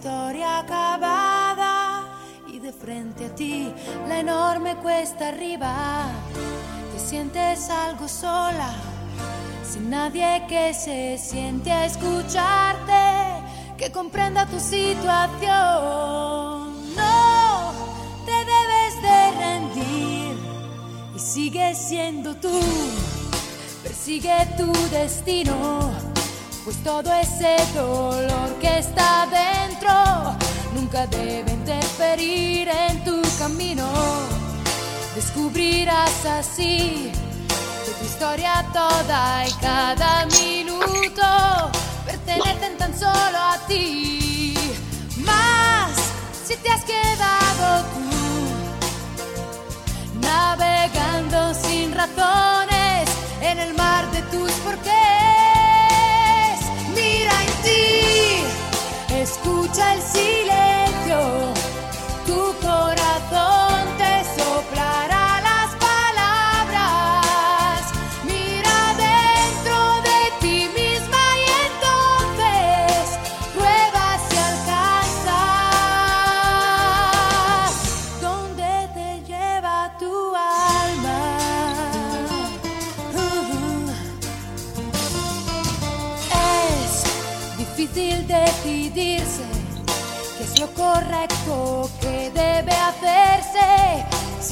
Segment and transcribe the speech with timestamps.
[0.00, 2.04] Historia acabada
[2.48, 3.70] y de frente a ti
[4.08, 6.06] la enorme cuesta arriba.
[6.90, 8.72] Te sientes algo sola,
[9.62, 13.44] sin nadie que se siente a escucharte,
[13.76, 15.50] que comprenda tu situación.
[16.96, 17.72] No
[18.24, 20.34] te debes de rendir
[21.14, 22.58] y sigue siendo tú.
[23.82, 25.90] Persigue tu destino
[26.64, 30.36] pues todo ese dolor que está dentro
[30.74, 33.88] nunca debe interferir en tu camino.
[35.14, 37.12] Descubrirás así
[37.84, 41.70] que tu historia toda y cada minuto
[42.04, 44.54] pertenecen tan solo a ti.
[45.18, 45.90] Más
[46.44, 48.00] si te has quedado tú
[50.20, 53.08] navegando sin razones
[53.40, 55.49] en el mar de tus porqués
[59.22, 61.52] escucha el silencio,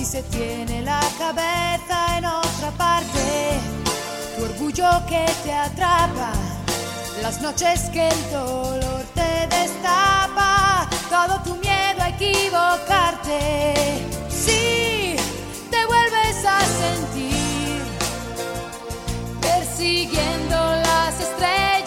[0.08, 3.60] se tiene la cabeza en otra parte.
[4.36, 6.32] Tu orgullo que te atrapa,
[7.20, 13.84] las noches que el dolor te destapa, todo tu miedo a equivocarte.
[14.30, 15.14] Si
[15.70, 17.82] te vuelves a sentir
[19.42, 21.77] persiguiendo las estrellas,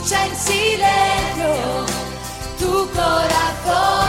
[0.00, 1.86] escucha en silencio,
[2.58, 3.99] tu corazón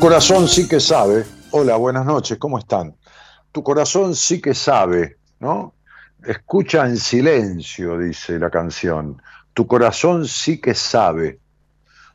[0.00, 1.24] Corazón sí que sabe.
[1.50, 2.94] Hola, buenas noches, ¿cómo están?
[3.50, 5.74] Tu corazón sí que sabe, ¿no?
[6.24, 9.20] Escucha en silencio, dice la canción.
[9.54, 11.40] Tu corazón sí que sabe.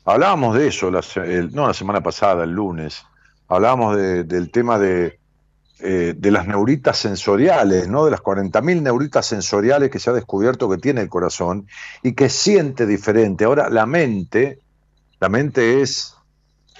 [0.05, 3.03] Hablábamos de eso, no la semana pasada, el lunes.
[3.49, 5.19] Hablábamos del tema de,
[5.79, 8.05] eh, de las neuritas sensoriales, ¿no?
[8.05, 11.67] de las 40.000 neuritas sensoriales que se ha descubierto que tiene el corazón
[12.01, 13.43] y que siente diferente.
[13.43, 14.59] Ahora, la mente,
[15.19, 16.15] la mente es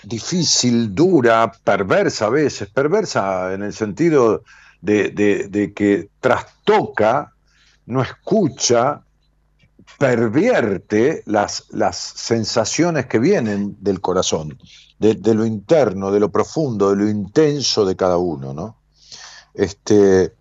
[0.04, 4.44] difícil, dura, perversa a veces, perversa en el sentido
[4.82, 7.34] de, que trastoca,
[7.86, 9.02] no escucha,
[9.98, 14.58] pervierte las, las sensaciones que vienen del corazón,
[15.00, 18.78] de, lo interno, de lo profundo, de lo intenso de cada uno, ¿no?
[19.54, 20.34] Este,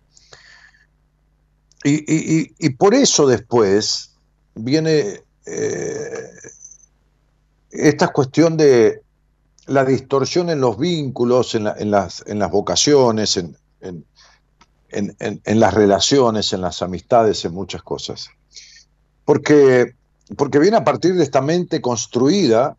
[1.83, 4.15] y, por eso después
[4.55, 6.31] viene eh,
[7.69, 9.02] esta cuestión de
[9.67, 13.55] la distorsión en los vínculos, en, las, vocaciones, en,
[15.45, 18.29] las relaciones, en las amistades, en muchas cosas.
[19.25, 19.95] Porque,
[20.37, 22.75] porque viene a partir de esta mente construida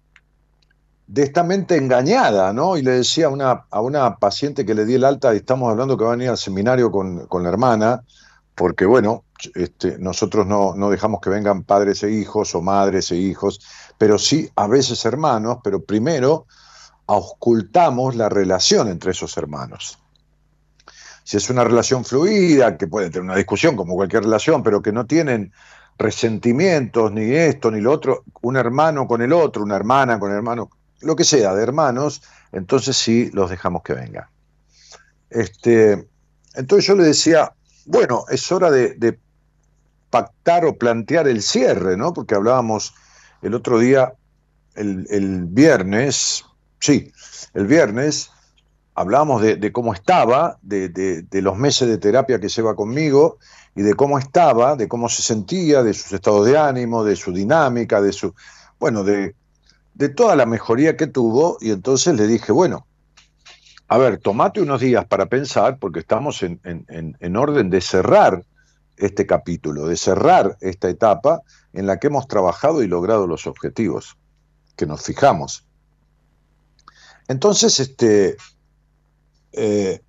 [1.06, 2.76] de esta mente engañada, ¿no?
[2.76, 5.70] Y le decía a una, a una paciente que le di el alta, y estamos
[5.70, 8.02] hablando que va a venir al seminario con, la hermana,
[8.54, 13.16] porque bueno, este, nosotros no, no, dejamos que vengan padres e hijos o madres e
[13.16, 13.60] hijos,
[13.98, 16.46] pero sí a veces hermanos, pero primero
[17.06, 19.98] auscultamos la relación entre esos hermanos.
[21.22, 24.92] Si es una relación fluida, que puede tener una discusión como cualquier relación, pero que
[24.92, 25.52] no tienen
[25.98, 30.36] resentimientos, ni esto, ni lo otro, un hermano con el otro, una hermana con el
[30.36, 30.70] hermano,
[31.00, 32.22] lo que sea, de hermanos,
[32.52, 34.26] entonces sí los dejamos que vengan.
[35.30, 36.08] Este,
[36.54, 37.52] entonces yo le decía,
[37.86, 39.18] bueno, es hora de,
[40.10, 42.12] pactar o plantear el cierre, ¿no?
[42.12, 42.94] Porque hablábamos
[43.42, 44.14] el otro día,
[44.76, 46.44] el, viernes,
[46.84, 47.12] sí,
[47.54, 48.30] el viernes,
[48.94, 53.38] hablábamos de, cómo estaba, de, los meses de terapia que lleva conmigo
[53.74, 57.32] y de cómo estaba, de cómo se sentía, de sus estados de ánimo, de su
[57.32, 58.34] dinámica, de su,
[58.78, 59.34] bueno, de
[59.94, 62.86] de toda la mejoría que tuvo y entonces le dije, bueno,
[63.88, 68.44] a ver, tomate unos días para pensar porque estamos en, en, orden de cerrar
[68.96, 71.42] este capítulo, de cerrar esta etapa
[71.72, 74.16] en la que hemos trabajado y logrado los objetivos
[74.76, 75.64] que nos fijamos.
[77.28, 78.36] Entonces, este,
[79.52, 80.00] eh,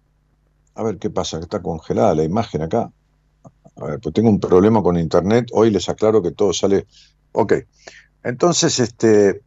[0.75, 2.91] a ver qué pasa, que está congelada la imagen acá.
[3.77, 6.88] A ver, pues tengo un problema con internet, hoy les aclaro que todo sale.
[7.33, 7.53] Ok,
[8.23, 9.41] entonces, este,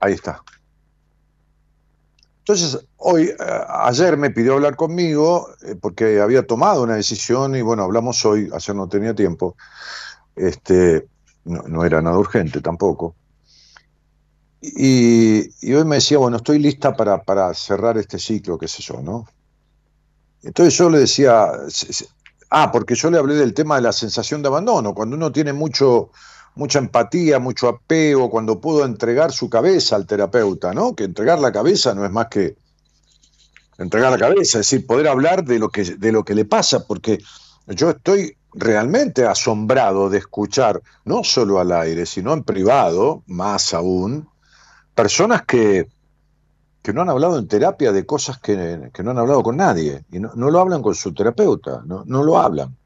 [0.00, 0.42] Ahí está.
[2.40, 3.34] Entonces, hoy, eh,
[3.68, 8.48] ayer me pidió hablar conmigo eh, porque había tomado una decisión y bueno, hablamos hoy,
[8.54, 9.56] ayer no tenía tiempo,
[10.36, 11.08] este,
[11.44, 13.16] no, era nada urgente tampoco.
[14.74, 19.00] Y, hoy me decía, bueno, estoy lista para, para, cerrar este ciclo, qué sé yo,
[19.00, 19.26] ¿no?
[20.42, 21.50] Entonces yo le decía,
[22.50, 25.52] ah, porque yo le hablé del tema de la sensación de abandono, cuando uno tiene
[25.52, 26.10] mucho,
[26.56, 30.94] mucha empatía, mucho apego, cuando pudo entregar su cabeza al terapeuta, ¿no?
[30.94, 32.56] Que entregar la cabeza no es más que
[33.78, 36.86] entregar la cabeza, es decir, poder hablar de lo que, de lo que le pasa,
[36.86, 37.18] porque
[37.68, 44.28] yo estoy realmente asombrado de escuchar, no solo al aire, sino en privado, más aún,
[44.96, 45.88] personas que,
[46.82, 50.18] que no han hablado en terapia de cosas que, no han hablado con nadie, y
[50.18, 52.76] no, lo hablan con su terapeuta, no, no lo hablan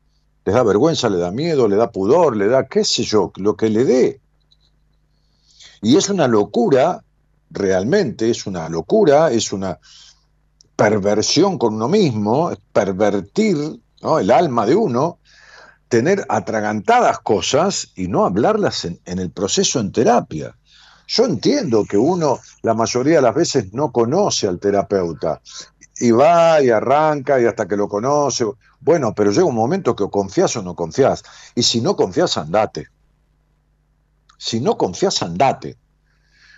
[0.45, 3.57] les da vergüenza, le da miedo, le da pudor, le da qué sé yo, lo
[3.57, 4.21] que le dé.
[5.83, 7.03] Y es una locura,
[7.51, 9.79] realmente es una locura, es una
[10.77, 15.19] perversión con uno mismo, pervertir el alma de uno,
[15.89, 20.57] tener atragantadas cosas y no hablarlas en el proceso en terapia.
[21.13, 25.41] Yo entiendo que uno la mayoría de las veces no conoce al terapeuta
[25.97, 28.45] y va y arranca y hasta que lo conoce.
[28.79, 31.25] Bueno, pero llega un momento que o confías o no confías.
[31.57, 32.91] Y si no confías, andate.
[34.39, 35.77] Si no confías, andate.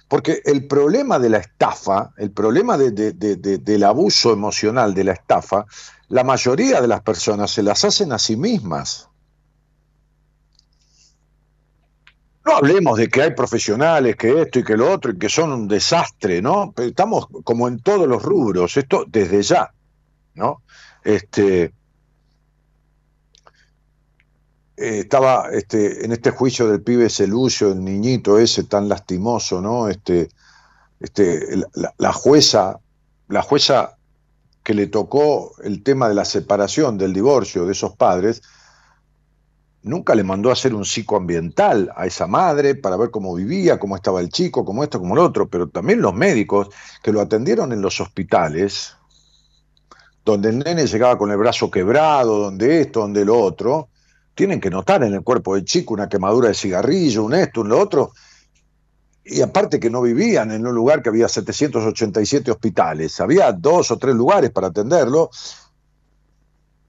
[0.06, 5.64] Porque el problema de la estafa, el problema del abuso emocional de la estafa,
[6.08, 9.08] la mayoría de las personas se las hacen a sí mismas.
[12.44, 15.52] No hablemos de que hay profesionales, que esto y que lo otro, y que son
[15.52, 16.74] un desastre, ¿no?
[16.76, 19.72] Estamos como en todos los rubros, esto desde ya,
[20.34, 20.62] ¿no?
[21.04, 21.72] Este,
[24.76, 29.88] eh, estaba este, en este juicio del pibe Celucio, el niñito ese tan lastimoso, ¿no?
[29.88, 30.28] Este,
[30.98, 31.62] este,
[31.98, 32.80] la, jueza,
[33.28, 33.96] la jueza
[34.64, 38.42] que le tocó el tema de la separación, del divorcio de esos padres,
[39.82, 43.96] nunca le mandó a hacer un psicoambiental a esa madre para ver cómo vivía, cómo
[43.96, 46.68] estaba el chico, cómo esto, como lo otro, pero también los médicos
[47.02, 48.96] que lo atendieron en los hospitales,
[50.24, 53.88] donde el nene llegaba con el brazo quebrado, donde esto, donde lo otro,
[54.34, 57.68] tienen que notar en el cuerpo del chico una quemadura de cigarrillo, un esto, un
[57.68, 58.12] lo otro,
[59.24, 63.98] y aparte que no vivían en un lugar que había 787 hospitales, había dos o
[63.98, 65.30] tres lugares para atenderlo,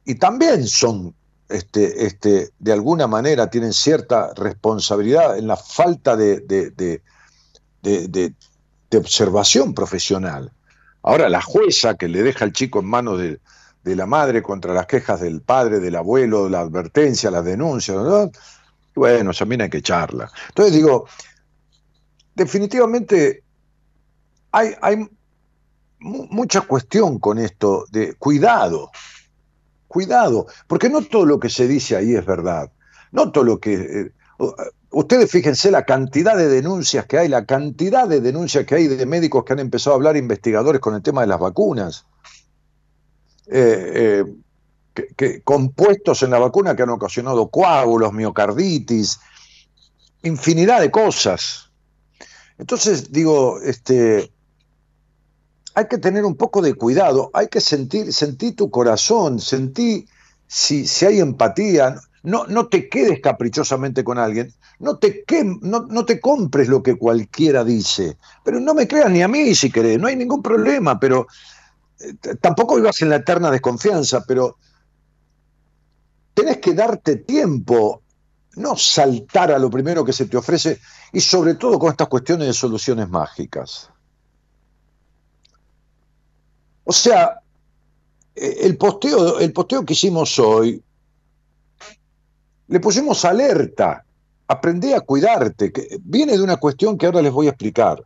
[0.05, 1.13] y también son,
[1.53, 8.33] este, este, de alguna manera, tienen cierta responsabilidad en la falta de, de,
[8.98, 10.51] observación profesional.
[11.03, 13.39] Ahora la jueza que le deja al chico en manos de,
[13.83, 17.98] la madre contra las quejas del padre, del abuelo, la advertencia, las denuncias,
[18.95, 20.31] bueno, también hay que echarla.
[20.50, 21.07] Entonces digo,
[22.33, 23.43] definitivamente
[24.51, 25.07] hay, hay
[26.00, 28.89] mucha cuestión con esto de cuidado,
[29.93, 32.71] cuidado, porque no todo lo que se dice ahí es verdad,
[33.12, 33.73] no todo lo que...
[33.73, 34.12] Eh,
[34.89, 39.05] ustedes fíjense la cantidad de denuncias que hay, la cantidad de denuncias que hay de
[39.05, 42.05] médicos que han empezado a hablar, investigadores con el tema de las vacunas.
[43.45, 44.23] Eh,
[44.95, 49.19] eh, compuestos en la vacuna que han ocasionado coágulos, miocarditis,
[50.23, 51.71] infinidad de cosas.
[52.57, 54.32] Entonces, digo, este,
[55.75, 60.06] hay que tener un poco de cuidado, hay que sentir, sentir tu corazón, sentir
[60.48, 61.96] si, hay empatía.
[62.22, 65.25] No, no te quedes caprichosamente con alguien, no te,
[65.62, 69.53] no, no te compres lo que cualquiera dice, pero no me creas ni a mí
[69.56, 71.27] si querés, no hay ningún problema, pero
[72.00, 74.58] eh, tampoco vivas en la eterna desconfianza, pero
[76.34, 78.01] tenés que darte tiempo
[78.56, 80.80] no saltar a lo primero que se te ofrece
[81.12, 83.89] y sobre todo con estas cuestiones de soluciones mágicas.
[86.83, 87.39] O sea,
[88.35, 90.81] eh, el posteo, el posteo que hicimos hoy,
[92.67, 94.05] le pusimos alerta,
[94.47, 98.03] aprendí a cuidarte, que viene de una cuestión que ahora les voy a explicar.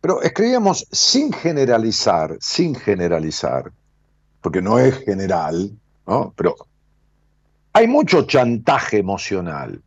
[0.00, 3.72] Pero escribíamos sin generalizar, sin generalizar,
[4.40, 5.72] porque no es general,
[6.06, 6.32] ¿no?
[6.36, 6.56] Pero
[7.72, 9.82] hay mucho chantaje emocional.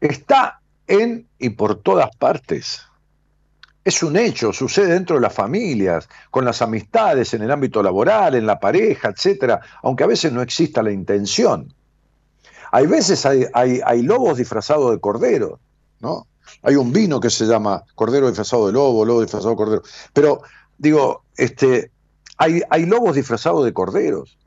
[0.00, 2.82] Está en y por todas partes.
[3.84, 8.34] Es un hecho, sucede dentro de las familias, con las amistades, en el ámbito laboral,
[8.34, 11.74] en la pareja, etcétera, aunque a veces no exista la intención.
[12.72, 15.60] Hay veces hay, hay, lobos disfrazados de cordero,
[16.00, 16.26] ¿no?
[16.62, 19.82] Hay un vino que se llama cordero disfrazado de lobo, lobo disfrazado de cordero.
[20.12, 20.40] Pero,
[20.78, 21.90] digo, este,
[22.38, 24.38] hay, hay lobos disfrazados de corderos.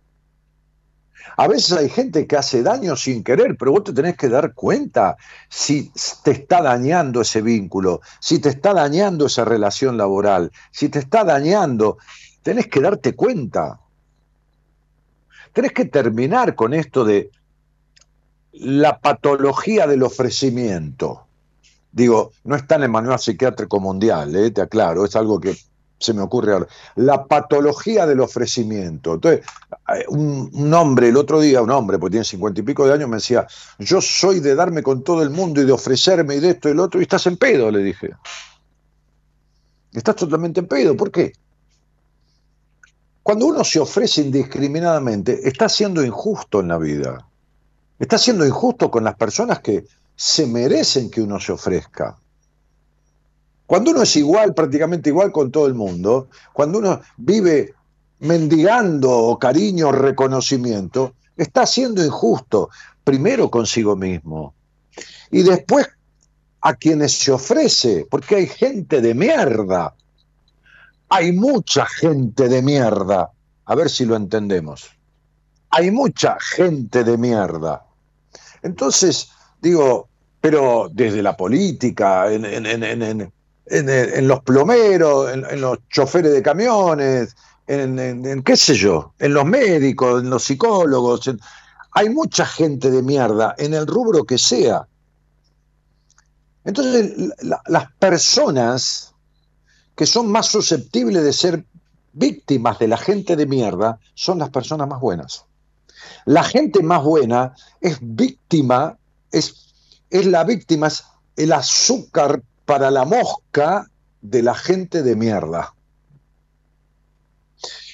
[1.36, 4.54] A veces hay gente que hace daño sin querer, pero vos te tenés que dar
[4.54, 5.18] cuenta
[5.50, 5.92] si
[6.24, 11.24] te está dañando ese vínculo, si te está dañando esa relación laboral, si te está
[11.24, 11.98] dañando,
[12.44, 13.80] tenés que darte cuenta.
[15.54, 17.32] Tenés que terminar con esto de
[18.54, 21.28] la patología del ofrecimiento.
[21.92, 24.52] Digo, no está en el manual psiquiátrico mundial, ¿eh?
[24.52, 25.58] te aclaro, es algo que
[26.00, 29.16] se me ocurre ahora, la patología del ofrecimiento.
[29.16, 29.46] Entonces,
[29.96, 33.10] eh, un, hombre, el otro día, un hombre, porque tiene cincuenta y pico de años,
[33.10, 33.48] me decía,
[33.80, 36.74] yo soy de darme con todo el mundo y de ofrecerme y de esto y
[36.74, 38.12] lo otro, y estás en pedo, le dije.
[39.94, 41.34] Estás totalmente en pedo, ¿por qué?
[43.24, 47.28] Cuando uno se ofrece indiscriminadamente, está siendo injusto en la vida.
[48.00, 49.86] Está siendo injusto con las personas que
[50.16, 52.18] se merecen que uno se ofrezca.
[53.68, 57.76] Cuando uno es igual, prácticamente igual con todo el mundo, cuando uno vive
[58.20, 62.70] mendigando cariño, reconocimiento, está siendo injusto,
[63.04, 64.54] primero consigo mismo,
[65.30, 65.86] y después
[66.62, 69.94] a quienes se ofrece, porque hay gente de mierda,
[71.10, 73.32] hay mucha gente de mierda,
[73.66, 74.90] a ver si lo entendemos,
[75.70, 77.86] hay mucha gente de mierda.
[78.64, 79.30] Entonces,
[79.62, 80.08] digo,
[80.40, 83.32] pero desde la política, en,
[83.70, 87.36] los plomeros, en, los choferes de camiones,
[87.68, 91.30] en, qué sé yo, en los médicos, en los psicólogos.
[91.92, 94.88] hay mucha gente de mierda en el rubro que sea.
[96.64, 97.32] Entonces,
[97.68, 99.14] las personas
[99.96, 101.66] que son más susceptibles de ser
[102.14, 105.46] víctimas de la gente de mierda son las personas más buenas.
[106.26, 108.98] La gente más buena es víctima,
[109.32, 109.74] es,
[110.10, 111.04] es la víctima, es
[111.36, 113.90] el azúcar para la mosca
[114.22, 115.74] de la gente de mierda.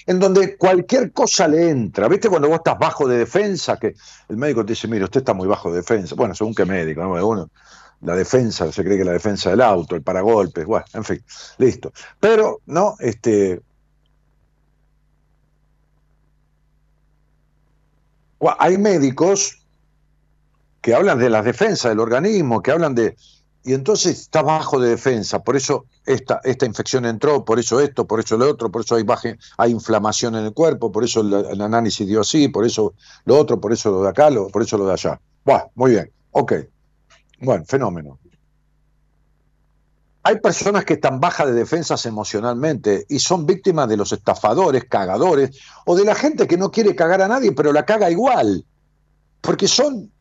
[0.07, 2.07] En donde cualquier cosa le entra.
[2.07, 3.77] ¿Viste cuando vos estás bajo de defensa?
[3.77, 3.93] Que
[4.27, 6.15] el médico te dice, mire, usted está muy bajo de defensa.
[6.15, 7.49] Bueno, según qué médico, ¿no?
[8.01, 11.23] la defensa, se cree que la defensa del auto, el paragolpes, bueno, en fin,
[11.59, 11.93] listo.
[12.19, 12.95] Pero, ¿no?
[12.99, 13.61] Este.
[18.59, 19.63] Hay médicos
[20.81, 23.15] que hablan de las defensas del organismo, que hablan de...
[23.65, 28.05] Y entonces está bajo de defensa, por eso esta, esta infección entró, por eso esto,
[28.05, 31.21] por eso lo otro, por eso hay, baje, hay inflamación en el cuerpo, por eso
[31.21, 32.93] el, análisis dio así, por eso
[33.23, 35.19] lo otro, por eso lo de acá, lo, por eso lo de allá.
[35.45, 36.53] Bueno, muy bien, ok.
[37.39, 38.19] Bueno, fenómeno.
[40.23, 45.57] Hay personas que están bajas de defensas emocionalmente y son víctimas de los estafadores, cagadores,
[45.85, 48.65] o de la gente que no quiere cagar a nadie, pero la caga igual.
[49.41, 50.12] Porque son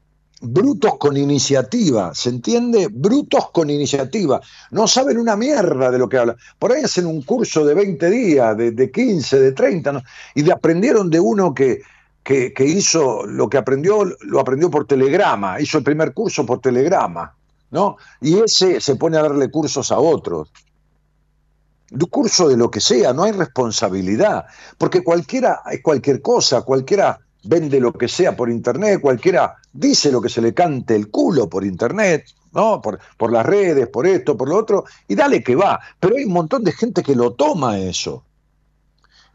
[0.43, 2.89] brutos con iniciativa, ¿se entiende?
[2.91, 4.41] Brutos con iniciativa.
[4.73, 6.37] No saben una mierda de lo que hablan.
[6.59, 10.03] Por ahí hacen un curso de 20 días, de, de 15, de 30, ¿no?
[10.35, 11.83] y aprendieron de uno que,
[12.25, 16.61] que, que, hizo lo que aprendió, lo aprendió por telegrama, hizo el primer curso por
[16.61, 17.35] telegrama,
[17.71, 17.97] ¿no?
[18.21, 20.51] Y ese se pone a darle cursos a otros.
[21.93, 24.47] Un curso de lo que sea, no hay responsabilidad,
[24.77, 30.21] porque cualquiera es cualquier cosa, cualquiera vende lo que sea por internet, cualquiera dice lo
[30.21, 32.81] que se le cante el culo por internet, ¿no?
[32.81, 35.81] Por, por las redes, por esto, por lo otro, y dale que va.
[35.99, 38.25] Pero hay un montón de gente que lo toma eso.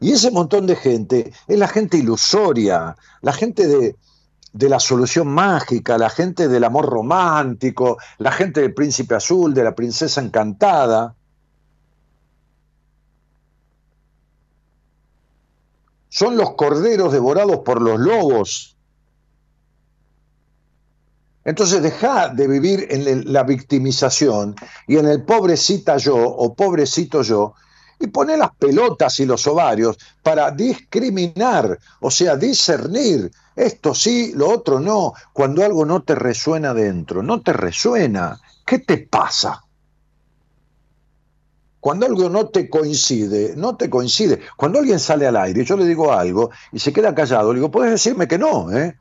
[0.00, 3.96] Y ese montón de gente es la gente ilusoria, la gente de,
[4.52, 9.64] de la solución mágica, la gente del amor romántico, la gente del príncipe azul, de
[9.64, 11.14] la princesa encantada.
[16.08, 18.76] Son los corderos devorados por los lobos.
[21.44, 24.54] Entonces deja de vivir en la victimización
[24.86, 27.54] y en el pobrecita yo o pobrecito yo
[27.98, 33.30] y pone las pelotas y los ovarios para discriminar, o sea, discernir.
[33.56, 35.14] Esto sí, lo otro no.
[35.32, 38.38] Cuando algo no te resuena dentro, no te resuena.
[38.64, 39.64] ¿Qué te pasa?
[41.80, 44.40] Cuando algo no te coincide, no te coincide.
[44.56, 47.60] Cuando alguien sale al aire y yo le digo algo y se queda callado, le
[47.60, 48.96] digo, puedes decirme que no, ¿eh?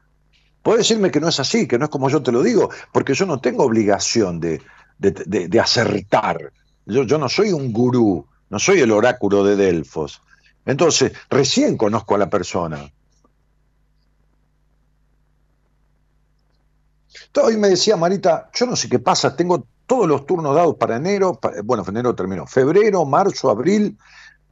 [0.61, 3.13] Puedes decirme que no es así, que no es como yo te lo digo, porque
[3.13, 4.61] yo no tengo obligación de,
[4.99, 6.51] de, de, de acertar.
[6.85, 10.21] Yo, yo no soy un gurú, no soy el oráculo de Delfos.
[10.65, 12.91] Entonces, recién conozco a la persona.
[17.41, 20.97] Hoy me decía Marita, yo no sé qué pasa, tengo todos los turnos dados para
[20.97, 23.97] enero, bueno, enero terminó, febrero, marzo, abril,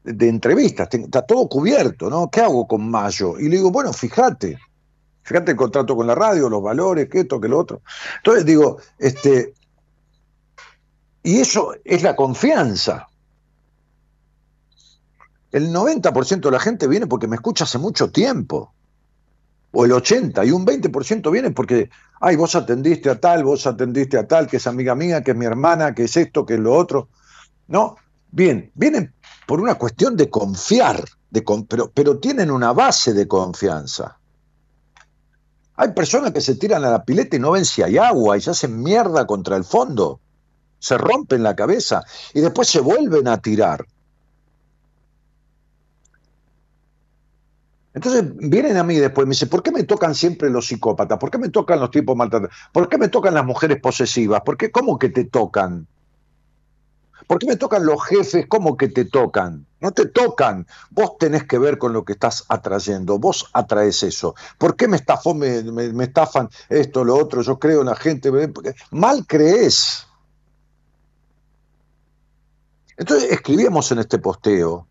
[0.04, 2.30] de entrevistas, está todo cubierto, ¿no?
[2.30, 3.40] ¿Qué hago con mayo?
[3.40, 4.58] Y le digo, bueno, fíjate,
[5.24, 7.82] fíjate el contrato con la radio, los valores, que esto, que lo otro.
[8.18, 9.54] Entonces digo, este,
[11.24, 13.08] y eso es la confianza.
[15.52, 18.75] El 90% de la gente viene porque me escucha hace mucho tiempo
[19.76, 21.90] o el 80, y un 20% viene porque,
[22.22, 25.38] ay, vos atendiste a tal, vos atendiste a tal, que es amiga mía, que es
[25.38, 27.10] mi hermana, que es esto, que es lo otro.
[27.68, 27.98] No,
[28.32, 29.14] bien, vienen
[29.46, 34.18] por una cuestión de confiar, de, pero, pero tienen una base de confianza.
[35.76, 38.42] Hay personas que se tiran a la pileta y no ven si hay agua y
[38.42, 40.22] se hacen mierda contra el fondo,
[40.80, 42.02] se rompen la cabeza
[42.34, 43.86] y después se vuelven a tirar.
[47.96, 51.18] Entonces vienen a mí después y me dicen, ¿por qué me tocan siempre los psicópatas?
[51.18, 52.54] ¿Por qué me tocan los tipos maltratados?
[52.74, 54.42] ¿Por qué me tocan las mujeres posesivas?
[54.42, 54.70] ¿Por qué?
[54.70, 55.88] ¿Cómo que te tocan?
[57.26, 58.48] ¿Por qué me tocan los jefes?
[58.50, 59.66] ¿Cómo que te tocan?
[59.80, 60.68] No te tocan.
[60.92, 63.18] Vos tenés que ver con lo que estás atrayendo.
[63.18, 64.36] Vos atraes eso.
[64.58, 67.44] ¿Por qué me, estafó, me, me, estafan esto, lo otro?
[67.44, 68.30] Yo creo en la gente.
[68.92, 70.06] Mal crees.
[72.98, 74.86] Entonces escribíamos en este posteo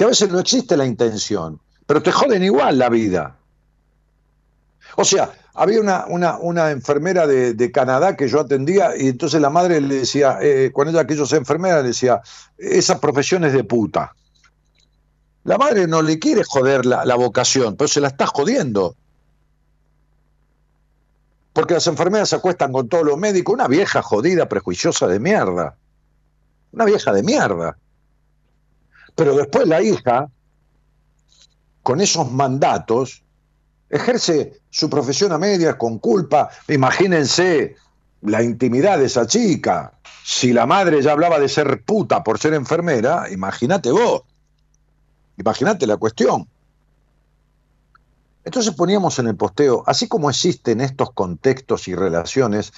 [0.00, 3.36] que a veces no existe la intención, pero te joden igual la vida.
[4.96, 9.42] O sea, había una, una, una enfermera de, de, Canadá que yo atendía y entonces
[9.42, 12.22] la madre le decía, eh, cuando ella ser enfermera, le decía,
[12.56, 14.14] esa profesión es de puta.
[15.44, 18.96] La madre no le quiere joder la, la vocación, pero se la está jodiendo.
[21.52, 25.76] Porque las enfermeras se acuestan con todos los médicos, una vieja jodida, prejuiciosa de mierda.
[26.72, 27.76] Una vieja de mierda.
[29.14, 30.28] Pero después la hija,
[31.82, 33.22] con esos mandatos,
[33.88, 36.50] ejerce su profesión a medias con culpa.
[36.68, 37.76] Imagínense
[38.22, 39.92] la intimidad de esa chica.
[40.24, 44.22] Si la madre ya hablaba de ser puta por ser enfermera, imagínate vos.
[45.36, 46.46] Imagínate la cuestión.
[48.44, 52.72] Entonces poníamos en el posteo, así como existen estos contextos y relaciones,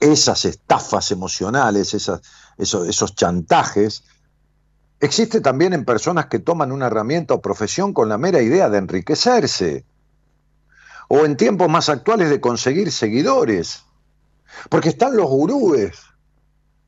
[0.00, 4.04] esas estafas emocionales, esos chantajes,
[5.02, 8.78] existe también en personas que toman una herramienta o profesión con la mera idea de
[8.78, 9.84] enriquecerse,
[11.08, 13.84] o en tiempos más actuales de conseguir seguidores,
[14.70, 15.98] porque están los gurúes,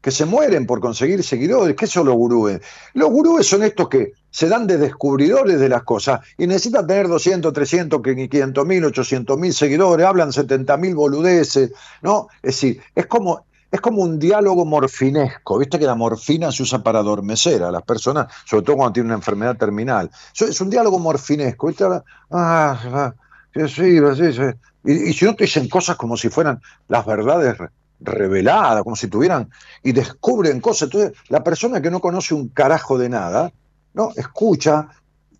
[0.00, 1.74] que se mueren por conseguir seguidores.
[1.76, 2.60] ¿Qué son los gurúes?
[2.92, 7.08] Los gurúes son estos que se dan de descubridores de las cosas y necesitan tener
[7.08, 11.72] 200, 300, 500 mil, 800 mil seguidores, hablan 70 mil boludeces,
[12.02, 12.28] ¿no?
[12.42, 16.82] Es decir, es como, es como un diálogo morfinesco, viste que la morfina se usa
[16.82, 20.10] para adormecer a las personas, sobre todo cuando tienen una enfermedad terminal.
[20.38, 21.84] Es un diálogo morfinesco, ¿viste?
[21.84, 23.14] Ah, ah,
[23.52, 24.42] sí, sí, sí,
[24.84, 27.56] Y, y si no te dicen cosas como si fueran las verdades
[27.98, 29.50] reveladas, como si tuvieran,
[29.82, 30.82] y descubren cosas.
[30.92, 33.52] Entonces, la persona que no conoce un carajo de nada,
[33.92, 34.12] ¿no?
[34.14, 34.88] Escucha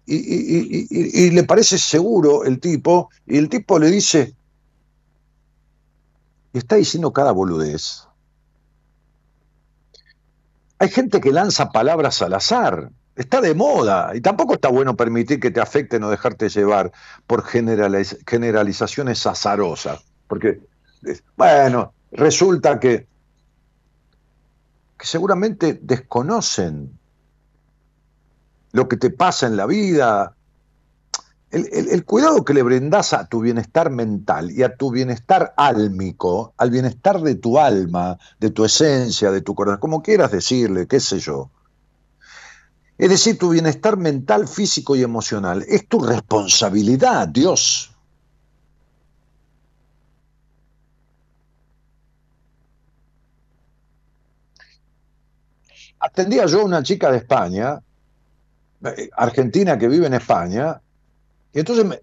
[0.06, 4.34] y, le parece seguro el tipo, y el tipo le dice,
[6.52, 8.03] y está diciendo cada boludez.
[10.78, 15.40] Hay gente que lanza palabras al azar, está de moda, y tampoco está bueno permitir
[15.40, 16.92] que te afecten o dejarte llevar
[17.26, 20.60] por generalizaciones azarosas, porque,
[21.36, 23.06] bueno, resulta que,
[24.98, 26.98] que seguramente desconocen
[28.72, 30.34] lo que te pasa en la vida.
[31.54, 36.70] El, cuidado que le brindas a tu bienestar mental y a tu bienestar álmico, al
[36.70, 41.20] bienestar de tu alma, de tu esencia, de tu corazón, como quieras decirle, qué sé
[41.20, 41.50] yo.
[42.98, 47.94] Es decir, tu bienestar mental, físico y emocional es tu responsabilidad, Dios.
[56.00, 57.80] Atendía yo a una chica de España
[58.84, 60.80] eh, argentina que vive en España,
[61.54, 62.00] y entonces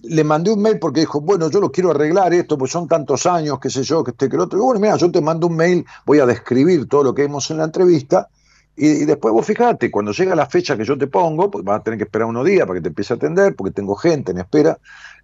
[0.00, 3.26] le mandé un mail porque dijo, bueno, yo lo quiero arreglar esto, pues son tantos
[3.26, 4.58] años, qué sé yo, que este, que el otro.
[4.58, 7.50] Y bueno, mira, yo te mando un mail, voy a describir todo lo que vimos
[7.50, 8.28] en la entrevista,
[8.76, 11.82] y, después vos fijate, cuando llega la fecha que yo te pongo, pues vas a
[11.82, 14.40] tener que esperar unos días para que te empiece a atender, porque tengo gente me
[14.40, 14.78] espera.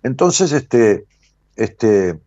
[0.04, 1.06] Entonces, este,
[1.56, 2.20] este,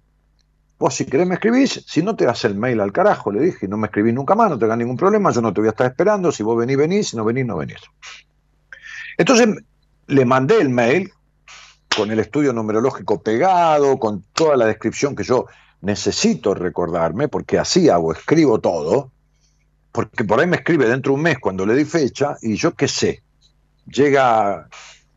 [0.78, 3.70] vos si querés me escribís, si no te das el mail al carajo, le dije,
[3.70, 5.72] no me escribís nunca más, no te hagas ningún problema, yo no te voy a
[5.72, 7.80] estar esperando, si vos venís, venís, si no venís, no venís.
[9.18, 9.48] Entonces
[10.08, 11.10] le mandé el mail
[11.96, 15.46] con el estudio numerológico pegado, con toda la descripción que yo
[15.82, 19.12] necesito recordarme, porque así hago, escribo todo,
[19.92, 22.74] porque por ahí me escribe dentro de un mes cuando le di fecha, y yo
[22.74, 23.24] qué sé,
[23.86, 24.68] llega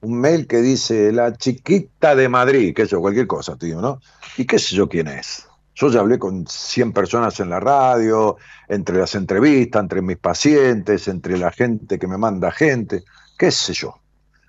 [0.01, 4.01] un mail que dice la chiquita de Madrid, qué sé yo, cualquier cosa, tío, ¿no?
[4.37, 5.47] Y qué sé yo quién es.
[5.75, 8.37] Yo ya hablé con 100 personas en la radio,
[8.69, 13.05] entre las entrevistas, entre mis pacientes, entre la gente que me manda gente
[13.37, 13.99] qué sé yo.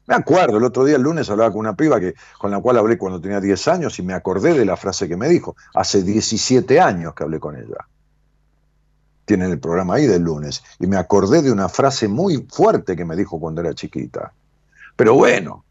[0.08, 2.78] Me acuerdo, el otro día, el lunes, hablaba con una piba que, con la cual
[2.78, 5.58] hablé cuando tenía 10 años y me acordé de la frase que me dijo.
[5.74, 7.86] Hace 17 años que hablé con ella.
[9.26, 10.64] Tienen el programa ahí del lunes.
[10.80, 14.32] Y me acordé de una frase muy fuerte que me dijo cuando era chiquita.
[14.96, 15.66] Pero bueno,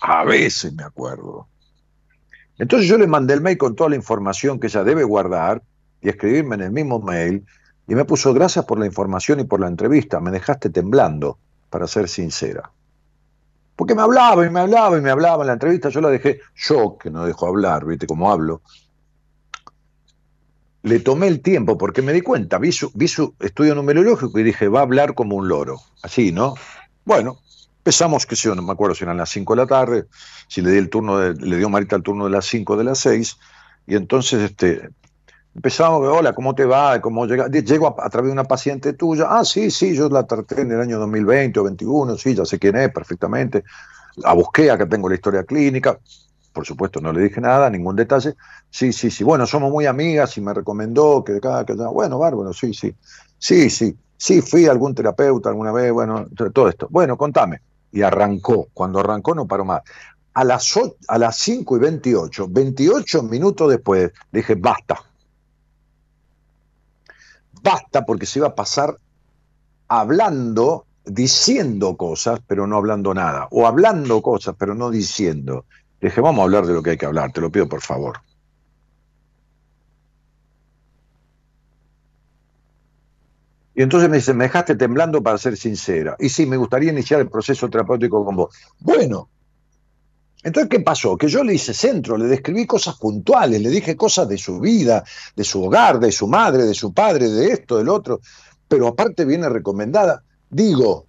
[0.00, 1.46] a veces me acuerdo.
[2.56, 5.62] Entonces yo le mandé el mail con toda la información que ella debe guardar
[6.00, 7.44] y escribirme en el mismo mail.
[7.86, 10.20] Y me puso gracias por la información y por la entrevista.
[10.20, 11.36] Me dejaste temblando
[11.68, 12.70] para ser sincera.
[13.76, 16.40] Porque me hablaba y me hablaba y me hablaba en la entrevista, yo la dejé,
[16.56, 18.62] yo que no dejo hablar, viste cómo hablo,
[20.82, 24.68] le tomé el tiempo porque me di cuenta, vi su, su estudio numerológico y dije,
[24.68, 26.54] va a hablar como un loro, así, ¿no?
[27.04, 27.38] Bueno,
[27.78, 30.06] empezamos, que sé yo, no me acuerdo si eran las 5 de la tarde,
[30.46, 32.84] si le di el turno, de, le dio Marita el turno de las 5 de
[32.84, 33.36] las 6,
[33.88, 34.90] y entonces este,
[35.56, 37.00] Empezamos, hola, ¿cómo te va?
[37.00, 37.48] ¿Cómo llega?
[37.48, 39.26] Llego a, través de una paciente tuya.
[39.30, 42.58] Ah, sí, sí, yo la traté en el año 2020 o 2021, sí, ya sé
[42.58, 43.64] quién es perfectamente.
[44.16, 45.98] La busqué, acá tengo la historia clínica.
[46.52, 48.34] Por supuesto, no le dije nada, ningún detalle.
[48.68, 49.24] Sí, sí, sí.
[49.24, 52.94] Bueno, somos muy amigas y me recomendó que cada que bueno, bárbaro, sí, sí.
[53.38, 53.96] Sí, sí.
[54.14, 56.86] Sí, fui a algún terapeuta alguna vez, bueno, todo esto.
[56.90, 57.62] Bueno, contame.
[57.92, 58.68] Y arrancó.
[58.74, 59.80] Cuando arrancó no paró más.
[60.34, 65.00] A las, a las 5 y 28, 28 minutos después, dije, basta,
[67.66, 68.96] basta porque se iba a pasar
[69.88, 75.64] hablando, diciendo cosas, pero no hablando nada, o hablando cosas, pero no diciendo.
[76.00, 78.18] dije, vamos a hablar de lo que hay que hablar, te lo pido por favor.
[83.74, 86.16] Y entonces me dice, me dejaste temblando para ser sincera.
[86.18, 88.56] Y sí, me gustaría iniciar el proceso terapéutico con vos.
[88.80, 89.28] Bueno,
[90.46, 91.16] entonces, ¿qué pasó?
[91.16, 95.02] Que yo le hice centro, le describí cosas puntuales, le dije cosas de su vida,
[95.34, 98.20] de su hogar, de su madre, de su padre, de esto, del otro,
[98.68, 100.22] pero aparte viene recomendada.
[100.48, 101.06] Digo,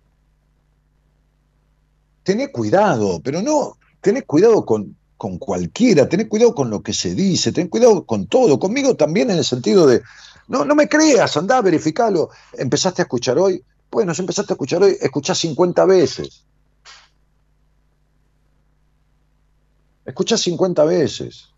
[2.23, 7.13] tené cuidado, pero no, tenés cuidado con, con cualquiera, tenés cuidado con lo que se
[7.13, 10.01] dice, tenés cuidado con todo, conmigo también en el sentido de,
[10.47, 12.31] no, no me creas, andá, verificalo.
[12.53, 16.43] Empezaste a escuchar hoy, bueno, si empezaste a escuchar hoy, escuchás 50 veces.
[20.07, 21.49] Escucha 50 veces.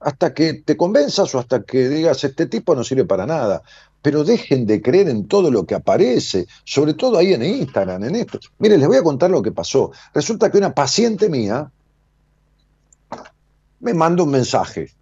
[0.00, 3.62] hasta que te convenzas o hasta que digas, este tipo no sirve para nada.
[4.00, 8.14] Pero dejen de creer en todo lo que aparece, sobre todo ahí en Instagram, en
[8.16, 8.38] esto.
[8.58, 9.90] Mire, les voy a contar lo que pasó.
[10.14, 11.70] Resulta que una paciente mía
[13.80, 14.92] me manda un mensaje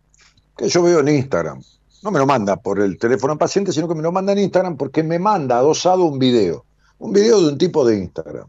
[0.57, 1.63] que yo veo en Instagram.
[2.03, 4.79] No me lo manda por el teléfono paciente, sino que me lo manda en Instagram
[4.79, 6.65] porque me manda adosado un video.
[6.99, 8.49] Un video de un tipo de Instagram.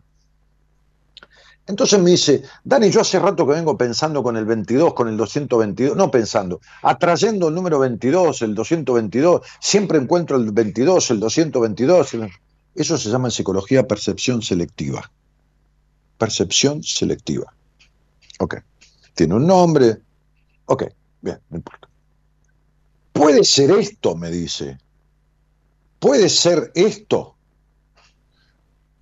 [1.67, 5.17] Entonces me dice, Dani, yo hace rato que vengo pensando con el 22, con el
[5.17, 12.15] 222, no pensando, atrayendo el número 22, el 222, siempre encuentro el 22, el 222.
[12.73, 15.11] Eso se llama en psicología percepción selectiva.
[16.17, 17.53] Percepción selectiva.
[18.39, 18.55] Ok.
[19.13, 19.97] Tiene un nombre.
[20.67, 20.83] Ok,
[21.21, 21.89] bien, no importa.
[23.11, 24.77] Puede ser esto, me dice.
[25.99, 27.36] Puede ser esto.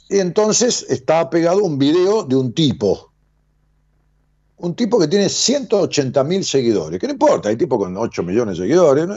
[0.10, 3.12] Y entonces estaba pegado un video de un tipo.
[4.58, 7.00] Un tipo que tiene 180 mil seguidores.
[7.00, 9.08] Que no importa, hay tipo con 8 millones de seguidores,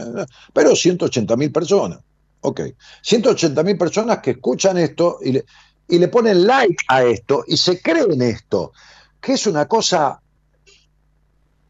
[0.52, 2.00] pero 180 mil personas.
[2.40, 2.60] Ok.
[3.02, 5.44] 180 mil personas que escuchan esto y le,
[5.88, 8.72] y le ponen like a esto y se creen esto.
[9.20, 10.20] Que es una cosa.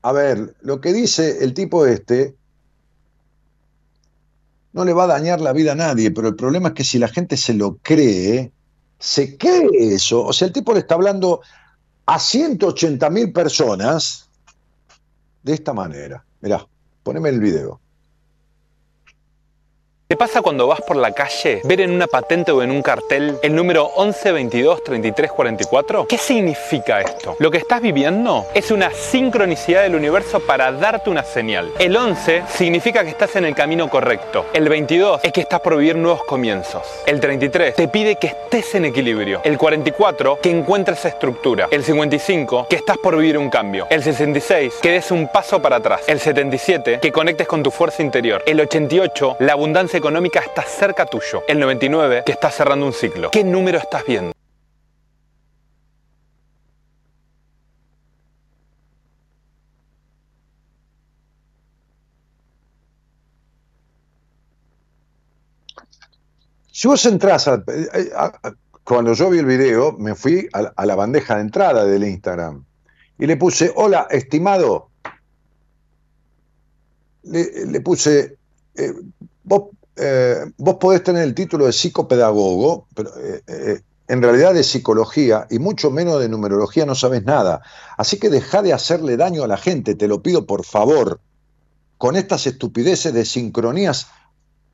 [0.03, 2.37] A ver, lo que dice el tipo este
[4.73, 6.99] no le va a dañar la vida a nadie, pero el problema es que si
[6.99, 8.53] la gente se lo cree,
[8.99, 10.25] se cree eso.
[10.25, 11.41] O sea, el tipo le está hablando
[12.07, 14.29] a 180 mil personas
[15.43, 16.25] de esta manera.
[16.41, 16.67] Mirá,
[17.03, 17.81] poneme el video.
[20.11, 23.39] ¿Te pasa cuando vas por la calle ver en una patente o en un cartel
[23.43, 26.07] el número 11223344?
[26.07, 27.37] ¿Qué significa esto?
[27.39, 31.71] Lo que estás viviendo es una sincronicidad del universo para darte una señal.
[31.79, 34.47] El 11 significa que estás en el camino correcto.
[34.55, 36.85] El 22 es que estás por vivir nuevos comienzos.
[37.05, 39.43] El 33 te pide que estés en equilibrio.
[39.45, 41.69] El 44 que encuentres estructura.
[41.71, 43.87] El 55 que estás por vivir un cambio.
[43.91, 46.01] El 66 que des un paso para atrás.
[46.07, 48.43] El 77 que conectes con tu fuerza interior.
[48.47, 51.45] El 88 la abundancia económica está cerca tuyo.
[51.47, 53.31] El 99, que está cerrando un ciclo.
[53.31, 54.33] ¿Qué número estás viendo?
[66.79, 67.61] Si vos entras, a,
[68.85, 72.65] cuando yo vi el video, me fui a, la bandeja de entrada del Instagram
[73.19, 74.89] y le puse, hola, estimado.
[77.25, 78.39] Le, puse,
[78.77, 78.93] eh,
[79.43, 84.63] vos eh, vos podés tener el título de psicopedagogo, pero eh, eh, en realidad de
[84.63, 87.63] psicología y mucho menos de numerología no sabes nada.
[87.97, 91.21] Así que deja de hacerle daño a la gente, te lo pido por favor,
[91.99, 94.09] con estas estupideces de sincronías,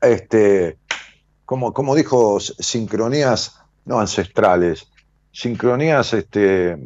[0.01, 0.77] este,
[1.45, 4.87] como, como dijo, sincronías no ancestrales,
[5.31, 6.77] sincronías este,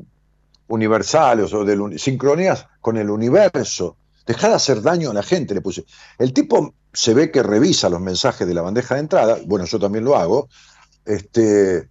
[0.68, 3.98] universales o de sincronías con el universo.
[4.26, 5.86] Deja de hacer daño a la gente, le puse.
[6.18, 9.80] El tipo se ve que revisa los mensajes de la bandeja de entrada, bueno, yo
[9.80, 10.50] también lo hago,
[11.06, 11.88] este,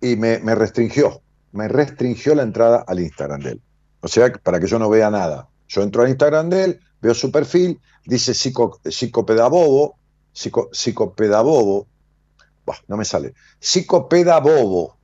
[0.00, 3.62] y me, restringió, me restringió la entrada al Instagram de él.
[4.00, 5.48] O sea, para que yo no vea nada.
[5.68, 9.96] Yo entro al Instagram de él, veo su perfil, dice psico, psicopedabobo,
[10.32, 11.86] psico, psicopedabobo,
[12.88, 14.96] no me sale, psicopedabobo,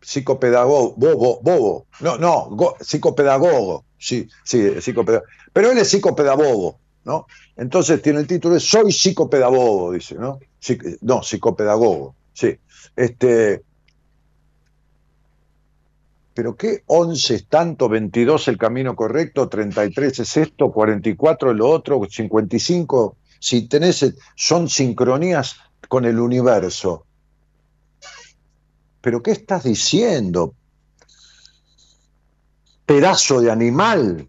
[0.00, 7.26] psicopedagogo, bobo, bobo, no, no, psicopedagogo, sí, sí, psicopedagogo, pero él es psicopedabobo, ¿no?
[7.56, 10.38] Entonces tiene el título de Soy psicopedagogo, dice, ¿no?
[11.00, 12.56] no, psicopedagogo, sí.
[12.94, 13.62] Este,
[16.34, 22.00] pero qué 11 es tanto, 22 el camino correcto, 33 es esto, 44 lo otro,
[22.08, 25.56] 55, si tenés, son sincronías
[25.88, 27.04] con el universo.
[29.00, 30.54] Pero ¿qué estás diciendo?
[32.86, 34.28] Pedazo de animal.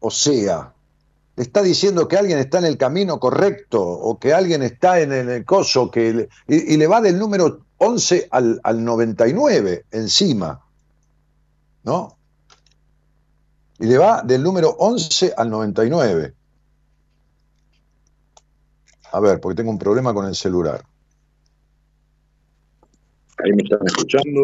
[0.00, 0.72] O sea,
[1.36, 5.12] le está diciendo que alguien está en el camino correcto o que alguien está en
[5.12, 10.62] el coso que y, le va del número 11 al, al 99 encima.
[11.82, 12.16] ¿No?
[13.78, 16.34] Y le va del número 11 al 99.
[19.12, 20.84] A ver, porque tengo un problema con el celular.
[23.38, 24.42] Ahí me están escuchando.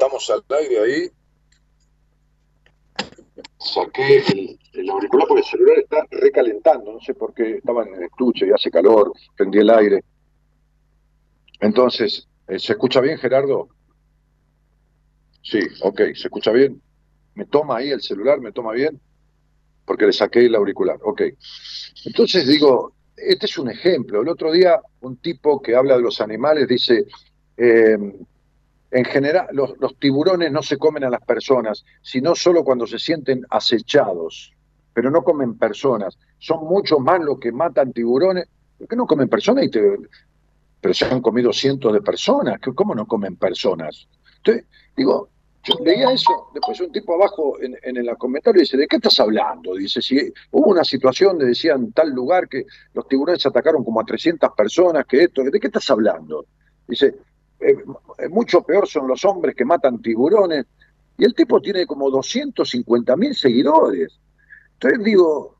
[0.00, 1.10] Estamos al aire ahí.
[3.58, 4.22] saqué
[4.72, 8.46] el, auricular porque el celular está recalentando, no sé por qué, estaba en el estuche
[8.46, 10.02] y hace calor, prendí el aire.
[11.60, 13.68] Entonces, eh, ¿se escucha bien, Gerardo?
[15.42, 16.80] Sí, ok, ¿se escucha bien?
[17.34, 18.40] ¿Me toma ahí el celular?
[18.40, 18.98] ¿Me toma bien?
[19.84, 21.24] Porque le saqué el auricular, ok.
[22.06, 24.22] Entonces digo, este es un ejemplo.
[24.22, 27.04] El otro día un tipo que habla de los animales dice,
[27.58, 27.98] eh,
[28.90, 33.44] en general, los, tiburones no se comen a las personas, sino solo cuando se sienten
[33.48, 34.52] acechados,
[34.92, 36.18] pero no comen personas.
[36.38, 38.48] Son mucho más los que matan tiburones,
[38.78, 39.66] porque no comen personas,
[40.80, 42.58] pero se han comido cientos de personas.
[42.74, 44.08] ¿Cómo no comen personas?
[44.96, 45.28] Digo,
[45.62, 49.20] yo leía eso, después un tipo abajo en, en el comentario dice, ¿de qué estás
[49.20, 49.74] hablando?
[49.74, 54.00] Dice, si hubo una situación de decía en tal lugar que los tiburones atacaron como
[54.00, 56.46] a 300 personas, que esto, ¿de qué estás hablando?
[56.88, 57.14] Dice,
[57.60, 60.66] eh, mucho peor son los hombres que matan tiburones.
[61.16, 64.18] Y el tipo tiene como 250 mil seguidores.
[64.74, 65.56] Entonces digo,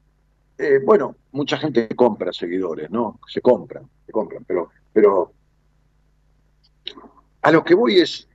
[0.56, 3.20] eh, bueno, mucha gente compra seguidores, ¿no?
[3.26, 5.32] Se compran, se compran, pero, pero
[7.42, 8.28] a lo que voy es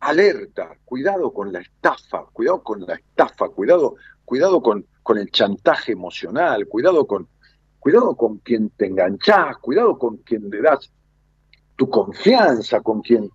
[0.00, 5.92] alerta, cuidado con la estafa, cuidado con la estafa, cuidado, cuidado con, con el chantaje
[5.92, 7.28] emocional, cuidado con,
[7.78, 10.90] cuidado con quien te enganchás, cuidado con quien le das
[11.76, 13.30] tu confianza, con quien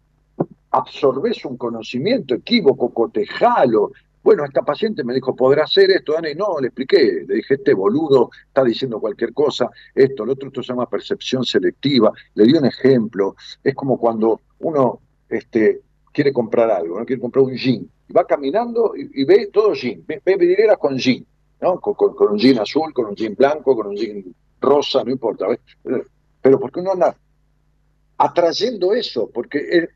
[0.71, 3.91] absorbes un conocimiento equívoco, cotejalo.
[4.21, 6.13] Bueno, esta paciente me dijo, ¿podrá hacer esto?
[6.19, 10.49] Y no, le expliqué, le dije, este boludo está diciendo cualquier cosa, esto, lo otro,
[10.49, 14.99] esto se llama percepción selectiva, le di un ejemplo, es como cuando uno
[15.29, 17.05] este, quiere comprar algo, ¿no?
[17.05, 21.25] quiere comprar un jean, y va caminando y, ve todo jean, ve, ve con jean,
[21.61, 21.79] ¿no?
[21.79, 24.23] Con, un jean azul, con un jean blanco, con un jean
[24.59, 25.47] rosa, no importa,
[26.41, 27.15] pero porque uno anda
[28.19, 29.87] atrayendo eso, porque,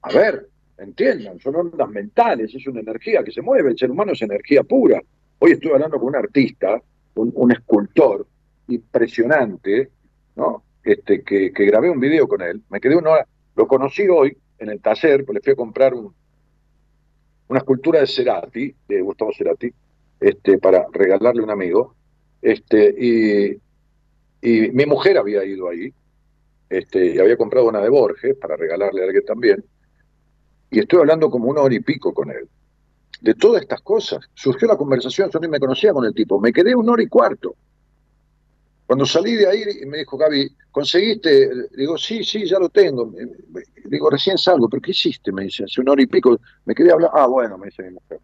[0.00, 4.12] a ver, entiendan, son ondas mentales, es una energía que se mueve, el ser humano
[4.12, 5.00] es energía pura.
[5.38, 6.80] Hoy estuve hablando con un artista,
[7.14, 8.26] un, escultor
[8.68, 9.90] impresionante,
[10.34, 10.64] ¿no?
[10.82, 14.70] Este, que, grabé un video con él, me quedé una hora, lo conocí hoy en
[14.70, 16.14] el taller, pues le fui a comprar un,
[17.48, 19.70] una escultura de Cerati, de Gustavo Cerati,
[20.20, 21.94] este, para regalarle a un amigo,
[22.40, 23.60] este, y,
[24.40, 25.92] y mi mujer había ido ahí,
[26.72, 29.64] este, y había comprado una de Borges para regalarle a alguien también,
[30.70, 32.48] y estoy hablando como una hora y pico con él.
[33.20, 36.52] De todas estas cosas, surgió la conversación, yo ni me conocía con el tipo, me
[36.52, 37.54] quedé una hora y cuarto.
[38.86, 41.50] Cuando salí de ahí, me dijo Gaby, ¿conseguiste?
[41.76, 43.12] Digo, sí, sí, ya lo tengo.
[43.84, 45.30] Digo, recién salgo, ¿pero qué hiciste?
[45.30, 47.16] Me dice, hace una hora y pico, me quedé hablando.
[47.16, 48.18] Ah, bueno, me dice mi mujer.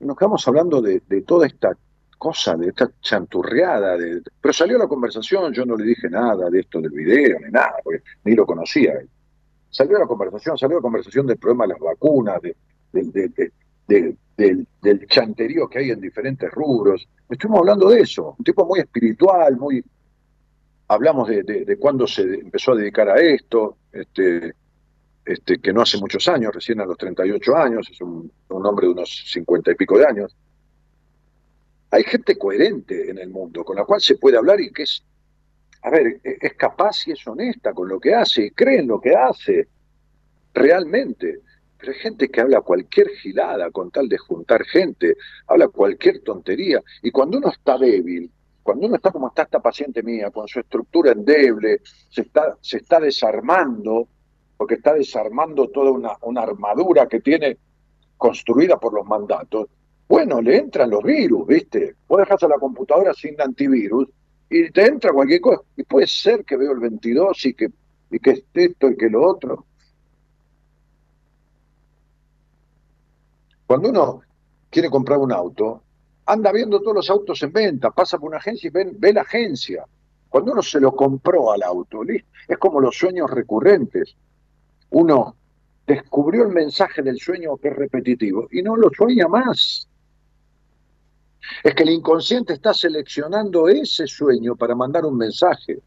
[0.00, 1.76] Nos quedamos hablando de, de toda esta
[2.16, 3.96] cosa, de esta chanturreada.
[3.96, 4.22] De...
[4.40, 7.76] Pero salió la conversación, yo no le dije nada de esto del video, ni nada,
[7.82, 8.94] porque ni lo conocía.
[9.70, 12.56] Salió la conversación, salió la conversación del problema de las vacunas, de,
[13.86, 17.06] del, del, chanterío que hay en diferentes rubros.
[17.28, 19.84] Estuvimos hablando de eso, un tipo muy espiritual, muy...
[20.88, 24.54] Hablamos de, de, cuándo se empezó a dedicar a esto, este,
[25.24, 28.92] este, que no hace muchos años, recién a los 38 años, es un hombre de
[28.92, 30.36] unos 50 y pico de años
[31.96, 35.02] hay gente coherente en el mundo con la cual se puede hablar y que es,
[35.82, 38.88] a ver, e-, es capaz y es honesta con lo que hace y cree en
[38.88, 39.68] lo que hace,
[40.52, 41.40] realmente.
[41.78, 46.82] Pero hay gente que habla cualquier gilada con tal de juntar gente, habla cualquier tontería.
[47.02, 48.30] Y cuando uno está débil,
[48.62, 51.80] cuando uno está como está esta paciente mía, con su estructura endeble,
[52.10, 54.06] se está, se está desarmando,
[54.58, 57.56] porque está desarmando toda una, una armadura que tiene
[58.18, 59.68] construida por los mandatos,
[60.08, 61.96] bueno, le entran los virus, ¿viste?
[62.08, 64.08] Vos dejas a la computadora sin antivirus
[64.48, 65.62] y te entra cualquier cosa.
[65.76, 67.70] Y puede ser que veo el 22 y que,
[68.10, 69.66] y que esto y que lo otro.
[73.66, 74.20] Cuando uno
[74.70, 75.82] quiere comprar un auto,
[76.26, 79.84] anda viendo todos los autos en venta, pasa por una agencia y ve la agencia.
[80.28, 84.14] Cuando uno se lo compró al auto, es como los sueños recurrentes.
[84.90, 85.34] Uno
[85.86, 89.88] descubrió el mensaje del sueño que es repetitivo y no lo sueña más.
[91.62, 95.78] Es que el inconsciente está seleccionando ese sueño para mandar un mensaje.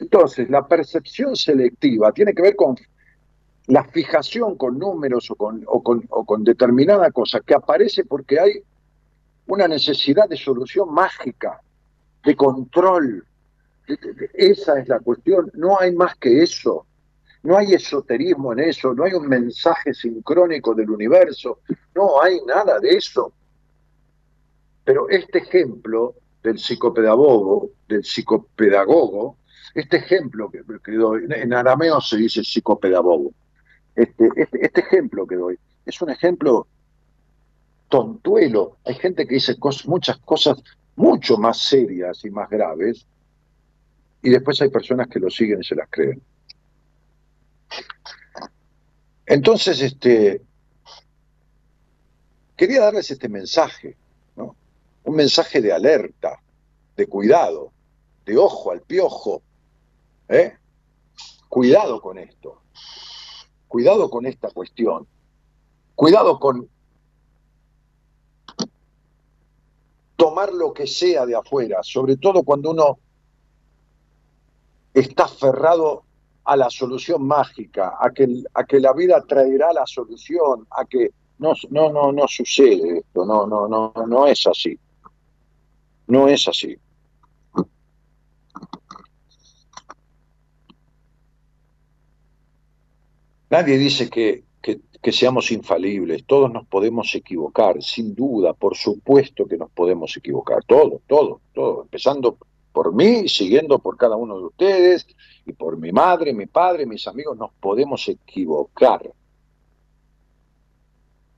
[0.00, 2.76] Entonces, la percepción selectiva tiene que ver con
[3.66, 8.62] la fijación con números o con, o con, determinada cosa que aparece porque hay
[9.46, 11.60] una necesidad de solución mágica,
[12.24, 13.24] de control.
[14.34, 16.86] Esa es la cuestión, no hay más que eso.
[17.44, 21.58] No hay esoterismo en eso, no hay un mensaje sincrónico del universo,
[21.94, 23.32] no hay nada de eso.
[24.84, 29.36] Pero este ejemplo del psicopedagogo, del psicopedagogo,
[29.74, 33.32] este ejemplo que, doy, en arameo se dice psicopedagogo,
[33.94, 36.66] este, este, este, ejemplo que doy es un ejemplo
[37.88, 38.78] tontuelo.
[38.84, 39.56] Hay gente que dice
[39.86, 40.62] muchas cosas
[40.96, 43.06] mucho más serias y más graves,
[44.22, 46.22] y después hay personas que lo siguen y se las creen.
[49.26, 50.42] Entonces, este,
[52.56, 53.96] quería darles este mensaje.
[55.04, 56.40] Un mensaje de alerta,
[56.96, 57.72] de cuidado,
[58.24, 59.42] de ojo al piojo.
[60.28, 60.56] ¿eh?
[61.48, 62.62] Cuidado con esto,
[63.68, 65.06] cuidado con esta cuestión,
[65.94, 66.68] cuidado con
[70.16, 72.98] tomar lo que sea de afuera, sobre todo cuando uno
[74.94, 76.04] está aferrado
[76.44, 81.10] a la solución mágica, a que, a que la vida traerá la solución, a que
[81.38, 84.78] no, no, no, no sucede esto, no, no, no, no es así.
[86.12, 86.76] No es así.
[93.48, 99.56] Nadie dice que, que, seamos infalibles, todos nos podemos equivocar, sin duda, por supuesto que
[99.56, 102.36] nos podemos equivocar, todos, todos, todos, empezando
[102.74, 105.06] por mí, siguiendo por cada uno de ustedes,
[105.46, 109.10] y por mi madre, mi padre, mis amigos, nos podemos equivocar.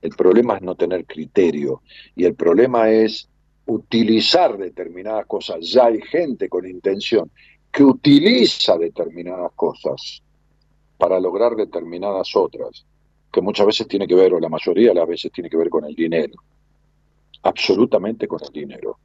[0.01, 1.81] El problema es no tener criterio
[2.13, 3.29] y el problema es
[3.65, 5.59] utilizar determinadas cosas.
[5.61, 7.31] Ya hay gente con intención
[7.71, 10.21] que utiliza determinadas cosas
[10.97, 12.85] para lograr determinadas otras,
[13.31, 15.69] que muchas veces tiene que ver, o la mayoría de las veces tiene que ver
[15.69, 16.35] con el dinero.
[17.43, 18.97] Absolutamente con el dinero,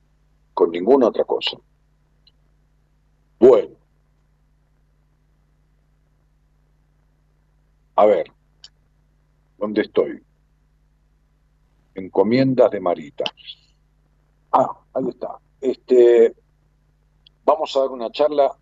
[0.54, 1.56] con ninguna otra cosa.
[3.38, 3.76] Bueno.
[7.96, 8.32] A ver,
[9.58, 10.22] ¿dónde estoy?
[11.94, 13.24] encomiendas de Marita.
[14.52, 15.38] Ah, ahí está.
[15.60, 16.34] Este,
[17.44, 18.56] vamos a dar una charla.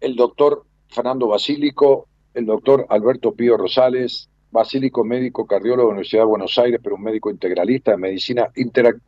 [0.00, 6.22] El doctor Fernando Basílico, el doctor Alberto Pío Rosales, Basílico, médico cardiólogo de la Universidad
[6.22, 8.50] de Buenos Aires, pero un médico integralista de medicina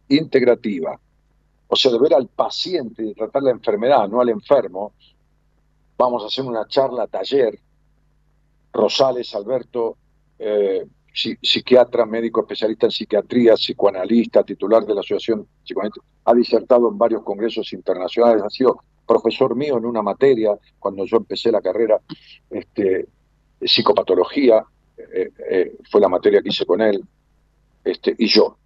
[0.09, 0.99] integrativa.
[1.67, 4.93] O sea, de ver al paciente y tratar la enfermedad, no al enfermo.
[5.97, 7.59] Vamos a hacer una charla, taller.
[8.73, 9.97] Rosales, Alberto,
[10.39, 16.99] eh, psiquiatra, médico especialista en psiquiatría, psicoanalista, titular de la Asociación Psicoanalista, ha disertado en
[16.99, 22.01] varios congresos internacionales, ha sido profesor mío en una materia cuando yo empecé la carrera,
[22.51, 23.09] este,
[23.61, 24.65] psicopatología,
[24.97, 27.03] eh, eh, fue la materia que hice con él,
[27.85, 28.57] este, y yo,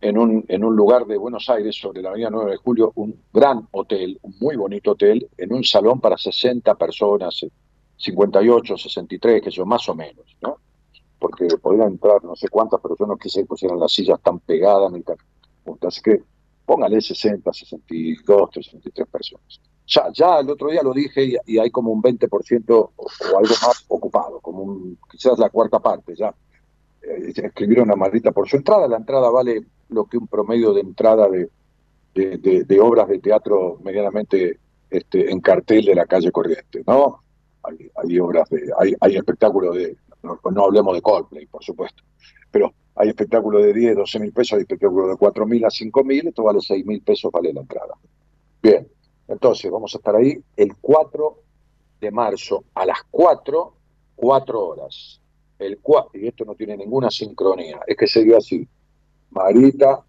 [0.00, 3.16] en un, en un lugar de Buenos Aires, sobre la avenida 9 de Julio, un
[3.32, 7.46] gran hotel, un muy bonito hotel, en un salón para 60 personas,
[7.96, 10.58] 58, 63, que son más o menos, ¿no?
[11.22, 14.40] Porque podrían entrar no sé cuántas, pero yo no quise que pusieran las sillas tan
[14.40, 15.16] pegadas ni tan
[15.86, 16.20] Así que
[16.66, 19.60] póngale 60, 62, 63 personas.
[19.86, 22.90] Ya, ya el otro día lo dije y, hay como un 20% o,
[23.38, 26.34] algo más ocupado, como quizás la cuarta parte ya.
[27.02, 28.88] Eh, escribieron una maldita por su entrada.
[28.88, 31.48] La entrada vale lo que un promedio de entrada de,
[32.14, 34.58] de, obras de teatro medianamente
[34.90, 37.22] este, en cartel de la calle corriente, ¿no?
[37.62, 41.62] Hay, hay obras de, hay, hay espectáculos de no, pues no hablemos de Coldplay, por
[41.62, 42.02] supuesto,
[42.50, 46.04] pero hay espectáculos de 10, 12 mil pesos, hay espectáculos de 4 mil a 5
[46.04, 47.94] mil, esto vale 6 mil pesos, vale la entrada.
[48.62, 48.86] Bien,
[49.28, 51.38] entonces vamos a estar ahí el 4
[52.00, 53.74] de marzo a las 4,
[54.16, 55.20] 4 horas.
[55.58, 58.66] El 4, y esto no tiene ninguna sincronía, es que se dio así.
[59.30, 60.04] Marita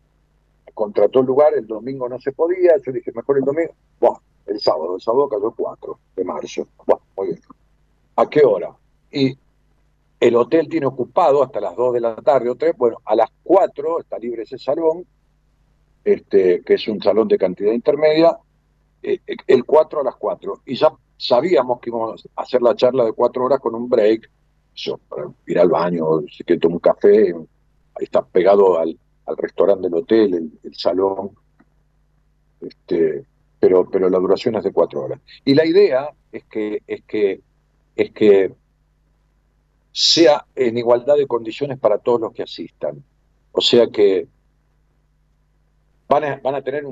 [0.73, 3.73] contrató el lugar, el domingo no se podía, yo dije, mejor el domingo.
[3.99, 6.67] Bueno, el sábado, el sábado cayó el 4 de marzo.
[6.85, 7.41] Bueno, muy bien.
[8.15, 8.75] ¿A qué hora?
[9.11, 9.37] Y
[10.23, 12.77] el hotel tiene ocupado hasta las 2 de la tarde o 3.
[12.77, 15.05] Bueno, a las 4 está libre ese salón,
[16.01, 18.37] este, que es un salón de cantidad intermedia,
[19.01, 20.61] eh, el 4 a las 4.
[20.65, 24.31] Y ya sabíamos que íbamos a hacer la charla de 4 horas con un break,
[25.09, 26.05] para ir al baño,
[26.45, 27.35] que toma un café,
[27.99, 28.97] está pegado al,
[29.37, 31.31] restaurante del hotel, el, salón,
[32.61, 33.25] este,
[33.59, 35.19] pero, pero la duración es de 4 horas.
[35.43, 37.41] Y la idea es que, es que,
[37.97, 38.62] es que
[39.93, 43.01] sea en igualdad de condiciones para todos los que asistan.
[43.51, 44.27] O sea que
[46.09, 46.83] van a, van a tener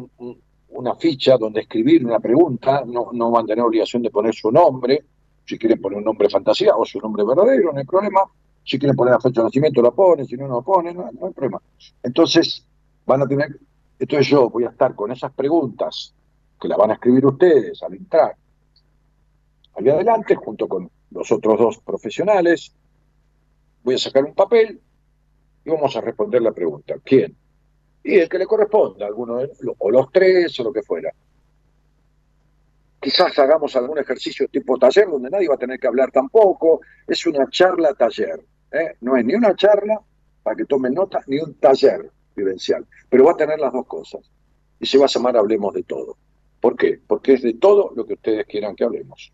[0.70, 4.52] una ficha donde escribir una pregunta, no, no van a tener obligación de poner su
[4.52, 5.04] nombre,
[5.46, 8.22] si quieren poner un nombre fantasía o su nombre verdadero, no hay problema.
[8.64, 11.06] Si quieren poner la fecha de nacimiento, la ponen, si no, no la ponen, no,
[11.06, 11.60] hay problema.
[12.04, 12.64] Entonces,
[13.08, 13.60] van a tener,
[13.98, 16.14] entonces yo voy a estar con esas preguntas
[16.60, 18.36] que las van a escribir ustedes al entrar
[19.76, 22.74] ahí adelante, junto con los otros dos profesionales,
[23.84, 24.82] voy a sacar un papel
[25.64, 26.96] y vamos a responder la pregunta.
[27.04, 27.36] ¿Quién?
[28.04, 31.12] Y el que le corresponda, alguno de, o los tres o lo que fuera.
[33.00, 36.82] Quizás hagamos algún ejercicio tipo taller donde nadie va a tener que hablar tampoco.
[37.08, 38.40] Es una charla taller.
[38.72, 38.96] ¿eh?
[39.02, 40.00] No es ni una charla
[40.44, 42.12] para que tomen nota, ni un taller.
[42.36, 44.22] vivencial, pero va a tener las dos cosas.
[44.80, 46.18] Y se va a llamar Hablemos de Todo.
[46.60, 47.00] ¿Por qué?
[47.06, 49.32] Porque es de todo lo que ustedes quieran que hablemos.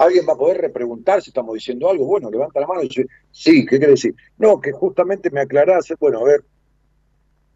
[0.00, 2.06] ¿Alguien va a poder repreguntar si estamos diciendo algo?
[2.06, 4.14] Bueno, levanta la mano y dice, sí, ¿qué quiere decir?
[4.38, 6.42] No, que justamente me aclarase, bueno, a ver,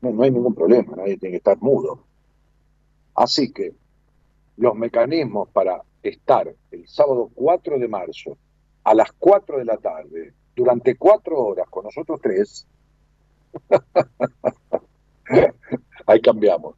[0.03, 2.05] no, no hay ningún problema, nadie tiene que estar mudo.
[3.15, 3.73] Así que
[4.59, 8.37] los mecanismos para estar el sábado 4 de marzo
[8.83, 12.67] a las 4 de la tarde, durante cuatro horas con nosotros tres,
[16.07, 16.77] ahí cambiamos.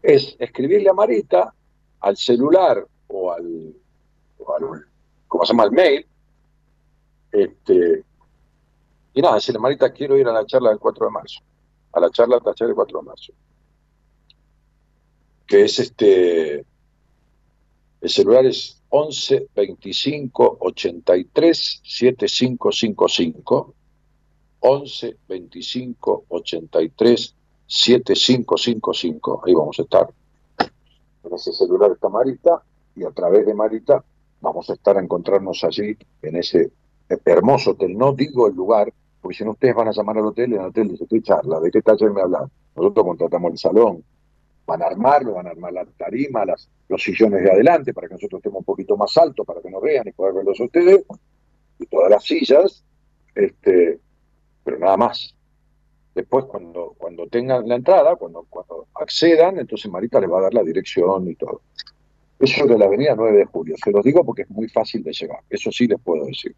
[0.00, 1.52] Es escribirle a Marita
[2.00, 3.74] al celular o al,
[5.28, 5.64] ¿cómo se llama?
[5.64, 6.06] Al mail.
[7.32, 8.04] Este,
[9.14, 11.40] y nada, decirle, Marita, quiero ir a la charla del 4 de marzo,
[11.92, 13.32] a la charla taller del 4 de marzo.
[15.46, 16.64] Que es este,
[18.00, 23.74] el celular es 11 25 83 7555.
[24.60, 27.34] 11 25 83
[27.66, 29.42] 7555.
[29.46, 30.08] Ahí vamos a estar.
[30.58, 32.62] En ese celular está Marita
[32.94, 34.04] y a través de Marita
[34.44, 36.70] vamos a estar a encontrarnos allí en ese
[37.24, 37.96] hermoso hotel.
[37.96, 40.66] No digo el lugar, porque si no ustedes van a llamar al hotel en el
[40.66, 41.58] hotel dice, ¿qué charla?
[41.60, 42.50] ¿De qué taller me hablan?
[42.76, 44.04] Nosotros contratamos el salón,
[44.66, 48.14] van a armarlo, van a armar la tarima, las, los sillones de adelante para que
[48.14, 51.04] nosotros estemos un poquito más altos para que nos vean y poder verlos ustedes,
[51.78, 52.84] y todas las sillas,
[53.34, 53.98] este,
[54.62, 55.34] pero nada más.
[56.14, 60.54] Después, cuando, cuando tengan la entrada, cuando, cuando accedan, entonces Marita les va a dar
[60.54, 61.62] la dirección y todo.
[62.44, 63.74] Es de la avenida 9 de julio.
[63.82, 65.40] Se los digo porque es muy fácil de llegar.
[65.48, 66.54] Eso sí les puedo decir.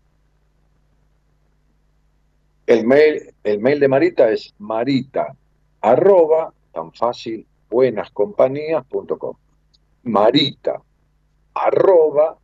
[2.66, 5.37] El mail, el mail de Marita es marita
[5.80, 9.37] arroba, tan fácil, buenascompañías.com.
[10.03, 10.82] Marita,
[11.55, 12.37] arroba,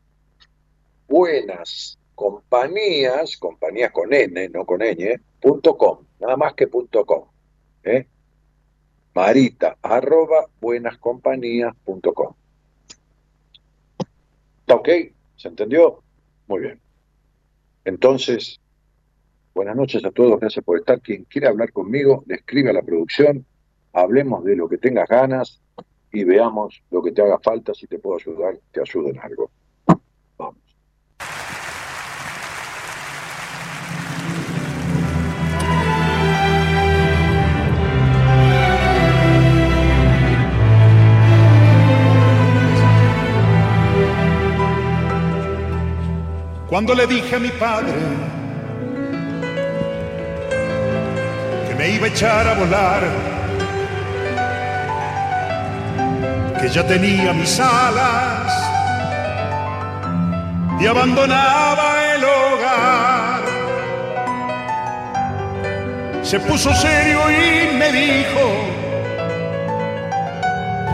[1.08, 7.24] buenas compañías, compañías con N, no con Ñ, punto com, nada más que punto com.
[7.82, 8.06] ¿eh?
[9.14, 12.34] Marita, arroba, buenascompañías.com.
[14.62, 14.88] ¿Está ok?
[15.36, 16.02] ¿Se entendió?
[16.46, 16.80] Muy bien.
[17.84, 18.60] Entonces,
[19.54, 21.00] buenas noches a todos, gracias por estar.
[21.00, 22.36] Quien quiera hablar conmigo, le
[22.70, 23.44] a la producción
[23.92, 25.60] hablemos de lo que tengas ganas
[26.12, 29.50] y veamos lo que te haga falta, si te puedo ayudar, te ayudo en algo.
[46.72, 47.92] Cuando le dije a mi padre
[51.68, 53.02] que me iba a echar a volar,
[56.58, 58.70] que ya tenía mis alas
[60.80, 63.42] y abandonaba el hogar.
[66.22, 68.44] Se puso serio y me dijo,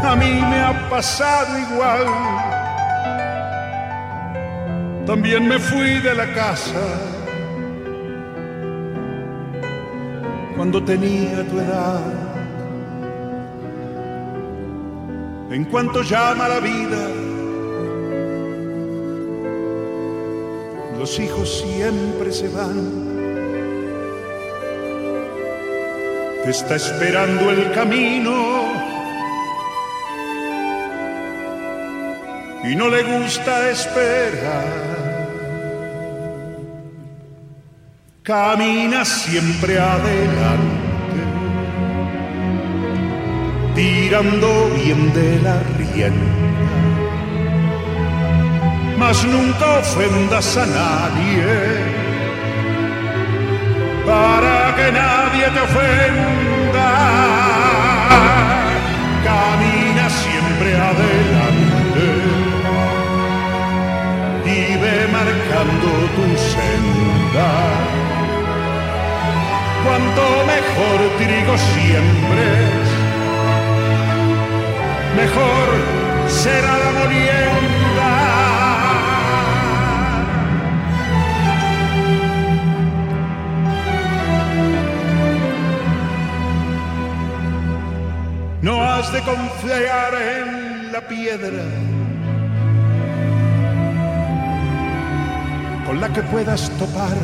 [0.02, 2.47] a mí me ha pasado igual.
[5.08, 6.84] También me fui de la casa
[10.54, 12.28] cuando tenía tu edad.
[15.50, 17.08] en cuanto llama la vida.
[20.98, 23.08] Los hijos siempre se van.
[26.44, 28.87] Te está esperando el camino.
[32.64, 34.88] Y no le gusta esperar.
[38.22, 40.88] Camina siempre adelante
[43.78, 46.32] tirando bien de la rienda.
[48.98, 51.46] Mas nunca ofendas a nadie,
[54.04, 56.90] para que nadie te ofenda.
[59.28, 61.37] Camina siempre adelante
[65.18, 67.50] marcando tu senda.
[69.84, 70.22] Cuanto
[70.54, 72.46] mejor trigo siempre
[75.20, 75.68] mejor
[76.28, 78.10] será la molienda.
[88.62, 91.64] No has de confiar en la piedra
[95.88, 97.16] con la que puedas topar.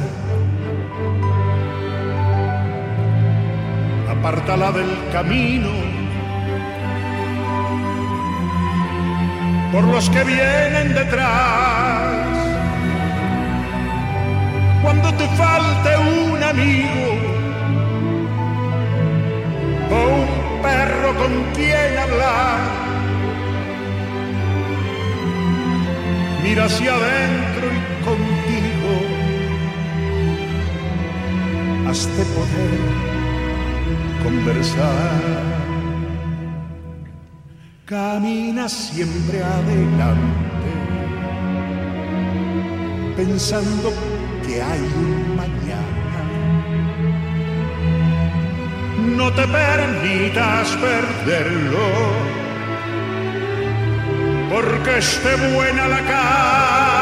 [4.09, 5.69] Apártala del camino
[9.71, 12.17] por los que vienen detrás.
[14.83, 17.11] Cuando te falte un amigo,
[19.91, 22.61] o un perro con quien hablar.
[26.43, 27.54] Mira hacia adentro
[31.95, 32.81] has de poder
[34.25, 35.21] conversar.
[37.87, 40.71] Camina siempre adelante,
[43.17, 43.89] pensando
[44.45, 46.21] que hay un mañana.
[49.19, 51.89] No te permitas perderlo,
[54.53, 56.95] porque esté buena la cama.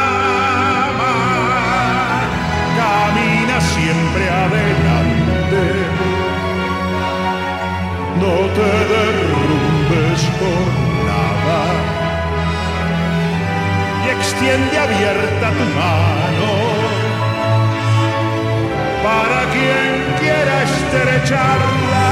[2.83, 4.82] Camina siempre adelante,
[8.23, 10.67] no te derrumbes por
[11.11, 11.61] nada
[14.05, 16.51] y extiende abierta tu mano
[19.03, 22.09] para quien quiera estrecharla.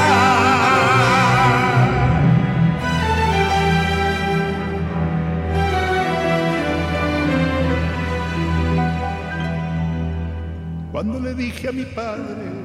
[10.90, 12.59] Cuando le dije a mi padre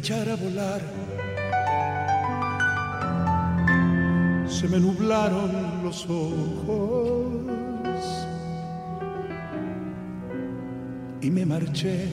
[0.00, 0.80] que me iba a echar a volar,
[4.48, 7.26] se me nublaron los ojos
[11.20, 12.08] y me marché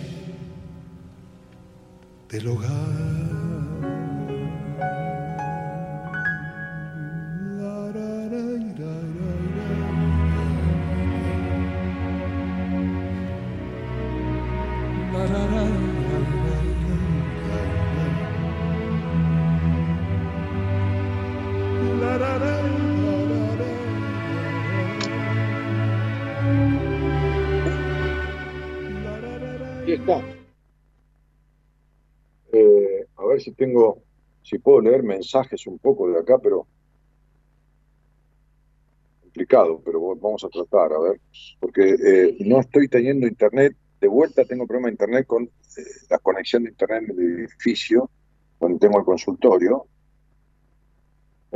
[2.30, 3.35] del hogar.
[33.46, 34.02] Si tengo,
[34.42, 36.66] si puedo leer mensajes un poco de acá, pero
[39.22, 41.22] complicado, pero vamos a tratar, a ver,
[41.60, 45.50] porque eh, no estoy teniendo internet, de vuelta tengo problema de internet con eh,
[46.10, 48.10] la conexión de internet en el edificio,
[48.60, 49.86] donde tengo el consultorio.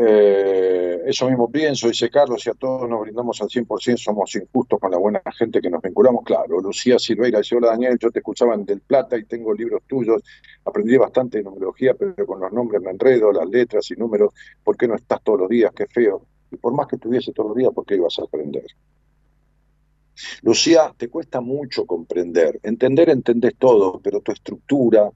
[0.02, 4.80] Eh, eso mismo pienso, dice Carlos, si a todos nos brindamos al 100%, somos injustos
[4.80, 6.24] con la buena gente que nos vinculamos.
[6.24, 9.82] Claro, Lucía Silveira dice, hola Daniel, yo te escuchaba en Del Plata y tengo libros
[9.86, 10.22] tuyos,
[10.64, 14.34] aprendí bastante de numerología, pero con los nombres me enredo, las letras y números,
[14.64, 15.74] ¿por qué no estás todos los días?
[15.76, 16.26] Qué feo.
[16.50, 18.68] Y por más que estuviese todos los días, ¿por qué ibas a aprender?
[20.43, 22.58] Lucía, te cuesta mucho comprender.
[22.64, 25.10] Entender, entendés todo, pero tu estructura,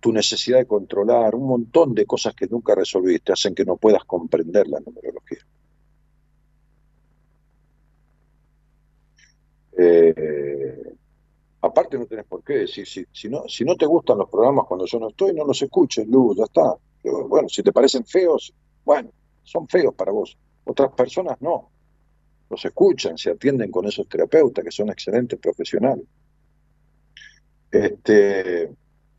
[0.00, 4.04] tu necesidad de controlar, un montón de cosas que nunca resolviste hacen que no puedas
[4.04, 5.38] comprender la numerología.
[9.76, 10.94] Eh,
[11.60, 14.66] aparte no tenés por qué decir, si, si, no, si no te gustan los programas
[14.66, 16.76] cuando yo no estoy, no los escuches, Lu, ya está.
[17.02, 18.52] Pero, bueno, si te parecen feos,
[18.84, 19.10] bueno,
[19.42, 20.36] son feos para vos.
[20.64, 21.70] Otras personas no.
[22.50, 26.04] Los escuchan, se atienden con esos terapeutas que son excelentes profesionales.
[27.70, 28.70] Este,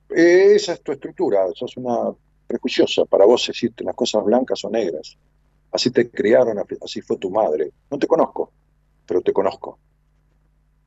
[0.09, 2.11] esa es tu estructura, sos una
[2.47, 3.05] prejuiciosa.
[3.05, 5.17] Para vos existen las cosas blancas o negras.
[5.71, 7.71] Así te criaron, así fue tu madre.
[7.91, 8.51] No te conozco,
[9.05, 9.77] pero te conozco.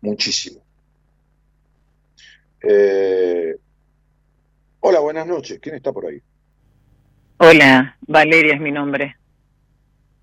[0.01, 0.61] Muchísimo.
[2.61, 3.57] Eh,
[4.81, 5.61] hola, buenas noches.
[5.61, 6.21] ¿Quién está por ahí?
[7.39, 9.17] Hola, Valeria es mi nombre.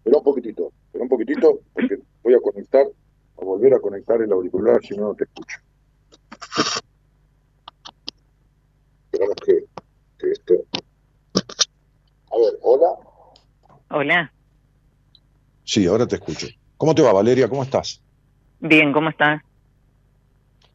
[0.04, 4.32] Pero un poquitito, pero un poquitito, porque voy a conectar, a volver a conectar el
[4.32, 5.60] auricular, si no, no te escucho.
[9.20, 9.65] Esperamos que,
[10.17, 10.53] que esto.
[12.32, 12.88] A ver, hola.
[13.89, 14.34] Hola,
[15.65, 16.47] Sí, ahora te escucho.
[16.78, 17.49] ¿Cómo te va, Valeria?
[17.49, 18.01] ¿Cómo estás?
[18.61, 19.41] bien, ¿cómo estás?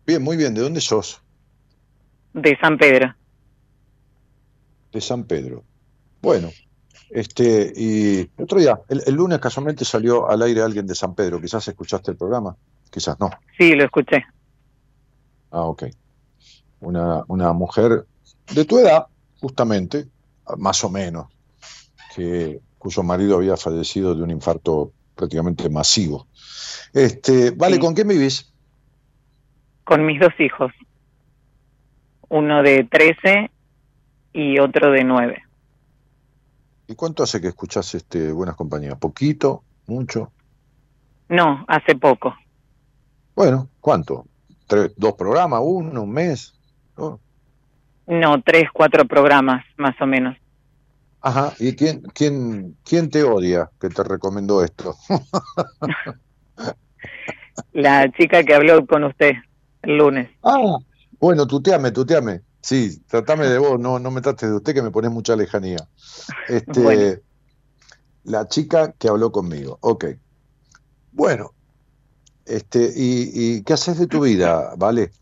[0.07, 0.55] Bien, muy bien.
[0.55, 1.23] ¿De dónde sos?
[2.35, 3.15] De San Pedro.
[4.93, 5.65] De San Pedro.
[6.21, 6.51] Bueno,
[7.11, 11.15] este, y el otro día, el, el lunes casualmente salió al aire alguien de San
[11.15, 11.41] Pedro.
[11.41, 12.55] Quizás escuchaste el programa,
[12.91, 13.31] quizás no.
[13.57, 14.23] Sí, lo escuché.
[15.51, 15.85] Ah, ok.
[16.81, 18.07] Una, una mujer
[18.53, 19.07] de tu edad,
[19.41, 20.07] justamente,
[20.59, 21.29] más o menos,
[22.15, 26.27] que, cuyo marido había fallecido de un infarto prácticamente masivo.
[26.93, 27.81] Este, vale, Sí.
[27.81, 28.53] ¿con quién vivís?
[29.85, 30.73] Con mis dos hijos.
[32.29, 33.51] Uno de 13
[34.33, 35.43] y otro de 9.
[36.89, 38.99] ¿Y cuánto hace que escuchás este, Buenas Compañías?
[38.99, 39.63] ¿Poquito?
[39.87, 40.31] ¿Mucho?
[41.29, 42.35] No, hace poco.
[43.35, 44.27] Bueno, ¿cuánto?
[44.67, 45.61] ¿Tres, ¿Dos programas?
[45.63, 46.03] ¿Uno?
[46.03, 46.55] ¿Un mes?
[46.97, 47.21] ¿No?
[48.07, 50.37] No, tres, cuatro programas, más o menos.
[51.21, 54.95] Ajá, ¿y quién, quién, quién te odia que te recomendó esto?
[57.73, 59.33] La chica que habló con usted
[59.83, 60.29] el lunes.
[60.43, 60.77] ah,
[61.19, 62.43] bueno, tuteame, tuteame.
[62.61, 65.89] Sí, tratame de vos, no, no me trates de usted que me pones mucha lejanía.
[66.49, 67.23] Este,
[68.25, 70.07] La chica que habló conmigo, ok.
[71.13, 71.53] Bueno,
[72.47, 75.13] este, ¿y, qué haces de tu vida, Vale?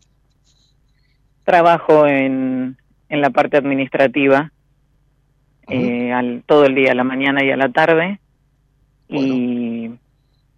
[1.43, 2.77] Trabajo en,
[3.09, 4.51] en la parte administrativa,
[5.67, 8.19] eh, al, todo el día, a la mañana y a la tarde.
[9.09, 9.91] Y,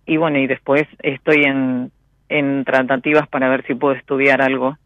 [0.05, 1.91] y bueno, y después estoy en,
[2.29, 4.77] en tratativas para ver si puedo estudiar algo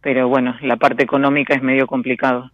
[0.00, 2.50] pero bueno, la parte económica es medio complicado.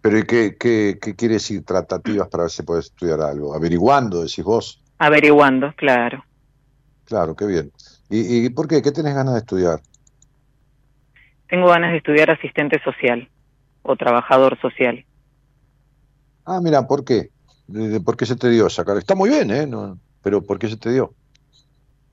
[0.00, 3.54] ¿Pero y qué, qué, quiere decir tratativas para ver si puedes estudiar algo?
[3.54, 4.82] ¿Averiguando, decís vos?
[4.98, 6.24] Averiguando, claro.
[7.04, 7.70] Claro, qué bien.
[8.08, 8.82] ¿Y, por qué?
[8.82, 9.80] ¿Qué tenés ganas de estudiar?
[11.52, 13.28] Tengo ganas de estudiar asistente social
[13.82, 15.04] o trabajador social.
[16.46, 17.28] Ah, mira, ¿por qué?
[18.06, 18.96] ¿Por qué se te dio sacar?
[18.96, 19.68] Está muy bien, ¿eh?
[20.22, 21.12] pero ¿por qué se te dio?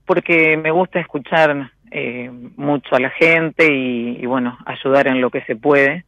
[0.06, 5.42] Porque me gusta escuchar eh, mucho a la gente y, bueno, ayudar en lo que
[5.46, 6.04] se puede.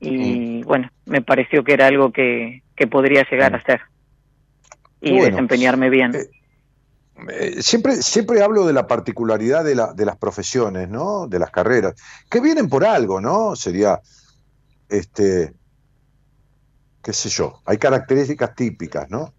[0.00, 3.82] Y bueno, me pareció que era algo que, que podría llegar a ser
[5.02, 6.14] y desempeñarme bien.
[6.14, 6.30] Eh,
[7.30, 11.26] eh, siempre, siempre hablo de la particularidad de, la, de las profesiones, ¿no?
[11.26, 11.94] De las carreras,
[12.30, 13.56] que vienen por algo, ¿no?
[13.56, 14.00] Sería,
[14.88, 15.52] este,
[17.02, 19.32] qué sé yo, hay características típicas, ¿no?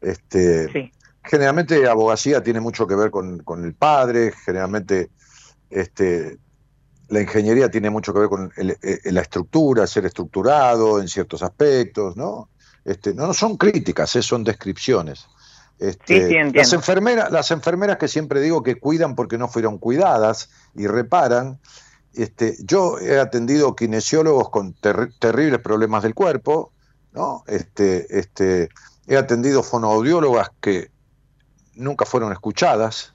[0.00, 0.92] Este, sí.
[1.26, 5.10] Generalmente abogacía tiene mucho que ver con, el padre, generalmente
[5.70, 6.38] este,
[7.08, 12.16] la ingeniería tiene mucho que ver con eh, la estructura, ser estructurado en ciertos aspectos,
[12.16, 12.48] ¿no?
[12.84, 15.26] Este, no, son críticas, eh, son descripciones.
[15.78, 20.86] Este, las, enfermeras, las enfermeras que siempre digo que cuidan porque no fueron cuidadas y
[20.86, 21.58] reparan.
[22.14, 26.72] Este, yo he atendido kinesiólogos con terribles problemas del cuerpo,
[27.12, 27.44] ¿no?
[27.46, 28.70] Este, este,
[29.06, 30.90] he atendido fonoaudiólogas que
[31.74, 33.14] nunca fueron escuchadas.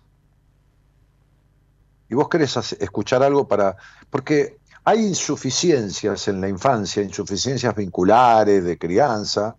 [2.09, 3.75] Y vos querés escuchar algo para...
[4.09, 9.55] Porque hay insuficiencias en la infancia, insuficiencias vinculares, de crianza,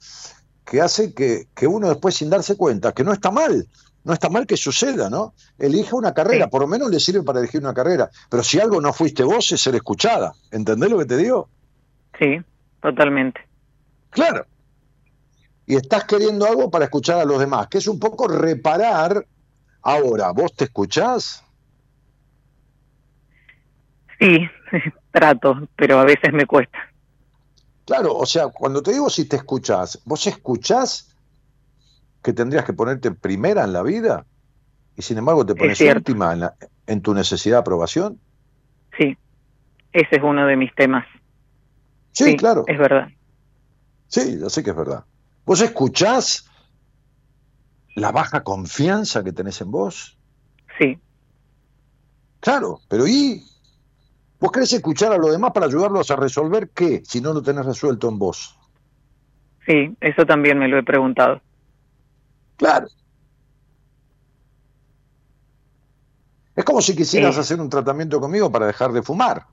[0.64, 3.66] que hace que, uno después sin darse cuenta, que no está mal,
[4.04, 5.34] no está mal que suceda, ¿no?
[5.58, 8.10] Elige una carrera, por lo menos le sirve para elegir una carrera.
[8.28, 10.32] Pero si algo no fuiste vos, es ser escuchada.
[10.50, 11.48] ¿Entendés lo que te digo?
[12.18, 12.40] Sí,
[12.80, 13.40] totalmente.
[14.10, 14.46] Claro
[15.66, 19.24] y estás queriendo algo para escuchar a los demás, que es un poco reparar.
[19.82, 21.44] Ahora, ¿vos te escuchás?
[24.18, 24.48] Sí,
[25.10, 26.78] trato, pero a veces me cuesta.
[27.92, 31.14] Claro, o sea, cuando te digo si te escuchás, ¿vos escuchás
[32.22, 34.24] que tendrías que ponerte primera en la vida?
[34.96, 36.48] Y sin embargo te pones última en,
[36.86, 38.18] en tu necesidad de aprobación.
[38.96, 39.14] Sí,
[39.92, 41.04] ese es uno de mis temas.
[42.12, 42.64] Sí, claro.
[42.66, 43.08] Es verdad.
[44.08, 45.04] Sí, yo sé que es verdad.
[45.44, 46.48] ¿Vos escuchás
[47.94, 50.16] la baja confianza que tenés en vos?
[50.78, 50.98] Sí.
[52.40, 53.44] Claro, pero ¿y?
[54.42, 57.64] ¿Vos querés escuchar a los demás para ayudarlos a resolver qué, si no lo tenés
[57.64, 58.58] resuelto en vos?
[59.64, 61.40] Sí, eso también me lo he preguntado.
[62.56, 62.88] Claro.
[66.56, 69.46] Es como si quisieras hacer un tratamiento conmigo para dejar de fumar.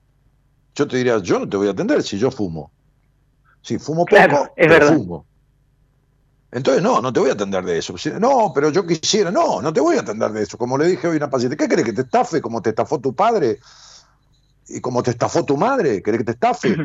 [0.74, 2.72] Yo te diría, yo no te voy a atender si yo fumo.
[3.62, 4.96] Si fumo poco, es verdad.
[4.96, 5.24] fumo.
[6.52, 7.94] Entonces, no, no te voy a atender de eso.
[8.20, 10.58] No, pero yo quisiera, no, no te voy a atender de eso.
[10.58, 13.00] Como le dije hoy a una paciente, ¿qué crees que te estafe como te estafó
[13.00, 13.60] tu padre
[14.70, 16.02] y como te estafó tu madre?
[16.02, 16.78] ¿Querés que te estafe?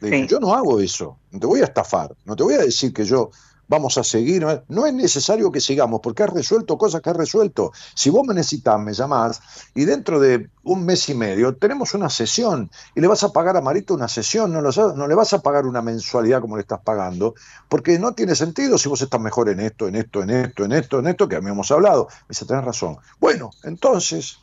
[0.00, 2.58] Le dije, yo no hago eso, no te voy a estafar, no te voy a
[2.58, 3.30] decir que yo
[3.68, 4.44] vamos a seguir.
[4.68, 7.72] No es necesario que sigamos, porque has resuelto cosas que has resuelto.
[7.94, 9.40] Si vos me necesitas, me llamás,
[9.74, 13.56] y dentro de un mes y medio tenemos una sesión, y le vas a pagar
[13.56, 16.80] a Marito una sesión, no, no le vas a pagar una mensualidad como le estás
[16.80, 17.34] pagando,
[17.68, 20.72] porque no tiene sentido si vos estás mejor en esto, en esto, en esto, en
[20.72, 22.08] esto, en esto, que a mí hemos hablado.
[22.10, 22.96] Me dice, tenés razón.
[23.18, 24.38] Bueno, entonces,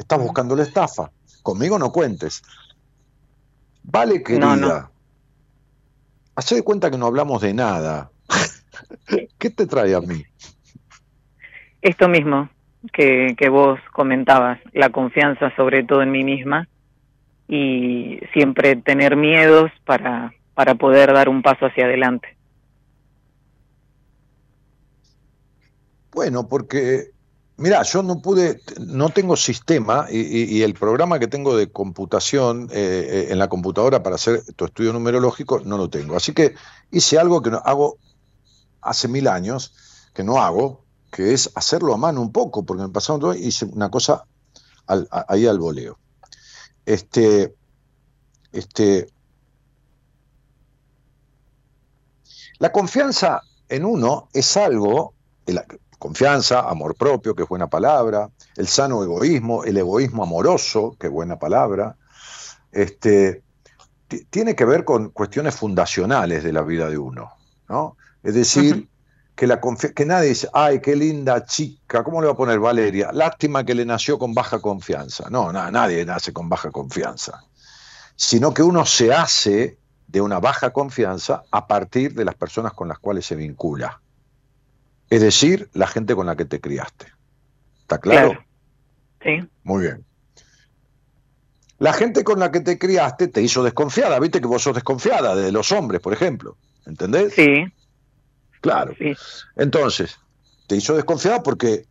[0.00, 1.10] estás buscando la estafa.
[1.42, 2.42] Conmigo no cuentes.
[3.82, 4.56] Vale, querida.
[4.56, 4.90] No,
[6.34, 8.10] Hacé de cuenta que no hablamos de nada.
[9.38, 10.24] ¿Qué te trae a mí?
[11.82, 12.48] Esto mismo
[12.92, 16.68] que, que vos comentabas, la confianza sobre todo en mí misma
[17.48, 22.36] y siempre tener miedos para, para poder dar un paso hacia adelante.
[26.12, 27.10] Bueno, porque
[27.60, 33.26] Mira, yo no pude, no tengo sistema y, el programa que tengo de computación eh,
[33.28, 36.16] eh, en la computadora para hacer tu estudio numerológico no lo tengo.
[36.16, 36.54] Así que
[36.90, 37.98] hice algo que no, hago
[38.80, 39.74] hace mil años,
[40.14, 43.66] que no hago, que es hacerlo a mano un poco, porque me pasaron todo hice
[43.66, 44.24] una cosa
[45.28, 45.98] ahí al voleo.
[46.86, 47.54] Este,
[48.52, 49.06] este,
[52.58, 55.12] la confianza en uno es algo,
[56.00, 61.12] confianza, amor propio, que es buena palabra, el sano egoísmo, el egoísmo amoroso, que es
[61.12, 61.96] buena palabra,
[62.72, 63.42] este,
[64.30, 67.30] tiene que ver con cuestiones fundacionales de la vida de uno,
[67.68, 67.96] ¿no?
[68.22, 68.88] Es decir,
[69.34, 73.10] que, la que nadie dice, ay, qué linda chica, ¿cómo le va a poner Valeria?
[73.12, 75.28] Lástima que le nació con baja confianza.
[75.30, 77.44] No, nadie nace con baja confianza.
[78.16, 82.88] Sino que uno se hace de una baja confianza a partir de las personas con
[82.88, 84.00] las cuales se vincula.
[85.10, 87.06] Es decir, la gente con la que te criaste.
[87.82, 88.38] ¿Está claro?
[89.22, 89.40] Sí.
[89.64, 90.04] Muy bien.
[91.78, 94.20] La gente con la que te criaste te hizo desconfiada.
[94.20, 96.56] Viste que vos sos desconfiada de los hombres, por ejemplo.
[96.86, 97.34] ¿Entendés?
[97.34, 97.64] Sí.
[98.60, 98.94] Claro.
[98.98, 99.14] Sí.
[99.56, 100.18] Entonces,
[100.68, 101.86] te hizo desconfiada porque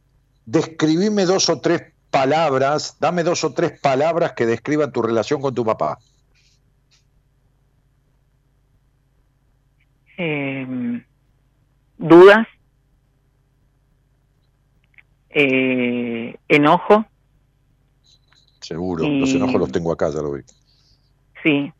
[0.46, 5.54] describime dos o tres palabras, dame dos o tres palabras que describan tu relación con
[5.54, 6.00] tu papá.
[10.18, 11.04] Eh,
[11.98, 12.48] dudas,
[15.30, 17.06] eh, enojo.
[18.62, 20.42] Seguro, los enojos los tengo acá, ya lo vi.
[21.44, 21.72] Sí,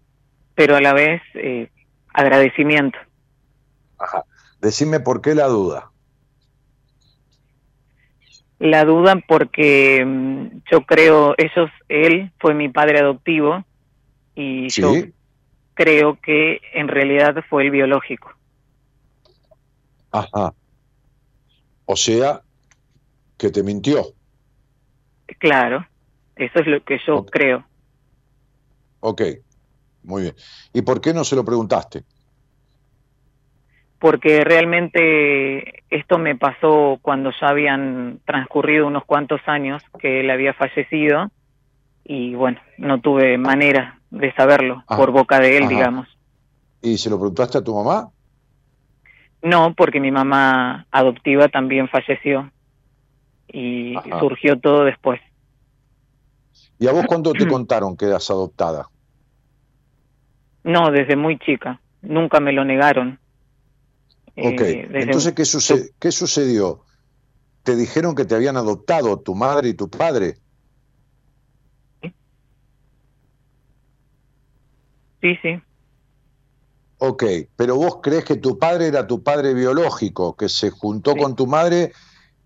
[0.56, 1.70] pero a la vez eh,
[2.14, 2.98] agradecimiento.
[3.98, 4.24] Ajá.
[4.62, 5.92] Decime por qué la duda.
[8.60, 13.64] La duda porque mm, yo creo, ellos, él fue mi padre adoptivo
[14.36, 14.82] y ¿Sí?
[14.82, 14.94] yo
[15.74, 18.34] creo que en realidad fue el biológico.
[20.12, 20.54] Ajá.
[21.86, 22.42] O sea,
[23.40, 24.06] que te mintió.
[25.40, 25.88] Claro,
[26.36, 27.66] eso es lo que yo creo.
[29.00, 29.22] Ok,
[30.04, 30.36] muy bien.
[30.74, 32.04] ¿Y por qué no se lo preguntaste?
[34.00, 40.54] porque realmente esto me pasó cuando ya habían transcurrido unos cuantos años que él había
[40.54, 41.30] fallecido
[42.06, 45.74] y bueno, no tuve manera de saberlo Ah, por boca de él, ajá.
[45.74, 46.08] digamos.
[46.82, 48.10] ¿Y se lo preguntaste a tu mamá?
[49.42, 52.50] No, porque mi mamá adoptiva también falleció
[53.52, 54.20] y Ajá.
[54.20, 55.20] surgió todo después.
[56.80, 58.88] ¿Y a vos cuándo te contaron que eras adoptada?
[60.64, 63.20] No, desde muy chica, nunca me lo negaron.
[64.36, 66.86] Ok, Eh, desde- entonces, ¿qué, suce- ¿qué sucedió?
[67.64, 70.38] ¿Te dijeron que te habían adoptado tu madre y tu padre?
[75.22, 75.62] Sí, sí,
[76.98, 77.24] Ok,
[77.56, 81.20] pero vos crees que tu padre era tu padre biológico, que se juntó Sí.
[81.20, 81.94] con tu madre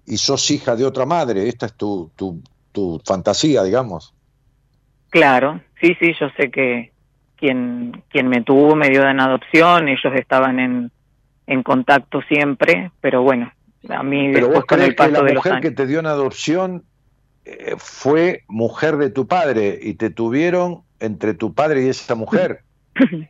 [0.05, 1.47] y sos hija de otra madre.
[1.47, 2.41] Esta es tu, tu,
[2.71, 4.13] tu fantasía, digamos.
[5.09, 6.91] Claro, sí, sí, yo sé que
[7.35, 10.91] quien, quien me tuvo me dio en adopción, ellos estaban en,
[11.45, 13.51] en contacto siempre, pero bueno,
[13.89, 15.75] a mí Pero después vos con el que paso la de los mujer que años.
[15.75, 16.83] te dio en adopción
[17.45, 22.63] eh, fue mujer de tu padre y te tuvieron entre tu padre y esa mujer.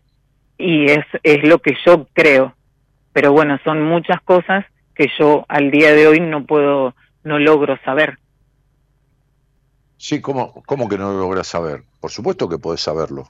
[0.55, 2.55] Y es, es lo que yo creo,
[3.11, 4.63] pero bueno, son muchas cosas
[4.95, 8.17] que yo al día de hoy no puedo, no logro saber.
[9.97, 11.83] Sí, ¿cómo, cómo que no lo logras saber?
[11.99, 13.29] Por supuesto que podés saberlo.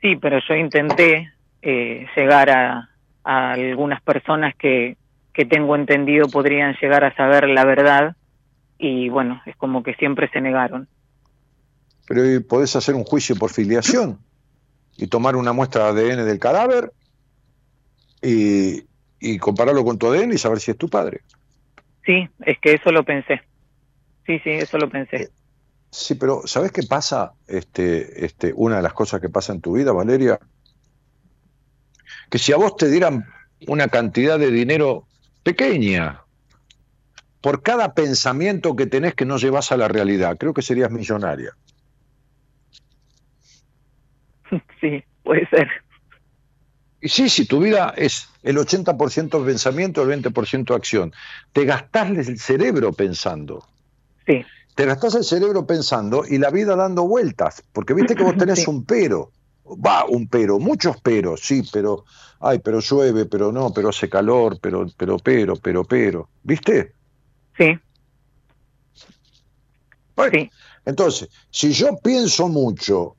[0.00, 2.90] Sí, pero yo intenté eh, llegar a,
[3.24, 4.96] a algunas personas que,
[5.32, 8.16] que tengo entendido podrían llegar a saber la verdad
[8.78, 10.88] y bueno, es como que siempre se negaron.
[12.06, 14.18] Pero ¿y podés hacer un juicio por filiación
[14.96, 16.92] y tomar una muestra de ADN del cadáver
[18.20, 18.84] y,
[19.22, 21.20] y compararlo con tu ADN y saber si es tu padre.
[22.04, 23.40] Sí, es que eso lo pensé.
[24.26, 25.30] Sí, sí, eso lo pensé.
[25.90, 27.34] Sí, pero ¿sabes qué pasa?
[27.46, 30.40] Este, este, una de las cosas que pasa en tu vida, Valeria,
[32.30, 33.24] que si a vos te dieran
[33.68, 35.06] una cantidad de dinero
[35.44, 36.22] pequeña
[37.40, 41.52] por cada pensamiento que tenés que no llevas a la realidad, creo que serías millonaria.
[44.80, 45.68] Sí, puede ser.
[47.02, 51.12] Y sí, si tu vida es el 80% pensamiento, el 20% acción,
[51.52, 53.68] te gastás el cerebro pensando.
[54.26, 54.46] Sí,
[54.76, 58.60] Te gastás el cerebro pensando y la vida dando vueltas, porque viste que vos tenés
[58.60, 58.70] Sí.
[58.70, 59.32] un pero.
[59.66, 62.04] Va, un pero, muchos peros, sí, pero,
[62.40, 66.30] ay, pero llueve, pero no, pero hace calor, pero, pero, pero, pero, pero.
[66.44, 66.94] ¿Viste?
[67.58, 67.78] sí,
[70.16, 70.50] Bueno, sí,
[70.84, 73.16] Entonces, si yo pienso mucho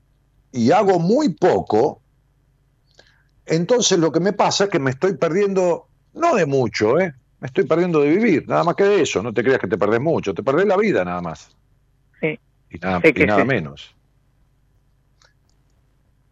[0.52, 2.03] y hago muy poco,
[3.46, 7.14] entonces lo que me pasa es que me estoy perdiendo, no de mucho, ¿eh?
[7.40, 9.76] me estoy perdiendo de vivir, nada más que de eso, no te creas que te
[9.76, 11.50] perdés mucho, te perdés la vida nada más.
[12.20, 12.38] sí.
[12.70, 13.46] Y nada, Sé y que nada sí.
[13.46, 13.94] menos.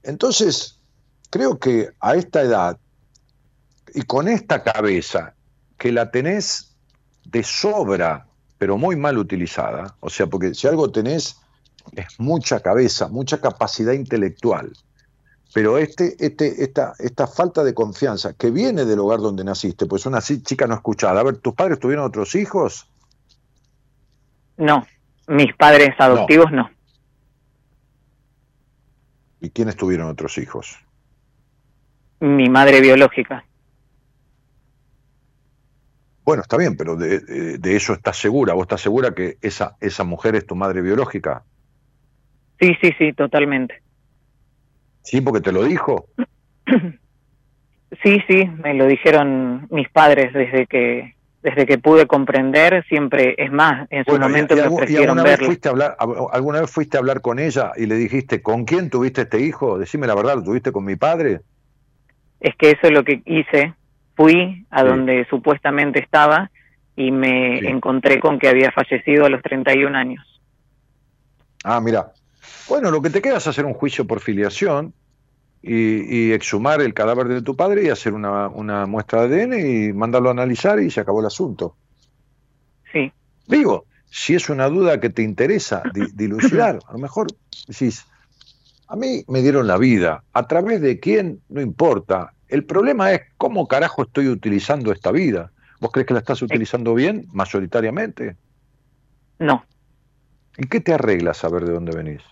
[0.03, 0.81] Entonces,
[1.31, 2.79] creo que a esta edad
[3.95, 5.35] y con esta cabeza,
[5.79, 6.75] que la tenés
[7.25, 8.27] de sobra,
[8.59, 11.37] pero muy mal utilizada, o sea, porque si algo tenés
[11.97, 14.73] es mucha cabeza, mucha capacidad intelectual,
[15.55, 20.07] pero este, este, esta, esta falta de confianza que viene del hogar donde naciste, pues
[20.07, 21.21] una así chica no escuchada.
[21.21, 22.89] A ver, ¿tus padres tuvieron otros hijos?
[24.57, 24.87] No,
[25.29, 26.71] mis padres adoptivos no.
[29.41, 30.79] ¿Y quiénes tuvieron otros hijos?
[32.21, 33.45] Mi madre biológica.
[36.25, 38.55] Bueno, está bien, pero de, de- de eso estás segura.
[38.55, 41.43] ¿Vos estás segura que esa, esa mujer es tu madre biológica?
[42.61, 43.83] Sí, sí, sí, totalmente.
[45.03, 46.07] Sí, porque te lo dijo.
[48.03, 53.51] Sí, sí, me lo dijeron mis padres desde que desde que pude comprender, siempre es
[53.51, 56.71] más, en su Bueno, momento y, me ofrecieron alguna, vez fuiste a hablar, alguna vez
[56.71, 59.77] fuiste a hablar con ella y le dijiste, ¿con quién tuviste este hijo?
[59.77, 61.41] Decime la verdad, ¿lo tuviste con mi padre?
[62.39, 63.75] Es que eso es lo que hice,
[64.15, 64.87] fui a Sí.
[64.87, 66.49] donde supuestamente estaba
[66.95, 67.67] y me Sí.
[67.67, 70.25] encontré con que había fallecido a los 31 años.
[71.65, 72.13] Ah, mira.
[72.69, 74.95] Bueno, lo que te queda es hacer un juicio por filiación
[75.63, 79.61] y, y exhumar el cadáver de tu padre y hacer una, una muestra de ADN
[79.89, 81.77] y mandarlo a analizar y se acabó el asunto.
[82.93, 83.13] Sí,
[83.47, 87.29] Digo, si es una duda que te interesa di- dilucidar, a lo mejor
[87.67, 88.05] decís,
[88.89, 92.35] a mí me dieron la vida, a través de quién, no importa.
[92.49, 95.51] El problema es cómo carajo estoy utilizando esta vida.
[95.81, 98.37] ¿Vos crees que la estás utilizando bien, mayoritariamente?
[99.39, 99.65] no.
[100.59, 102.23] ¿Y qué te arregla saber de dónde venís?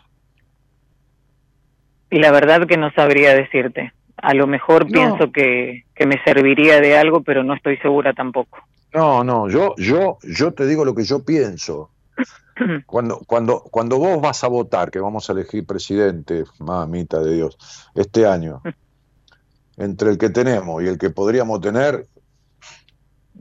[2.11, 3.93] Y la verdad que no sabría decirte.
[4.17, 4.91] A lo mejor No.
[4.93, 8.59] pienso que, que me serviría de algo, pero no estoy segura tampoco.
[8.93, 11.91] No, no, yo, yo, yo te digo lo que yo pienso.
[12.87, 17.57] Cuando, cuando, cuando vos vas a votar, que vamos a elegir presidente, mamita de Dios,
[17.95, 18.61] este año,
[19.79, 22.07] entre el que tenemos y el que podríamos tener.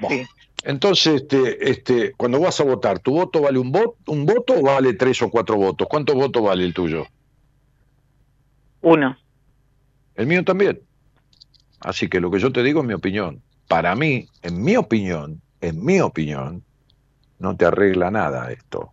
[0.08, 0.26] Sí.
[0.64, 4.62] Entonces, este, este, cuando vas a votar, ¿tu voto vale un voto, un voto o
[4.62, 5.88] vale tres o cuatro votos?
[5.90, 7.06] ¿Cuántos votos vale el tuyo?
[8.82, 9.18] Uno.
[10.16, 10.82] El mío también.
[11.80, 13.42] Así que lo que yo te digo es mi opinión.
[13.68, 16.64] Para mí, en mi opinión, en mi opinión,
[17.40, 18.92] no te arregla nada esto.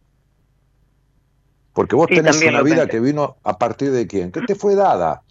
[1.72, 4.30] Porque vos tenés una vida que vino a partir de quién?
[4.30, 5.22] ¿Qué te fue dada?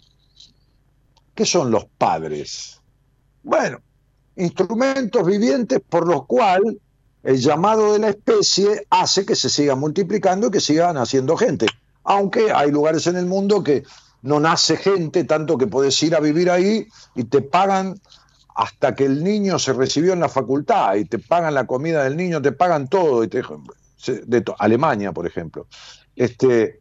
[1.34, 2.80] ¿Qué son los padres?
[3.42, 3.80] Bueno,
[4.36, 6.76] instrumentos vivientes por los cuales
[7.22, 11.66] el llamado de la especie hace que se siga multiplicando y que sigan haciendo gente.
[12.04, 13.82] Aunque hay lugares en el mundo que
[14.22, 18.00] no nace gente, tanto que podés ir a vivir ahí y te pagan
[18.54, 22.16] hasta que el niño se recibió en la facultad y te pagan la comida del
[22.16, 23.24] niño, te pagan todo.
[23.24, 23.42] Y te,
[24.58, 25.66] Alemania, por ejemplo.
[26.14, 26.80] Este,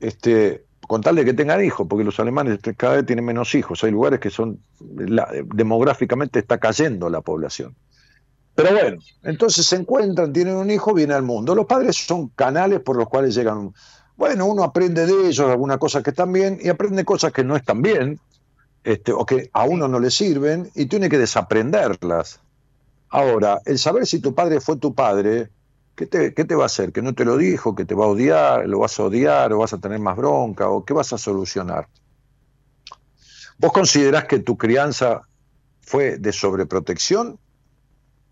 [0.00, 3.82] este, con tal de que tengan hijos, porque los alemanes cada vez tienen menos hijos.
[3.84, 4.60] Hay lugares que son,
[4.96, 7.74] la- demográficamente está cayendo la población.
[8.54, 11.54] Pero bueno, entonces se encuentran, tienen un hijo, viene al mundo.
[11.54, 13.72] Los padres son canales por los cuales llegan.
[14.16, 17.54] Bueno, uno aprende de ellos algunas cosas que están bien y aprende cosas que no
[17.54, 18.18] están bien,
[18.82, 22.40] este, o que a uno no le sirven, y tiene que desaprenderlas.
[23.10, 25.50] Ahora, el saber si tu padre fue tu padre,
[25.96, 26.92] ¿qué te, qué te va a hacer?
[26.92, 27.74] ¿Que no te lo dijo?
[27.74, 28.68] ¿Que te va a odiar?
[28.68, 29.52] ¿Lo vas a odiar?
[29.52, 30.68] ¿O vas a tener más bronca?
[30.68, 31.88] ¿O qué vas a solucionar?
[33.58, 35.22] ¿Vos considerás que tu crianza
[35.80, 37.38] fue de sobreprotección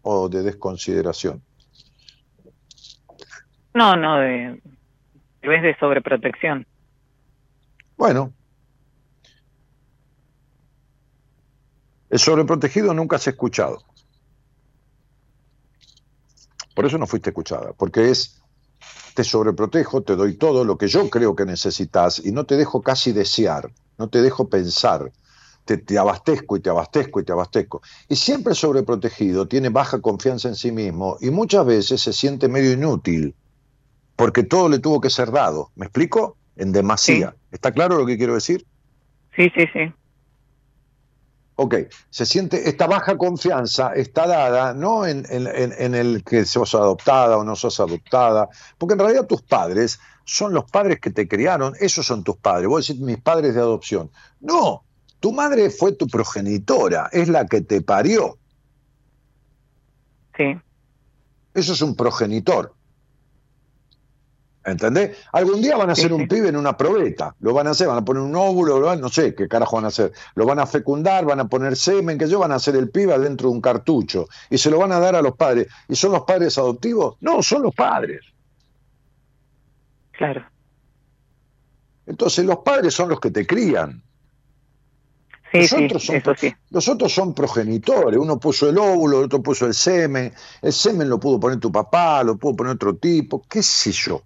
[0.03, 1.43] o de desconsideración?
[3.73, 4.61] No, no, de,
[5.43, 6.67] vez de sobreprotección.
[7.97, 8.33] Bueno,
[12.11, 13.83] el sobreprotegido nunca has escuchado.
[16.75, 18.43] Por eso no fuiste escuchada, porque es,
[19.15, 22.83] te sobreprotejo, te doy todo lo que yo creo que necesitas y no te dejo
[22.83, 25.13] casi desear, no te dejo pensar,
[25.65, 27.81] te, te abastezco y te abastezco y te abastezco.
[28.09, 32.73] Y siempre sobreprotegido tiene baja confianza en sí mismo y muchas veces se siente medio
[32.73, 33.35] inútil,
[34.17, 35.71] porque todo le tuvo que ser dado.
[35.77, 36.37] ¿Me explico?
[36.57, 37.35] En demasía.
[37.51, 38.67] ¿Está claro lo que quiero decir?
[39.37, 39.93] Sí, sí, sí.
[41.57, 41.75] Ok,
[42.11, 46.75] se siente, esta baja confianza está dada no en, en- en- en el que sos
[46.75, 51.29] adoptada o no sos adoptada, porque en realidad tus padres son los padres que te
[51.29, 54.11] criaron, esos son tus padres, vos decís mis padres de adopción.
[54.41, 54.85] No,
[55.21, 58.39] tu madre fue tu progenitora, es la que te parió,
[60.37, 60.57] Sí,
[61.55, 62.75] eso es un progenitor.
[64.67, 65.19] ¿Entendés?
[65.33, 67.99] Algún día van a hacer un pibe en una probeta, lo van a hacer, van
[67.99, 70.59] a poner un óvulo, lo van- no sé qué carajo van a hacer, lo van
[70.59, 73.55] a fecundar, van a poner semen, que yo van a hacer el pibe dentro de
[73.55, 75.67] un cartucho y se lo van a dar a los padres.
[75.87, 77.17] ¿Y son los padres adoptivos?
[77.21, 78.21] No, son los padres.
[80.13, 80.45] claro.
[82.07, 84.03] Entonces los padres son los que te crían.
[85.53, 86.55] Sí, los, sí, otros son, sí.
[86.71, 88.19] los otros son progenitores.
[88.19, 90.33] Uno puso el óvulo, el otro puso el semen.
[90.61, 94.23] El semen lo pudo poner tu papá, lo pudo poner otro tipo, qué sé yo.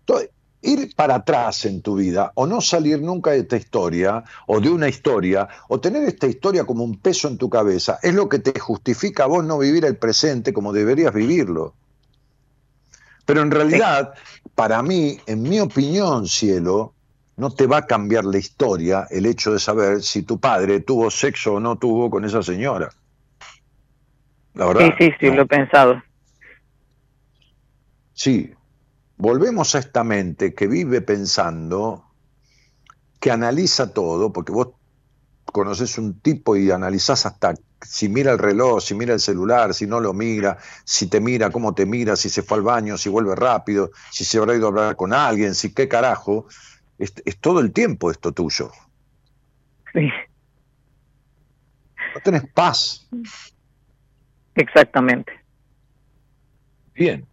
[0.00, 0.30] Entonces,
[0.62, 4.68] ir para atrás en tu vida o no salir nunca de esta historia o de
[4.68, 8.38] una historia o tener esta historia como un peso en tu cabeza es lo que
[8.38, 11.74] te justifica a vos no vivir el presente como deberías vivirlo.
[13.24, 14.14] Pero en realidad,
[14.54, 16.94] para mí, en mi opinión, cielo,
[17.36, 21.10] no te va a cambiar la historia el hecho de saber si tu padre tuvo
[21.10, 22.90] sexo o no tuvo con esa señora.
[24.54, 24.94] La verdad.
[24.98, 26.02] Sí, sí, sí, lo he pensado.
[28.12, 28.52] Sí,
[29.20, 32.04] volvemos a esta mente que vive pensando,
[33.20, 34.68] que analiza todo, porque vos
[35.44, 39.86] conoces un tipo y analizás hasta si mira el reloj, si mira el celular, si
[39.86, 43.08] no lo mira, si te mira, cómo te mira, si se fue al baño, si
[43.08, 46.46] vuelve rápido, si se habrá ido a hablar con alguien, si qué carajo.
[46.98, 48.70] Es, es todo el tiempo esto tuyo.
[49.92, 50.10] Sí,
[52.14, 53.08] No tenés paz.
[54.54, 55.32] exactamente.
[56.94, 57.29] Bien.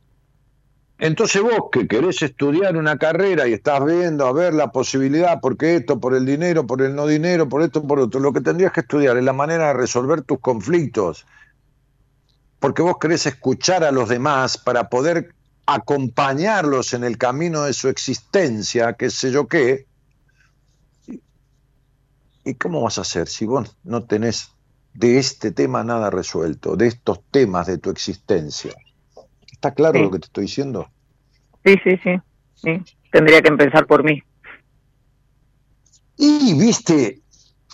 [1.00, 5.76] Entonces vos que querés estudiar una carrera y estás viendo a ver la posibilidad, porque
[5.76, 8.72] esto, por el dinero, por el no dinero, por esto, por otro, lo que tendrías
[8.72, 11.28] que estudiar es la manera de resolver tus conflictos.
[12.60, 15.36] Porque vos querés escuchar a los demás para poder
[15.68, 19.86] acompañarlos en el camino de su existencia, qué sé yo qué.
[22.44, 24.50] ¿Y cómo vas a hacer si vos no tenés
[24.96, 28.74] de este tema nada resuelto, de estos temas de tu existencia?
[29.58, 30.04] ¿Está claro Sí.
[30.04, 30.88] lo que te estoy diciendo?
[31.66, 32.12] Sí, sí, sí,
[32.56, 32.96] sí.
[33.12, 34.22] Tendría que empezar por mí.
[36.18, 37.22] Y viste,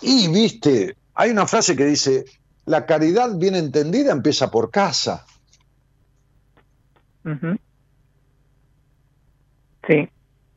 [0.02, 2.24] y viste, hay una frase que dice,
[2.64, 5.26] la caridad bien entendida empieza por casa.
[9.86, 10.08] Sí,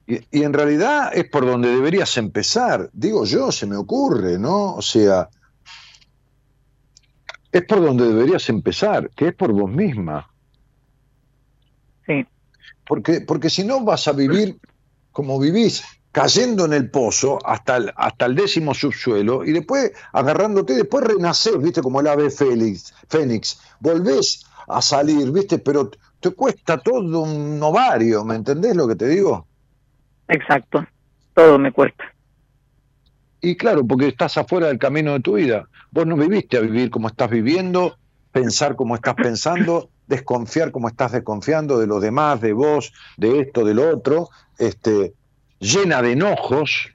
[0.07, 2.89] Y, y en realidad es por donde deberías empezar.
[2.93, 4.75] Digo yo, se me ocurre, ¿no?
[4.75, 5.27] O sea,
[7.51, 10.29] es por donde deberías empezar, que es por vos misma.
[12.87, 14.57] Porque, porque si no vas a vivir
[15.11, 20.73] como vivís, cayendo en el pozo hasta el, hasta el décimo subsuelo y después agarrándote,
[20.73, 26.77] después renacés, viste, como el ave Félix, Fénix, volvés a salir, viste, pero te cuesta
[26.77, 29.45] todo un ovario, ¿me entendés lo que te digo?
[30.27, 30.85] exacto.
[31.33, 32.03] Todo me cuesta.
[33.41, 35.67] Y claro, porque estás afuera del camino de tu vida.
[35.91, 37.95] Vos no viviste a vivir como estás viviendo,
[38.31, 43.63] pensar como estás pensando, desconfiar como estás desconfiando de los demás, de vos, de esto,
[43.65, 45.13] de lo otro, este,
[45.59, 46.89] llena de enojos,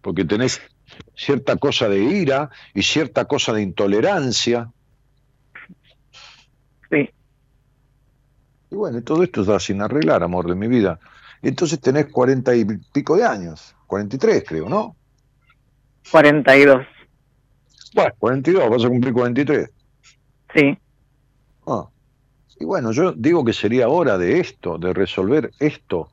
[0.00, 0.60] porque tenés
[1.14, 4.70] cierta cosa de ira y cierta cosa de intolerancia.
[6.90, 7.08] Sí,
[8.70, 10.98] Y bueno, todo esto está sin arreglar, amor de mi vida.
[11.42, 14.96] Y entonces tenés cuarenta y pico de años, 43 creo, ¿no?
[16.10, 16.86] 42.
[17.94, 19.70] Bueno, 42, vas a cumplir 43.
[20.54, 20.78] Sí.
[22.58, 26.10] Y bueno, yo digo que sería hora de esto, de resolver esto,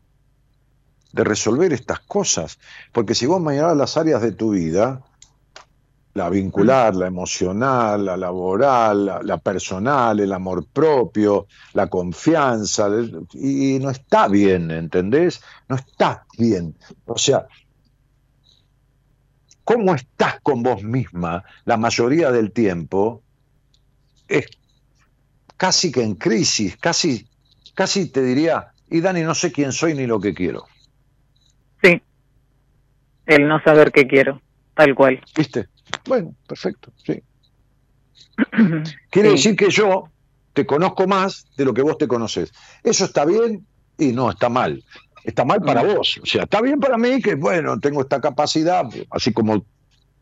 [1.11, 2.59] de resolver estas cosas.
[2.91, 5.01] Porque si vos mañana las áreas de tu vida,
[6.13, 12.89] la vincular, la emocional, la laboral, la, personal, el amor propio, la confianza,
[13.33, 15.41] y, y no está bien, ¿entendés?
[15.67, 16.75] No está bien.
[17.05, 17.47] O sea,
[19.63, 23.21] cómo estás con vos misma la mayoría del tiempo
[24.27, 24.47] es
[25.59, 27.27] casi que en crisis, casi,
[27.75, 30.65] casi te diría, y Dani, no sé quién soy ni lo que quiero.
[31.83, 32.01] sí.
[33.25, 34.41] El no saber qué quiero,
[34.73, 35.21] tal cual.
[35.37, 35.67] ¿Viste?
[36.07, 37.21] Bueno, perfecto, sí.
[39.11, 39.35] Quiere Sí.
[39.35, 40.05] decir que yo
[40.53, 42.51] te conozco más de lo que vos te conoces.
[42.83, 43.67] ¿Eso está bien?
[43.99, 44.83] Y no, está mal.
[45.23, 46.19] Está mal para vos.
[46.23, 49.63] O sea, está bien para mí que, bueno, tengo esta capacidad, así como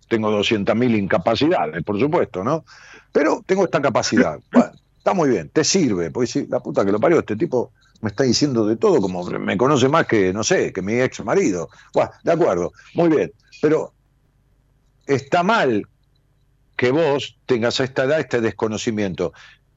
[0.09, 2.65] tengo 200.000 incapacidades, por supuesto, ¿no?
[3.13, 4.37] Pero tengo esta capacidad.
[4.51, 4.71] Bueno,
[5.07, 6.11] está muy bien, te sirve.
[6.11, 7.71] Porque si la puta que lo parió, este tipo
[8.01, 11.23] me está diciendo de todo, como me conoce más que, no sé, que mi ex
[11.23, 11.69] marido.
[11.93, 13.31] Bueno, de acuerdo, muy bien.
[13.61, 13.93] Pero
[15.05, 15.87] está mal
[16.75, 19.31] que vos tengas a esta edad este desconocimiento.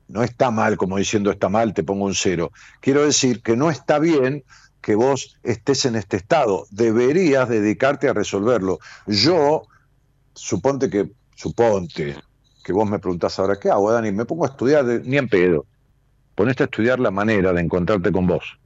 [0.08, 2.50] No está mal, como diciendo está mal, te pongo un cero.
[2.80, 4.42] Quiero decir que no está bien
[4.80, 6.66] que vos estés en este estado.
[6.70, 8.80] Deberías dedicarte a resolverlo.
[9.06, 9.62] Yo,
[10.34, 12.16] suponte que, suponte
[12.70, 14.12] que vos me preguntás ahora, ¿qué hago, Dani?
[14.12, 15.66] Me pongo a estudiar, ni en pedo.
[16.36, 18.58] Ponete a estudiar la manera de encontrarte con vos.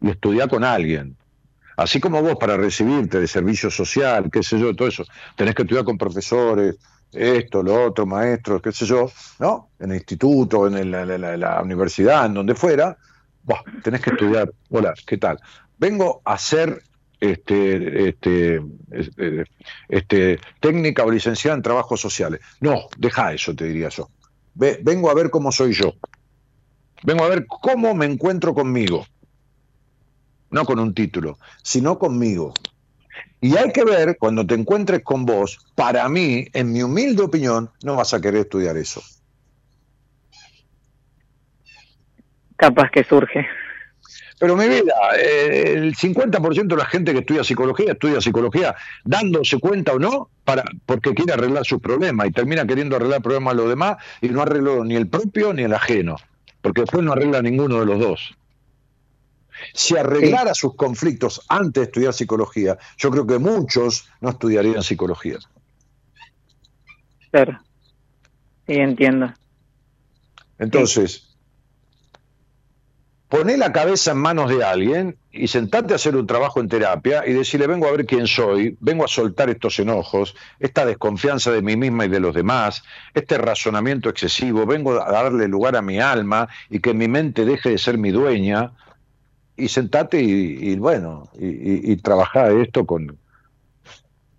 [0.00, 1.16] Y estudiar con alguien.
[1.76, 5.04] Así como vos para recibirte de servicio social, qué sé yo, todo eso,
[5.34, 6.76] tenés que estudiar con profesores,
[7.10, 9.10] esto, lo otro, maestros, qué sé yo,
[9.40, 9.70] ¿no?
[9.80, 10.90] En el instituto, en
[11.40, 12.96] la, universidad, en donde fuera,
[13.42, 14.52] buah, tenés que estudiar.
[14.70, 15.38] Hola, ¿qué tal?
[15.76, 16.84] Vengo a hacer
[17.20, 18.60] este, este,
[18.90, 19.44] este,
[19.88, 22.40] este, técnica o licenciada en trabajos sociales.
[22.60, 24.08] No, deja eso, te diría yo.
[24.54, 25.94] Ve- vengo a ver cómo soy yo.
[27.02, 29.06] Vengo a ver cómo me encuentro conmigo.
[30.50, 32.54] No con un título, sino conmigo.
[33.40, 37.70] Y hay que ver, cuando te encuentres con vos, para mí, en mi humilde opinión,
[37.82, 39.02] no vas a querer estudiar eso.
[42.56, 43.46] Capaz que surge.
[44.38, 49.58] Pero mi vida, eh, el 50% de la gente que estudia psicología estudia psicología dándose
[49.58, 53.56] cuenta o no para porque quiere arreglar sus problemas y termina queriendo arreglar problemas a
[53.56, 56.16] los demás y no arregló ni el propio ni el ajeno,
[56.60, 58.36] porque después no arregla ninguno de los dos.
[59.72, 65.38] Si arreglara sus conflictos antes de estudiar psicología, yo creo que muchos no estudiarían psicología.
[67.30, 67.58] Claro.
[68.66, 69.32] Sí, entiendo.
[70.58, 71.25] Entonces,
[73.28, 77.26] poné la cabeza en manos de alguien y sentate a hacer un trabajo en terapia
[77.26, 81.62] y decirle, vengo a ver quién soy, vengo a soltar estos enojos, esta desconfianza de
[81.62, 82.82] mí misma y de los demás,
[83.14, 87.70] este razonamiento excesivo, vengo a darle lugar a mi alma y que mi mente deje
[87.70, 88.72] de ser mi dueña,
[89.56, 93.18] y sentate y, bueno, y, y, trabajar esto con,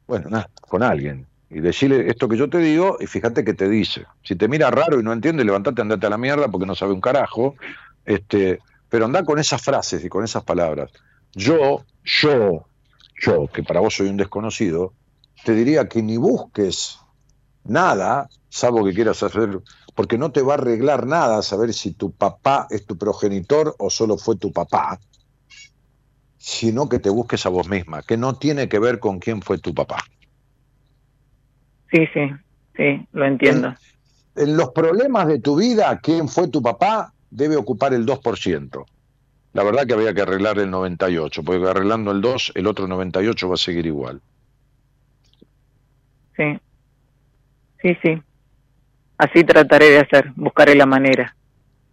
[0.05, 1.25] bueno, nada, con alguien.
[1.49, 4.05] Y decirle esto que yo te digo y fíjate que te dice.
[4.23, 6.93] Si te mira raro y no entiende, levantate, andate a la mierda porque no sabe
[6.93, 7.55] un carajo.
[8.05, 8.59] Este,
[8.89, 10.91] pero anda con esas frases y con esas palabras.
[11.33, 12.65] Yo, yo,
[13.21, 14.93] yo, que para vos soy un desconocido,
[15.43, 16.99] te diría que ni busques
[17.63, 19.61] nada, salvo que quieras hacer,
[19.93, 23.89] porque no te va a arreglar nada saber si tu papá es tu progenitor o
[23.89, 24.99] solo fue tu papá,
[26.37, 29.57] sino que te busques a vos misma, que no tiene que ver con quién fue
[29.57, 29.97] tu papá.
[31.91, 32.29] Sí, sí,
[32.75, 33.75] sí, lo entiendo.
[34.35, 38.85] En, en los problemas de tu vida, quién fue tu papá debe ocupar el 2%.
[39.53, 43.49] La verdad que había que arreglar el 98, porque arreglando el 2, el otro 98
[43.49, 44.21] va a seguir igual.
[46.35, 46.59] Sí,
[47.81, 48.21] sí, sí.
[49.17, 51.35] Así trataré de hacer, buscaré la manera.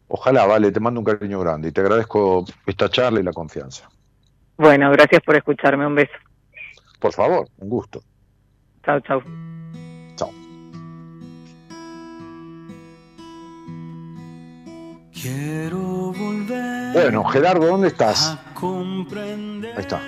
[0.09, 3.89] Ojalá, vale, te mando un cariño grande y te agradezco esta charla y la confianza.
[4.56, 6.12] Bueno, gracias por escucharme, un beso.
[7.01, 8.02] Por favor, un gusto.
[8.85, 9.23] Chao, chao.
[9.23, 9.64] Chao.
[15.20, 16.93] Quiero volver.
[16.93, 18.31] Bueno, Gerardo, ¿dónde estás?
[18.32, 20.01] A comprender Ahí está.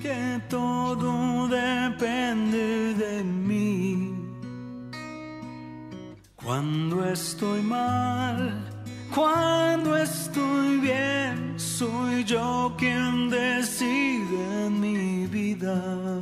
[0.00, 4.14] que todo depende de mí.
[6.36, 8.64] Cuando estoy mal,
[9.14, 16.20] cuando estoy bien, soy yo quien decide en mi vida.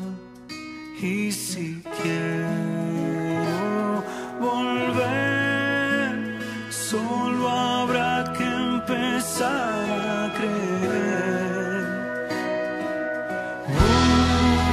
[1.00, 4.02] Y si quiero
[4.40, 5.45] volver,
[6.90, 11.84] solo habrá que empezar a creer.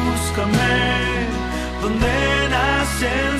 [0.06, 0.76] Búscame
[1.81, 2.14] donde
[2.56, 3.32] nace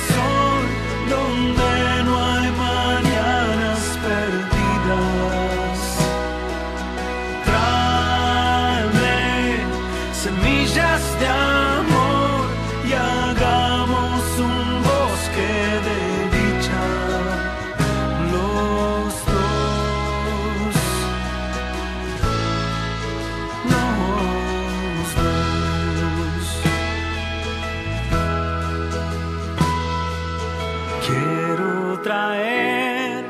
[31.06, 33.24] Quiero traer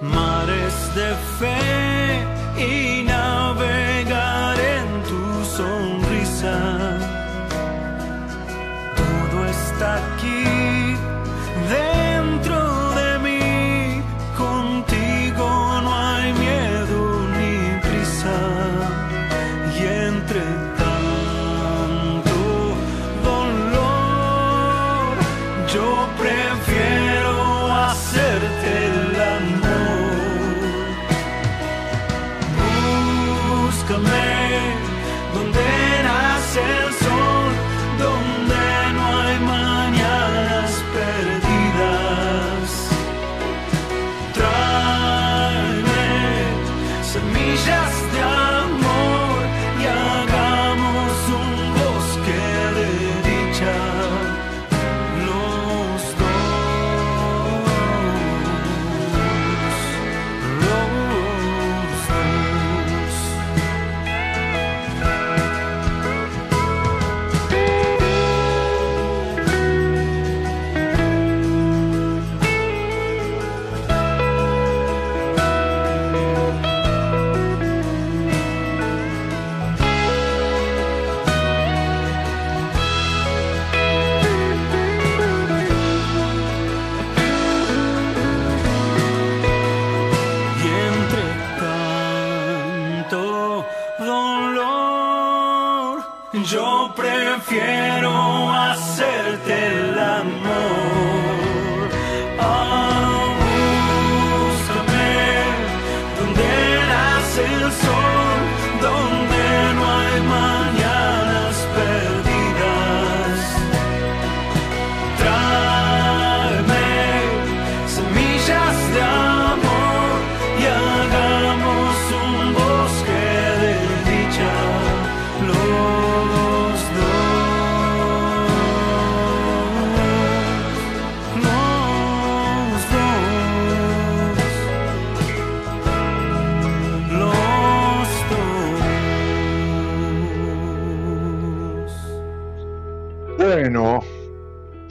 [0.00, 1.53] mares de fe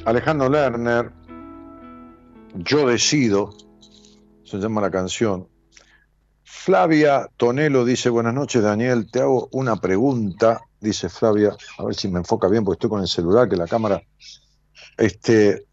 [0.05, 1.11] Alejandro Lerner,
[2.55, 3.55] Yo decido,
[4.43, 5.47] se llama la canción.
[6.43, 12.09] Flavia Tonelo dice, buenas noches Daniel, te hago una pregunta, dice Flavia, a ver si
[12.09, 14.01] me enfoca bien porque estoy con el celular, que la cámara...
[14.97, 15.65] Este,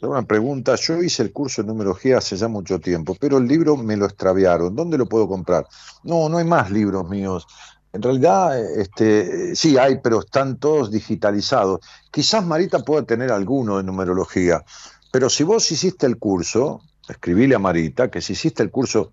[0.00, 3.76] una pregunta, yo hice el curso de numerología hace ya mucho tiempo, pero el libro
[3.76, 5.66] me lo extraviaron, ¿dónde lo puedo comprar?
[6.04, 7.46] No, no hay más libros míos.
[7.92, 11.80] En realidad, este, sí hay, pero están todos digitalizados.
[12.10, 14.64] Quizás Marita pueda tener alguno de numerología,
[15.10, 19.12] pero si vos hiciste el curso, escribile a Marita que si hiciste el curso,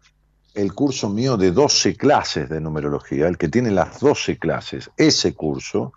[0.54, 5.34] el curso mío de 12 clases de numerología, el que tiene las 12 clases, ese
[5.34, 5.94] curso,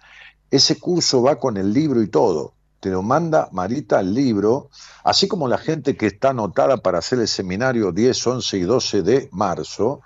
[0.51, 2.55] ese curso va con el libro y todo.
[2.81, 4.71] Te lo manda Marita el libro,
[5.03, 9.03] así como la gente que está anotada para hacer el seminario 10, 11 y 12
[9.03, 10.01] de marzo,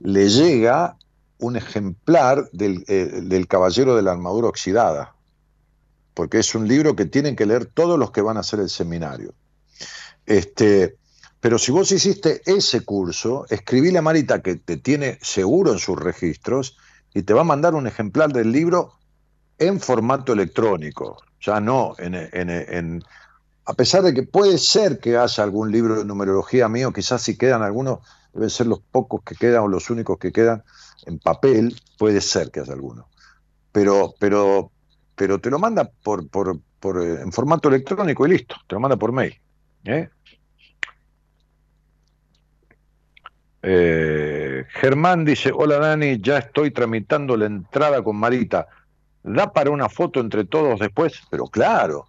[0.00, 0.96] le llega
[1.42, 5.14] un ejemplar del, eh, del Caballero de la Armadura Oxidada,
[6.14, 8.70] porque es un libro que tienen que leer todos los que van a hacer el
[8.70, 9.34] seminario.
[10.24, 10.96] Este,
[11.40, 15.98] pero si vos hiciste ese curso, escribile a Marita que te tiene seguro en sus
[15.98, 16.76] registros
[17.12, 18.92] y te va a mandar un ejemplar del libro
[19.58, 23.02] en formato electrónico, ya no en, en, en
[23.64, 27.36] a pesar de que puede ser que haya algún libro de numerología mío, quizás si
[27.36, 27.98] quedan algunos,
[28.32, 30.62] deben ser los pocos que quedan o los únicos que quedan
[31.06, 33.08] en papel, puede ser que haya alguno.
[33.72, 34.70] Pero, pero,
[35.14, 38.80] pero te lo manda por, por, por, eh, en formato electrónico y listo, te lo
[38.80, 39.34] manda por mail.
[39.84, 40.08] ¿eh?
[43.62, 48.66] Eh, Germán dice, hola Dani, ya estoy tramitando la entrada con Marita.
[49.22, 51.14] ¿Da para una foto entre todos después?
[51.30, 52.08] Pero claro.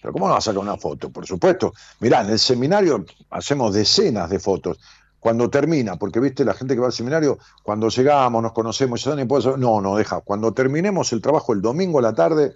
[0.00, 1.10] Pero ¿cómo no va a sacar una foto?
[1.10, 1.74] Por supuesto.
[2.00, 4.78] Mirá, en el seminario hacemos decenas de fotos.
[5.20, 9.14] Cuando termina, porque viste la gente que va al seminario, cuando llegamos, nos conocemos, ya
[9.56, 10.20] no, no, deja.
[10.20, 12.54] Cuando terminemos el trabajo el domingo a la tarde,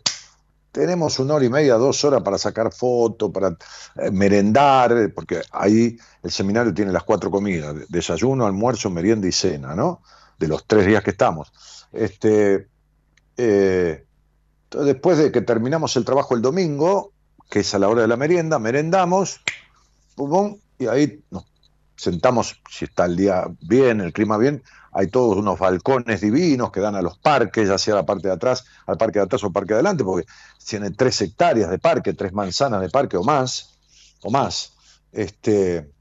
[0.70, 3.56] tenemos una hora y media, dos horas para sacar fotos, para
[3.96, 9.74] eh, merendar, porque ahí el seminario tiene las cuatro comidas, desayuno, almuerzo, merienda y cena,
[9.74, 10.00] ¿no?
[10.38, 11.52] De los tres días que estamos.
[11.92, 12.68] Este,
[13.36, 14.06] eh,
[14.70, 17.12] después de que terminamos el trabajo el domingo,
[17.50, 19.42] que es a la hora de la merienda, merendamos,
[20.16, 21.51] pum, pum, y ahí nos
[22.02, 24.60] sentamos, si está el día bien, el clima bien,
[24.90, 28.34] hay todos unos balcones divinos que dan a los parques, ya sea la parte de
[28.34, 30.26] atrás, al parque de atrás o al parque de adelante, porque
[30.66, 33.78] tiene tres hectáreas de parque, tres manzanas de parque o más,
[34.22, 34.72] o más.
[35.12, 35.92] Este,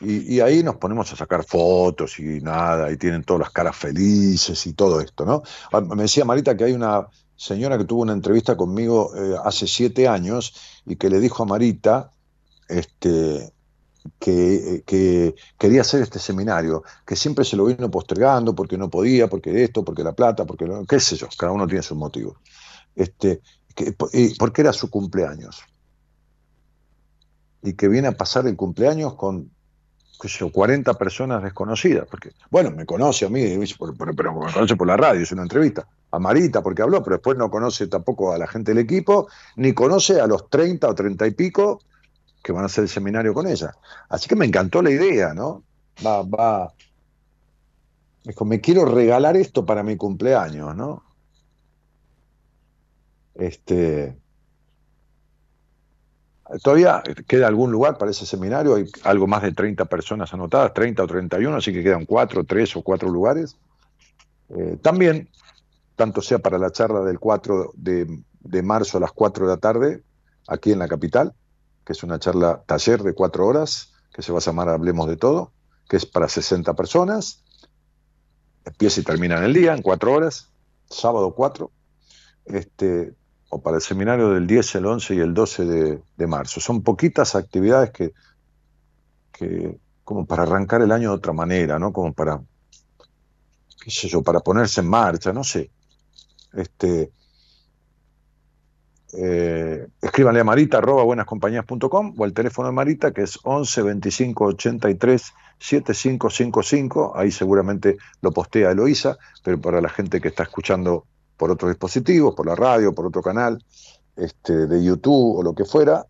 [0.00, 3.76] y, y, ahí nos ponemos a sacar fotos y nada, y tienen todas las caras
[3.76, 5.44] felices y todo esto, ¿no?
[5.72, 9.68] Ah, me decía Marita que hay una señora que tuvo una entrevista conmigo eh, hace
[9.68, 10.54] siete años
[10.84, 12.10] y que le dijo a Marita,
[12.68, 13.52] este,
[14.18, 19.28] que, que, quería hacer este seminario, que siempre se lo vino postergando porque no podía,
[19.28, 22.36] porque esto, porque la plata, porque no, qué sé yo, cada uno tiene sus motivos.
[22.94, 23.40] Este,
[24.12, 25.62] y porque era su cumpleaños.
[27.62, 29.50] Y que viene a pasar el cumpleaños con
[30.20, 33.42] qué sé yo, 40 personas desconocidas, porque, bueno, me conoce a mí,
[33.76, 37.36] pero me conoce por la radio, es una entrevista, a Marita porque habló, pero después
[37.36, 41.26] no conoce tampoco a la gente del equipo, ni conoce a los 30 o 30
[41.26, 41.80] y pico
[42.42, 43.74] que van a hacer el seminario con ella.
[44.08, 45.62] Así que me encantó la idea, ¿no?
[46.04, 46.72] Va, va.
[48.24, 51.02] Dijo, me quiero regalar esto para mi cumpleaños, ¿no?
[53.34, 54.16] Este.
[56.62, 61.02] Todavía queda algún lugar para ese seminario, hay algo más de 30 personas anotadas, 30
[61.02, 63.56] o 31, así que quedan 4, 3 o 4 lugares.
[64.50, 65.30] Eh, también,
[65.96, 69.56] tanto sea para la charla del 4 de, de marzo a las 4 de la
[69.56, 70.02] tarde,
[70.46, 71.32] aquí en la capital,
[71.84, 75.16] que es una charla taller de cuatro horas, que se va a llamar Hablemos de
[75.16, 75.52] Todo,
[75.88, 77.42] que es para 60 personas.
[78.64, 80.50] Empieza y termina en el día, en cuatro horas,
[80.88, 81.70] sábado 4,
[82.46, 83.14] este,
[83.48, 86.60] o para el seminario del 10, el 11 y el 12 de, de marzo.
[86.60, 88.12] Son poquitas actividades que,
[89.32, 91.92] que, como para arrancar el año de otra manera, ¿no?
[91.92, 92.40] Como para,
[93.82, 95.70] qué sé yo, para ponerse en marcha, no sé.
[96.52, 97.10] Este,
[99.12, 104.44] eh, escríbanle a marita arroba buenascompañías.com o al teléfono de Marita que es 11 25
[104.44, 107.12] 83 7555.
[107.14, 111.06] Ahí seguramente lo postea Eloísa, pero para la gente que está escuchando
[111.36, 113.62] por otros dispositivos, por la radio, por otro canal
[114.16, 116.06] este, de YouTube o lo que fuera,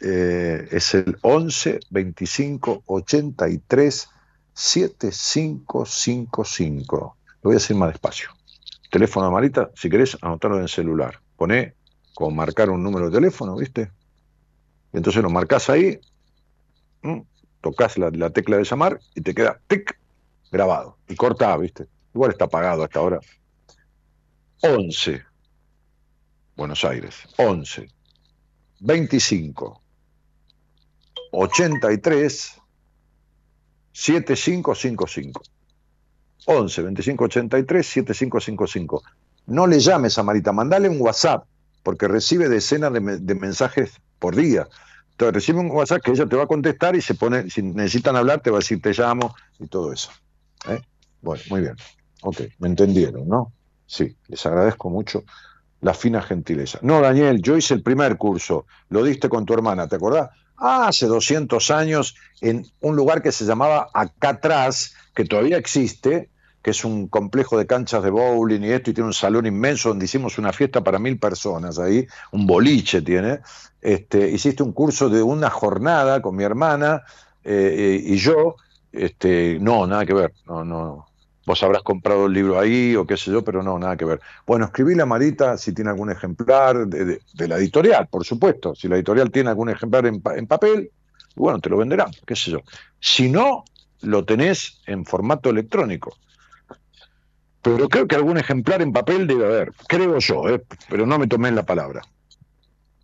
[0.00, 4.08] eh, es el 11 25 83
[4.52, 7.16] 7555.
[7.42, 8.30] Lo voy a decir más despacio.
[8.90, 11.20] Teléfono de Marita, si querés, anotarlo en el celular.
[11.36, 11.76] Poné
[12.14, 13.90] como marcar un número de teléfono, ¿viste?
[14.92, 16.00] Entonces lo marcas ahí,
[17.60, 19.98] tocas la, la, tecla de llamar y te queda tic,
[20.50, 20.98] grabado.
[21.08, 21.86] Y corta, ¿viste?
[22.14, 23.20] Igual está apagado hasta ahora.
[24.62, 25.30] 11
[26.60, 27.14] Buenos Aires.
[27.38, 27.88] 11
[28.80, 29.82] 25
[31.32, 32.60] 83
[33.92, 35.42] 7555.
[36.44, 39.02] 11 25 83 7555.
[39.46, 41.46] No le llames a Marita, mandale un WhatsApp,
[41.82, 44.68] porque recibe decenas de, me- de mensajes por día.
[45.12, 48.16] Entonces recibe un WhatsApp que ella te va a contestar y se pone, si necesitan
[48.16, 50.10] hablar, te va a decir te llamo y todo eso.
[50.68, 50.80] ¿eh?
[51.20, 51.74] Bueno, muy bien.
[52.22, 53.52] Ok, me entendieron, ¿no?
[53.86, 55.24] Sí, les agradezco mucho
[55.80, 56.78] la fina gentileza.
[56.82, 60.30] No, Daniel, yo hice el primer curso, lo diste con tu hermana, ¿te acordás?
[60.56, 66.30] Ah, hace 200 años en un lugar que se llamaba Acá atrás, que todavía existe,
[66.62, 69.90] que es un complejo de canchas de bowling y esto, y tiene un salón inmenso
[69.90, 73.40] donde hicimos una fiesta para mil personas ahí, un boliche tiene.
[73.80, 77.02] Este, hiciste un curso de una jornada con mi hermana
[77.44, 78.56] eh, y yo.
[78.92, 81.06] Este, no, nada que ver, no, no.
[81.46, 84.20] Vos habrás comprado el libro ahí o qué sé yo, pero no, nada que ver.
[84.46, 88.74] Bueno, escribíle a Marita si tiene algún ejemplar de, la editorial, por supuesto.
[88.74, 90.90] Si la editorial tiene algún ejemplar en, en papel,
[91.34, 92.60] bueno, te lo venderán, qué sé yo.
[93.00, 93.64] Si no,
[94.02, 96.16] lo tenés en formato electrónico.
[97.62, 100.62] Pero creo que algún ejemplar en papel debe haber, creo yo, ¿eh?
[100.88, 102.02] pero no me tomé en la palabra.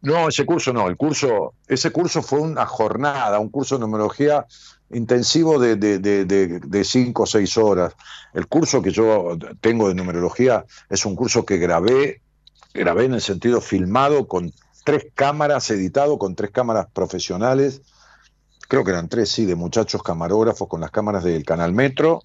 [0.03, 4.47] No, ese curso no, el curso, ese curso fue una jornada, un curso de numerología
[4.91, 7.95] intensivo de, de, de, de- de cinco o seis horas.
[8.33, 12.21] El curso que yo tengo de numerología es un curso que grabé,
[12.73, 14.53] grabé en el sentido filmado con
[14.85, 17.83] tres cámaras, editado con tres cámaras profesionales,
[18.69, 22.23] creo que eran tres, sí, de muchachos camarógrafos con las cámaras del canal Metro,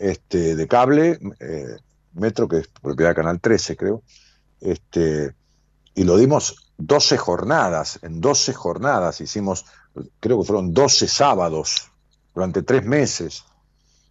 [0.00, 1.76] este, de cable, eh,
[2.14, 4.02] Metro, que es propiedad de Canal 13, creo,
[4.60, 5.34] este,
[5.94, 9.66] y lo dimos 12 jornadas, en 12 jornadas hicimos,
[10.18, 11.90] creo que fueron 12 sábados
[12.34, 13.44] durante tres meses,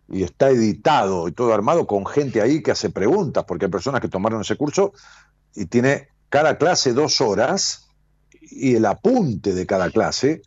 [0.07, 3.99] y está editado y todo armado con gente ahí que hace preguntas, porque hay personas
[3.99, 4.93] que tomaron ese curso
[5.55, 7.89] y tiene cada clase dos horas,
[8.51, 10.41] y el apunte de cada clase.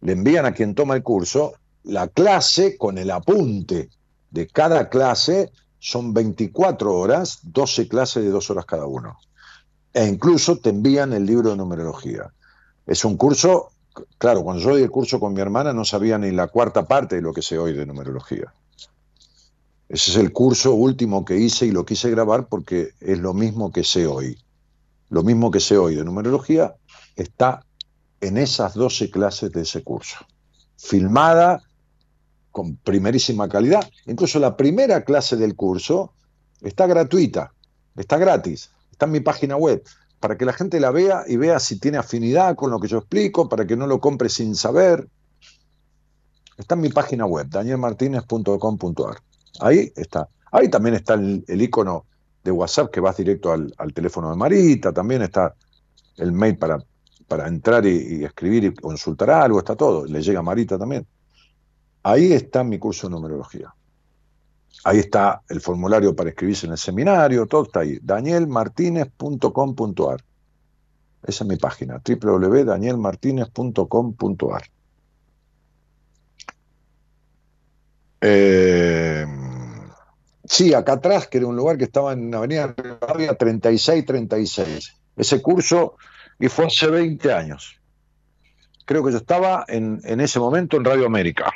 [0.00, 1.54] Le envían a quien toma el curso
[1.84, 3.90] la clase con el apunte
[4.34, 9.16] de cada clase son 24 horas, 12 clases de dos horas cada uno.
[9.92, 12.32] E incluso te envían el libro de numerología.
[12.84, 13.70] Es un curso,
[14.18, 17.14] claro, cuando yo di el curso con mi hermana no sabía ni la cuarta parte
[17.14, 18.52] de lo que sé hoy de numerología.
[19.88, 23.70] Ese es el curso último que hice y lo quise grabar porque es lo mismo
[23.70, 24.36] que sé hoy.
[25.10, 26.74] Lo mismo que sé hoy de numerología
[27.14, 27.64] está
[28.20, 30.16] en esas 12 clases de ese curso.
[30.76, 31.62] Filmada
[32.54, 33.82] con primerísima calidad.
[34.06, 36.12] Incluso la primera clase del curso
[36.62, 37.52] está gratuita,
[37.96, 39.82] está gratis, está en mi página web,
[40.20, 42.98] para que la gente la vea y vea si tiene afinidad con lo que yo
[42.98, 45.08] explico, para que no lo compre sin saber.
[46.56, 49.16] Está en mi página web, danielmartinez.com.ar.
[49.58, 50.28] Ahí está.
[50.52, 52.06] Ahí también está el, icono
[52.44, 55.56] de WhatsApp que vas directo al, teléfono de Marita, también está
[56.18, 56.78] el mail para,
[57.26, 60.04] para entrar y, y escribir y consultar algo, está todo.
[60.04, 61.04] Le llega a Marita también.
[62.04, 63.74] Ahí está mi curso de numerología.
[64.84, 67.98] Ahí está el formulario para inscribirse en el seminario, todo está ahí.
[68.02, 70.22] danielmartinez.com.ar.
[71.26, 74.62] Esa es mi página, www.danielmartinez.com.ar.
[78.20, 79.26] Eh,
[80.44, 84.94] sí, acá atrás, que era un lugar que estaba en Avenida Rivadavia 3636.
[85.16, 85.94] Ese curso,
[86.38, 87.80] y fue hace 20 años.
[88.84, 91.52] Creo que yo estaba en, ese momento en Radio América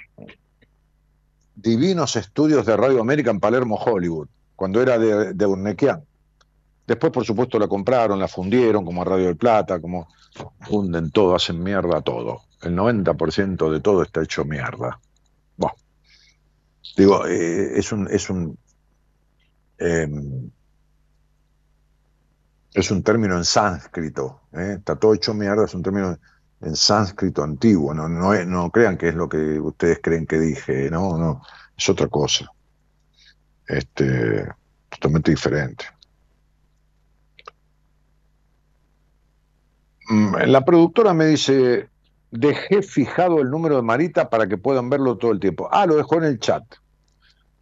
[1.55, 6.05] divinos estudios de Radio América en Palermo, Hollywood, cuando era de, de Urnequian.
[6.87, 10.09] Después, por supuesto, la compraron, la fundieron como Radio del Plata, como
[10.61, 12.43] funden todo, hacen mierda todo.
[12.63, 14.99] El 90% de todo está hecho mierda.
[15.57, 15.75] Bueno,
[16.97, 18.57] digo, eh, es un, es un,
[19.79, 20.09] eh,
[22.73, 24.77] es un término en sánscrito, ¿eh?
[24.79, 26.17] está todo hecho mierda, es un término
[26.61, 30.91] en sánscrito antiguo, no, no, no crean que es lo que ustedes creen que dije,
[30.91, 31.43] no, no,
[31.77, 32.51] es otra cosa.
[33.67, 34.49] Este,
[34.89, 35.85] totalmente diferente.
[40.09, 41.89] Mm, La productora me dice,
[42.31, 45.69] dejé fijado el número de Marita para que puedan verlo todo el tiempo.
[45.71, 46.65] Ah, lo dejó en el chat.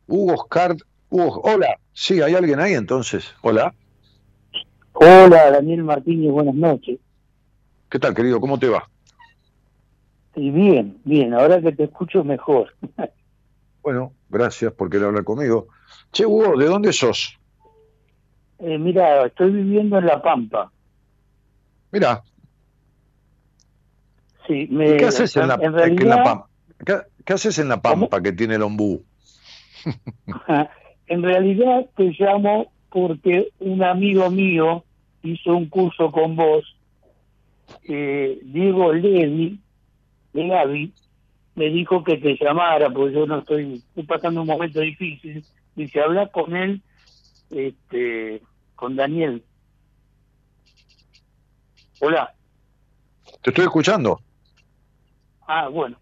[0.07, 0.77] Hugo Oscar,
[1.11, 3.75] Hugo, hola, sí, hay alguien ahí entonces, hola.
[4.93, 6.99] Hola, Daniel Martínez, buenas noches.
[7.89, 8.41] ¿Qué tal, querido?
[8.41, 8.89] ¿Cómo te va?
[10.35, 12.75] Y bien, bien, ahora que te escucho mejor.
[13.83, 15.69] Bueno, gracias por querer hablar conmigo.
[16.11, 17.39] Che, Hugo, ¿de dónde sos?
[18.59, 20.73] Eh, mira, estoy viviendo en La Pampa.
[21.93, 22.25] Mira,
[24.47, 26.49] Sí, me, ¿qué haces en la, en que en realidad, la Pampa?
[26.85, 26.95] ¿Qué,
[27.25, 29.05] qué haces en la Pampa que tiene el ombú?
[31.07, 34.85] en realidad te llamo porque un amigo mío
[35.23, 36.76] hizo un curso con vos,
[37.85, 39.59] eh, Diego Levi,
[40.33, 40.93] de Gaby,
[41.55, 45.45] me dijo que te llamara, porque yo no estoy, estoy pasando un momento difícil.
[45.75, 46.83] Dice, habla con él,
[47.51, 48.43] este,
[48.75, 49.43] con Daniel.
[52.01, 52.35] Hola.
[53.43, 54.21] Te estoy escuchando.
[55.47, 55.97] Ah, bueno.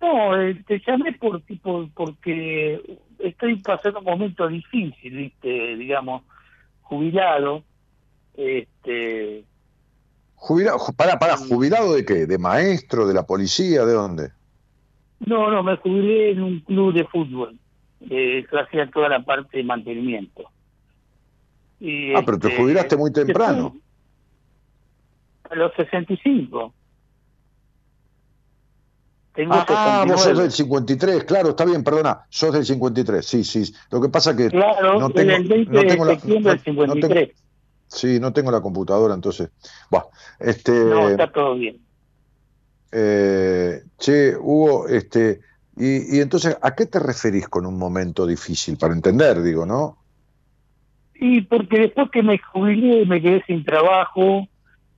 [0.00, 5.76] No, eh, te llamé por, tipo, porque estoy pasando un momento difícil, ¿viste?
[5.76, 6.22] digamos,
[6.82, 7.64] jubilado.
[8.34, 9.44] Este,
[10.42, 12.26] Jubilado, para, para, ¿jubilado de qué?
[12.26, 14.30] ¿De maestro, de la policía, de dónde?
[15.26, 17.58] no, no, me jubilé en un club de fútbol.
[18.08, 20.44] Eh, yo hacía toda la parte de mantenimiento.
[21.78, 23.76] Y, Ah, pero te este, jubilaste muy temprano.
[25.50, 26.72] A los 65.
[29.34, 30.42] Tengo Ah, vos sos 69.
[30.42, 33.72] del 53, claro, está bien, perdona, sos del 53, sí, sí.
[33.90, 36.76] Lo que pasa que Claro, no tengo, el 20 no tengo de la, septiembre del
[36.76, 37.36] no- no tengo- 53.
[37.90, 39.50] Sí, no tengo la computadora, entonces,
[39.90, 40.06] bah,
[40.38, 41.78] este, No, está todo bien.
[42.92, 45.40] eh, che, Hugo, este,
[45.76, 48.76] y, y entonces, ¿a qué te referís con un momento difícil?
[48.78, 49.98] Para entender, digo, ¿no?
[51.14, 54.46] Y porque después que me jubilé me quedé sin trabajo,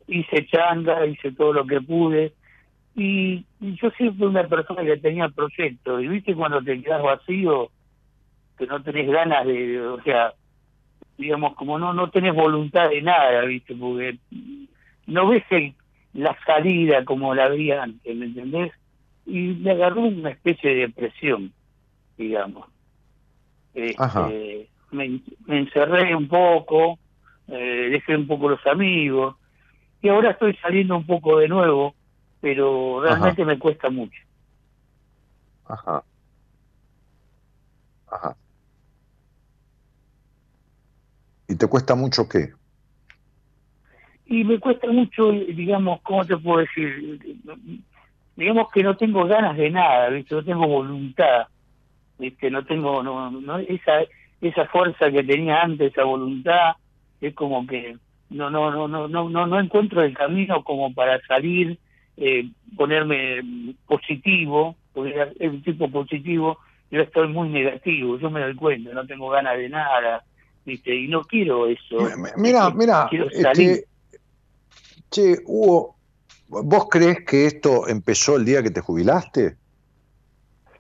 [0.07, 2.35] hice changa, hice todo lo que pude.
[2.95, 6.03] Y, y yo siempre fui una persona que tenía proyectos.
[6.03, 7.71] Y viste cuando te quedas vacío,
[8.59, 10.35] que no tenés ganas de, o sea,
[11.23, 14.19] digamos, como no no tenés voluntad de nada, viste, porque
[15.07, 15.75] no ves el-
[16.15, 18.73] la salida como la vi antes, ¿me entendés?
[19.25, 21.55] Y me agarró una especie de depresión,
[22.19, 22.67] digamos.
[23.73, 26.99] Este, me encerré un poco,
[27.49, 29.37] eh, dejé un poco los amigos,
[30.03, 31.95] y ahora estoy saliendo un poco de nuevo,
[32.41, 34.19] pero realmente me cuesta mucho.
[35.65, 36.05] Ajá.
[38.09, 38.37] Ajá.
[41.53, 42.49] ¿Y te cuesta mucho qué?
[44.25, 47.21] Y me cuesta mucho, digamos, ¿cómo te puedo decir?
[48.37, 50.35] Digamos que no tengo ganas de nada, ¿viste?
[50.35, 51.49] No tengo voluntad,
[52.19, 52.51] ¿viste?
[52.51, 54.01] No tengo, no, no, esa,
[54.41, 56.73] esa fuerza que tenía antes, esa voluntad,
[57.21, 57.99] es como que
[58.31, 61.79] no, no, no, no, no, no, no encuentro el camino como para salir,
[62.17, 62.49] eh,
[62.79, 66.57] ponerme positivo, porque un tipo positivo,
[66.91, 70.25] yo estoy muy negativo, yo me doy cuenta, no tengo ganas de nada,
[70.65, 70.95] ¿viste?
[70.95, 71.97] Y no quiero eso.
[72.37, 73.29] Mira, mira, salir.
[73.33, 73.87] este,
[75.11, 75.97] che, Hugo,
[76.49, 79.57] ¿vos crees que esto empezó el día que te jubilaste?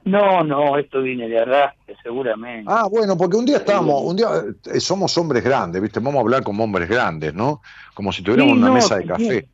[0.05, 2.69] No, no, esto viene de arrastre, seguramente.
[2.73, 4.29] Ah, bueno, porque un día estábamos, un día
[4.73, 6.01] eh, somos hombres grandes, ¿viste?
[6.01, 7.63] Vamos a hablar como hombres grandes, ¿no?
[7.95, 9.49] Como si tuviéramos Sí, una no, mesa de café.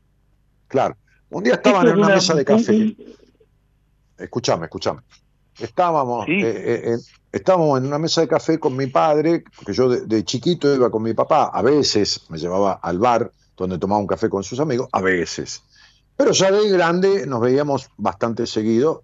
[0.66, 0.96] Claro.
[1.30, 2.96] Un día estaban Esto en una una- mesa de café.
[4.16, 5.00] Escúchame, escúchame.
[5.58, 6.32] Estábamos, Sí.
[6.42, 6.96] eh, eh,
[7.32, 10.90] estábamos en una mesa de café con mi padre, porque yo de, de chiquito iba
[10.90, 14.60] con mi papá, a veces me llevaba al bar donde tomaba un café con sus
[14.60, 15.62] amigos, a veces.
[16.16, 19.02] Pero ya de grande nos veíamos bastante seguido.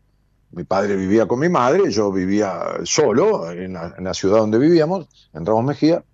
[0.50, 4.58] Mi padre vivía con mi madre, yo vivía solo en la, en la ciudad donde
[4.58, 6.04] vivíamos, en Ramos Mejía.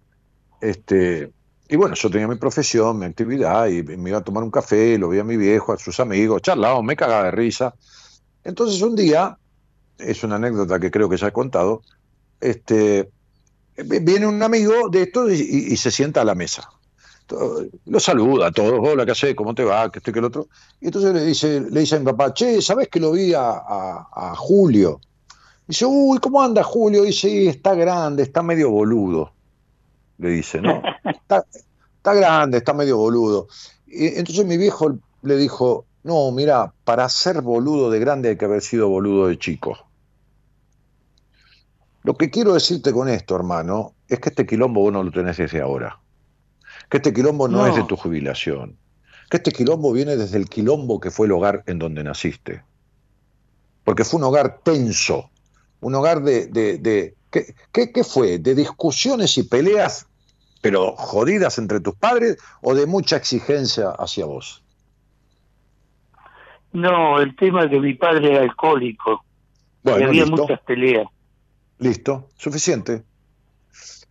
[0.60, 1.32] Este,
[1.68, 4.98] y bueno, yo tenía mi profesión, mi actividad, y me iba a tomar un café,
[4.98, 7.74] lo veía a mi viejo, a sus amigos, charlábamos, me cagaba de risa.
[8.42, 9.38] Entonces un día,
[9.98, 11.82] es una anécdota que creo que ya he contado,
[12.40, 13.10] este,
[13.76, 16.68] viene un amigo de estos y, se sienta a la mesa.
[17.86, 19.34] Lo saluda a todos, hola, ¿qué haces?
[19.36, 19.90] ¿Cómo te va?
[19.92, 20.48] ¿Qué esto que el otro?
[20.80, 23.50] Y entonces le dice, le dice a mi papá, che, ¿sabés que lo vi a,
[23.50, 25.00] a- a Julio?
[25.66, 27.02] Dice, uy, ¿cómo anda Julio?
[27.04, 29.32] Dice, "Sí, está grande, está medio boludo.
[30.18, 30.82] Le dice, ¿no?
[31.04, 31.44] Está,
[31.96, 33.48] está grande, está medio boludo.
[33.86, 38.46] Y entonces mi viejo le dijo, no, mira, para ser boludo de grande hay que
[38.46, 39.89] haber sido boludo de chico.
[42.02, 45.36] Lo que quiero decirte con esto, hermano, es que este quilombo vos no lo tenés
[45.36, 45.98] desde ahora.
[46.88, 47.66] Que este quilombo no, No.
[47.66, 48.76] es de tu jubilación.
[49.30, 52.62] Que este quilombo viene desde el quilombo que fue el hogar en donde naciste.
[53.84, 55.30] Porque fue un hogar tenso,
[55.80, 56.46] un hogar de...
[56.46, 58.38] de, de- ¿qué, qué, qué fue?
[58.38, 60.06] ¿De discusiones y peleas,
[60.62, 64.64] pero jodidas entre tus padres o de mucha exigencia hacia vos?
[66.72, 69.24] No, el tema es que mi padre era alcohólico
[69.84, 70.36] y Bueno, había listo.
[70.42, 71.06] muchas peleas.
[71.80, 73.02] Listo, suficiente.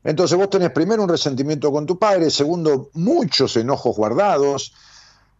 [0.03, 4.73] Entonces vos tenés primero un resentimiento con tu padre, segundo, muchos enojos guardados,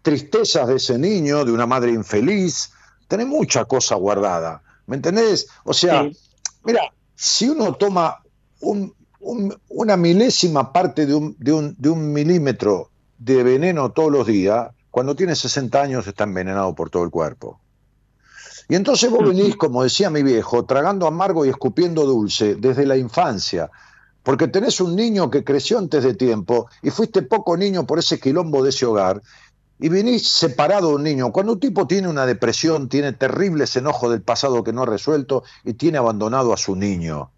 [0.01, 2.71] tristezas de ese niño, de una madre infeliz,
[3.07, 5.47] tenés mucha cosa guardada, ¿me entendés?
[5.63, 6.17] O sea, Sí.
[6.65, 6.81] mira,
[7.15, 8.21] si uno toma
[8.61, 14.11] un- un- una milésima parte de un, de, un, de un milímetro de veneno todos
[14.11, 17.59] los días, cuando tiene 60 años está envenenado por todo el cuerpo.
[18.69, 22.95] Y entonces vos venís, como decía mi viejo, tragando amargo y escupiendo dulce desde la
[22.95, 23.69] infancia.
[24.21, 28.19] porque tenés un niño que creció antes de tiempo y fuiste poco niño por ese
[28.19, 29.21] quilombo de ese hogar
[29.79, 31.31] y venís separado de un niño.
[31.31, 35.43] Cuando un tipo tiene una depresión, tiene terribles enojos del pasado que no ha resuelto
[35.63, 37.31] y tiene abandonado a su niño.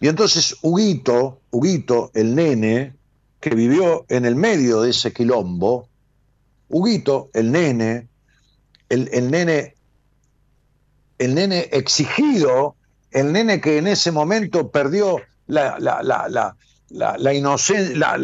[0.00, 2.94] Y entonces Huguito, Huguito, el nene,
[3.40, 5.88] que vivió en el medio de ese quilombo,
[6.68, 8.08] Huguito, el nene,
[8.88, 9.74] el, el nene,
[11.22, 12.74] el nene exigido,
[13.12, 15.76] el nene que en ese momento perdió la,
[17.32, 18.16] inocencia,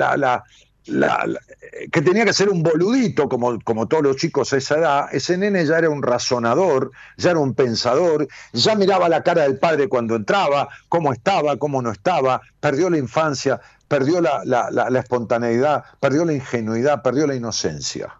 [1.93, 5.39] que tenía que ser un boludito como, como todos los chicos a esa edad, ese
[5.39, 9.89] nene ya era un razonador, ya era un pensador, ya miraba la cara del padre
[9.89, 16.33] cuando entraba, cómo estaba, cómo no estaba, perdió la infancia, perdió la espontaneidad, perdió la
[16.33, 18.18] ingenuidad, perdió la inocencia.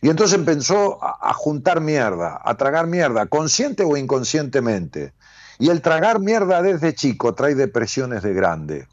[0.00, 5.12] Y entonces empezó a, a juntar mierda, a tragar mierda, consciente o inconscientemente.
[5.58, 8.88] Y el tragar mierda desde chico trae depresiones de grande.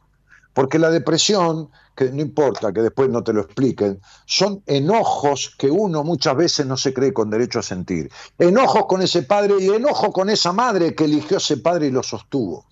[0.56, 5.70] Porque la depresión, que no importa que después no te lo expliquen, son enojos que
[5.70, 8.10] uno muchas veces no se cree con derecho a sentir.
[8.40, 12.02] Enojos con ese padre y enojo con esa madre que eligió ese padre y lo
[12.02, 12.66] sostuvo.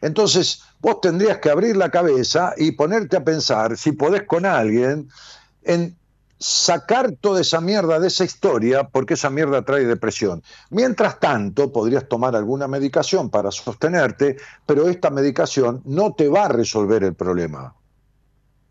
[0.00, 5.10] Entonces, vos tendrías que abrir la cabeza y ponerte a pensar, si podés con alguien,
[5.62, 5.98] en
[6.40, 10.42] sacar toda esa mierda de esa historia, porque esa mierda trae depresión.
[10.70, 16.48] Mientras tanto, podrías tomar alguna medicación para sostenerte, pero esta medicación no te va a
[16.48, 17.74] resolver el problema.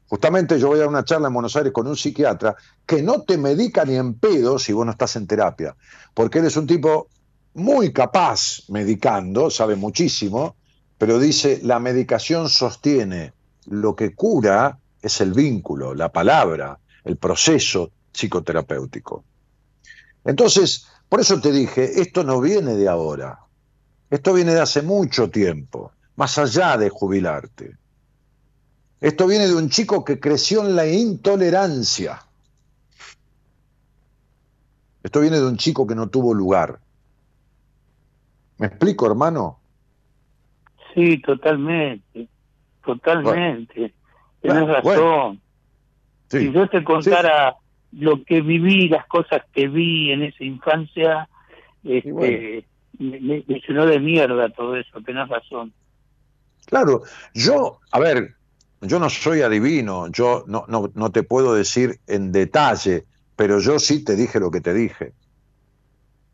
[0.07, 2.55] Justamente yo voy a una charla en Buenos Aires con un psiquiatra
[2.87, 5.75] que no te medica ni en pedo si vos no estás en terapia,
[6.15, 7.07] porque él es un tipo
[7.53, 10.55] muy capaz medicando, sabe muchísimo,
[10.97, 13.33] pero dice, la medicación sostiene,
[13.67, 19.23] lo que cura es el vínculo, la palabra, el proceso psicoterapéutico.
[20.25, 23.39] Entonces, por eso te dije, esto no viene de ahora,
[24.09, 27.77] esto viene de hace mucho tiempo, más allá de jubilarte.
[29.01, 32.21] Esto viene de un chico que creció en la intolerancia.
[35.01, 36.79] Esto viene de un chico que no tuvo lugar.
[38.57, 39.59] ¿Me explico, hermano?
[40.93, 42.27] Sí, totalmente,
[42.83, 43.93] totalmente.
[44.41, 44.83] Tienes razón.
[44.83, 45.37] bueno.
[46.29, 46.39] Sí.
[46.39, 47.55] Si yo te contara
[47.91, 51.27] lo que viví, las cosas que vi en esa infancia,
[51.83, 52.37] este, bueno.
[52.99, 55.73] me, me- me llenó de mierda todo eso, tenés razón.
[56.65, 57.01] Claro,
[57.33, 58.35] yo, a ver,
[58.81, 63.79] yo no soy adivino, yo no, no, no te puedo decir en detalle, pero yo
[63.79, 65.13] sí te dije lo que te dije.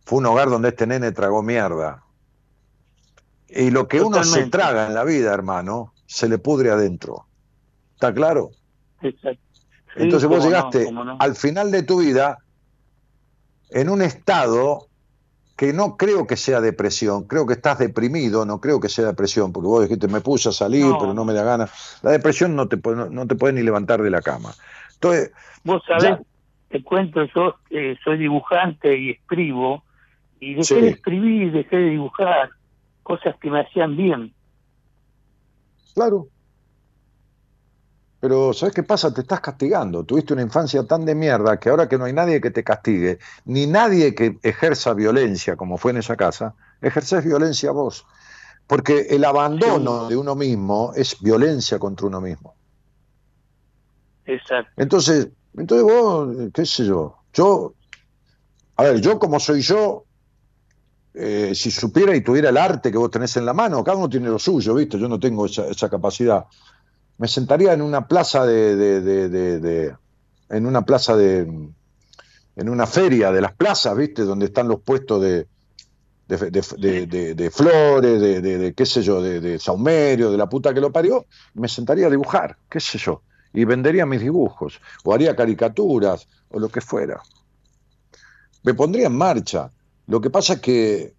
[0.03, 2.03] Fue un hogar donde este nene tragó mierda.
[3.47, 7.25] Y lo que uno se traga en la vida, hermano, se le pudre adentro.
[7.93, 8.49] ¿Está claro?
[9.01, 9.41] Exacto.
[9.95, 11.17] Sí, Entonces vos no, llegaste no.
[11.19, 12.37] al final de tu vida
[13.69, 14.87] en un estado
[15.55, 19.53] que no creo que sea depresión, creo que estás deprimido, no creo que sea depresión,
[19.53, 20.97] porque vos dijiste, me puse a salir, No.
[20.99, 21.71] pero no me da ganas.
[22.03, 24.53] La depresión no te, puede- no, no te puede ni levantar de la cama.
[24.95, 25.31] Entonces,
[25.63, 26.19] Vos sabés, Ya.
[26.69, 29.83] te cuento, yo eh, soy dibujante y escribo,
[30.41, 30.81] y dejé Sí.
[30.81, 32.49] de escribir, dejé de dibujar,
[33.03, 34.33] cosas que me hacían bien.
[35.95, 36.27] claro.
[38.25, 39.13] Pero, ¿sabes qué pasa?
[39.13, 40.03] Te estás castigando.
[40.03, 43.19] Tuviste una infancia tan de mierda que ahora que no hay nadie que te castigue,
[43.45, 48.03] ni nadie que ejerza violencia, como fue en esa casa, ejerces violencia vos.
[48.65, 52.55] Porque el abandono de uno mismo es violencia contra uno mismo.
[54.25, 54.71] Exacto.
[54.75, 57.75] Entonces, entonces vos, qué sé yo, yo,
[58.75, 60.05] a ver, yo como soy yo,
[61.13, 64.09] eh, si supiera y tuviera el arte que vos tenés en la mano, cada uno
[64.09, 64.97] tiene lo suyo, ¿viste?
[64.97, 66.47] Yo no tengo esa, esa capacidad.
[67.17, 69.95] Me sentaría en una plaza de, de- de- de- de-
[70.49, 71.39] en una plaza de,
[72.55, 74.23] en una feria de las plazas, ¿viste?
[74.23, 75.47] Donde están los puestos de,
[76.27, 81.25] de, flores, de, qué sé yo, de, de saumerio, de la puta que lo parió,
[81.53, 83.21] me sentaría a dibujar, qué sé yo,
[83.53, 87.21] y vendería mis dibujos, o haría caricaturas, o lo que fuera.
[88.63, 89.69] Me pondría en marcha.
[90.07, 91.13] Lo que pasa es que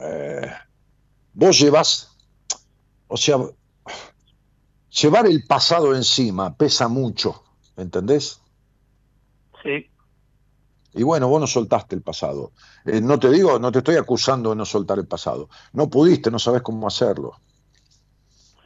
[0.00, 0.50] eh,
[1.34, 2.10] vos llevas,
[3.08, 3.36] o sea,
[4.90, 7.42] llevar el pasado encima pesa mucho,
[7.76, 8.40] ¿entendés?
[9.62, 9.90] Sí,
[10.92, 12.52] Y bueno, vos no soltaste el pasado.
[12.84, 15.48] Eh, no te digo, no te estoy acusando de no soltar el pasado.
[15.72, 17.40] No pudiste, no sabes cómo hacerlo.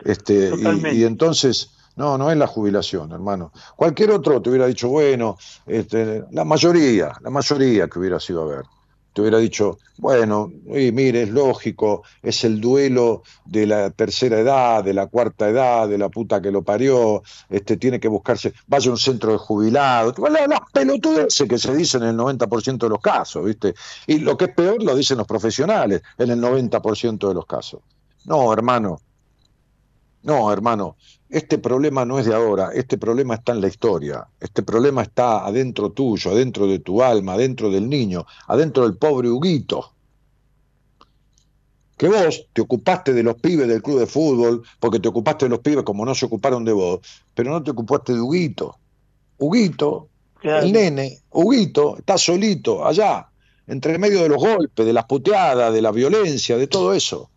[0.04, 3.52] Este, y, y entonces, no, no es la jubilación, hermano.
[3.76, 5.36] Cualquier otro te hubiera dicho, bueno,
[5.66, 8.64] este, la mayoría, la mayoría que hubiera sido a ver,
[9.12, 14.82] te hubiera dicho, bueno, y mire, es lógico, es el duelo de la tercera edad,
[14.82, 18.88] de la cuarta edad, de la puta que lo parió, este, tiene que buscarse, vaya
[18.88, 22.88] a un centro de jubilados, las las pelotudeces que se dicen en el 90% de
[22.88, 23.74] los casos, ¿viste?
[24.06, 27.80] Y lo que es peor lo dicen los profesionales en el 90% de los casos.
[28.24, 29.00] No, hermano,
[30.22, 30.96] No, hermano,
[31.28, 35.44] este problema no es de ahora, este problema está en la historia, este problema está
[35.44, 39.92] adentro tuyo, adentro de tu alma, adentro del niño, adentro del pobre Huguito.
[41.96, 45.50] Que vos te ocupaste de los pibes del club de fútbol, porque te ocupaste de
[45.50, 47.00] los pibes como no se ocuparon de vos,
[47.34, 48.76] pero no te ocupaste de Huguito.
[49.38, 50.08] Huguito,
[50.38, 50.66] Claro.
[50.66, 53.28] el nene, Huguito, está solito allá,
[53.68, 57.30] entre medio de los golpes, de las puteadas, de la violencia, de todo eso.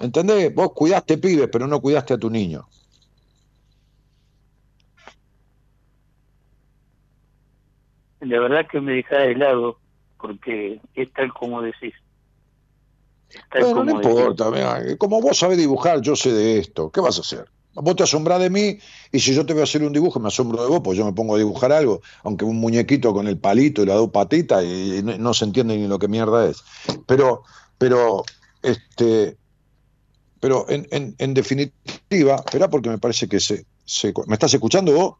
[0.00, 0.54] ¿Entendés?
[0.54, 2.66] Vos cuidaste pibes, pero no cuidaste a tu niño.
[8.20, 9.78] La verdad que me deja de lado,
[10.20, 11.94] porque es tal como decís.
[13.50, 14.18] Tal Bueno, no como decís.
[14.18, 16.90] importa, como vos sabés dibujar, yo sé de esto.
[16.90, 17.46] ¿Qué vas a hacer?
[17.74, 18.78] Vos te asombrás de mí
[19.12, 21.04] y si yo te voy a hacer un dibujo, me asombro de vos, pues yo
[21.04, 24.64] me pongo a dibujar algo, aunque un muñequito con el palito y las dos patitas
[24.64, 26.64] y no, no se entiende ni lo que mierda es.
[27.06, 27.44] Pero,
[27.78, 28.24] pero,
[28.62, 29.38] este,
[30.40, 34.12] pero en, en, en definitiva, espera porque me parece que se, se...
[34.26, 35.14] ¿Me estás escuchando vos?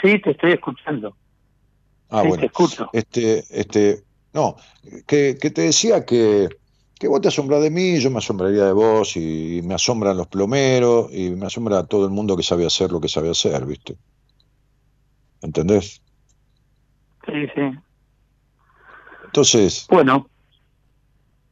[0.00, 1.16] Sí, te estoy escuchando.
[2.08, 2.40] Ah, sí, bueno.
[2.40, 2.88] te escucho.
[2.92, 4.56] Este, este, no,
[5.06, 6.48] que, que te decía que,
[6.98, 10.28] que vos te asombras de mí, yo me asombraría de vos, y, me asombran los
[10.28, 13.96] plomeros, y me asombra todo el mundo que sabe hacer lo que sabe hacer, ¿viste?
[15.42, 16.00] ¿Entendés?
[17.26, 17.78] Sí, sí.
[19.24, 20.30] Entonces, Bueno,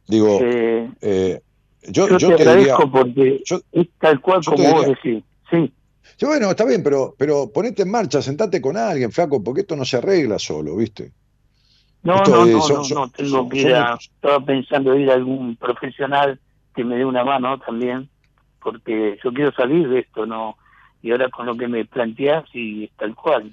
[0.07, 1.41] digo, eh, eh,
[1.87, 4.99] yo, yo, yo te, te diría, agradezco porque yo- es tal cual como vos diría-
[5.03, 5.23] decís.
[5.49, 5.73] Sí,
[6.17, 9.75] Sí, bueno, está bien, pero, pero ponete en marcha, sentate con alguien, flaco, porque esto
[9.75, 11.11] no se arregla solo, ¿viste?
[12.03, 14.95] no, Esto no, no, son- no, son- no, tengo son- que ir a, estaba pensando
[14.95, 16.39] ir a algún profesional
[16.75, 18.07] que me dé una mano también,
[18.61, 20.55] porque yo quiero salir de esto, ¿no?
[21.01, 23.51] Y ahora con lo que me planteás, y es tal cual.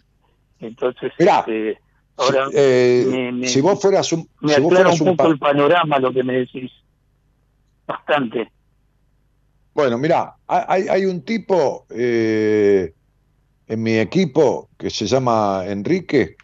[0.61, 1.79] Entonces, Mirá, este,
[2.19, 5.17] ahora Si- eh, me- me- si vos fueras un, me si vos fueras un un
[5.17, 6.71] poco el panorama lo que me decís.
[7.93, 8.51] Bastante.
[9.75, 12.95] Bueno, mirá, hay, hay un tipo eh,
[13.67, 16.37] en mi equipo que se llama Enrique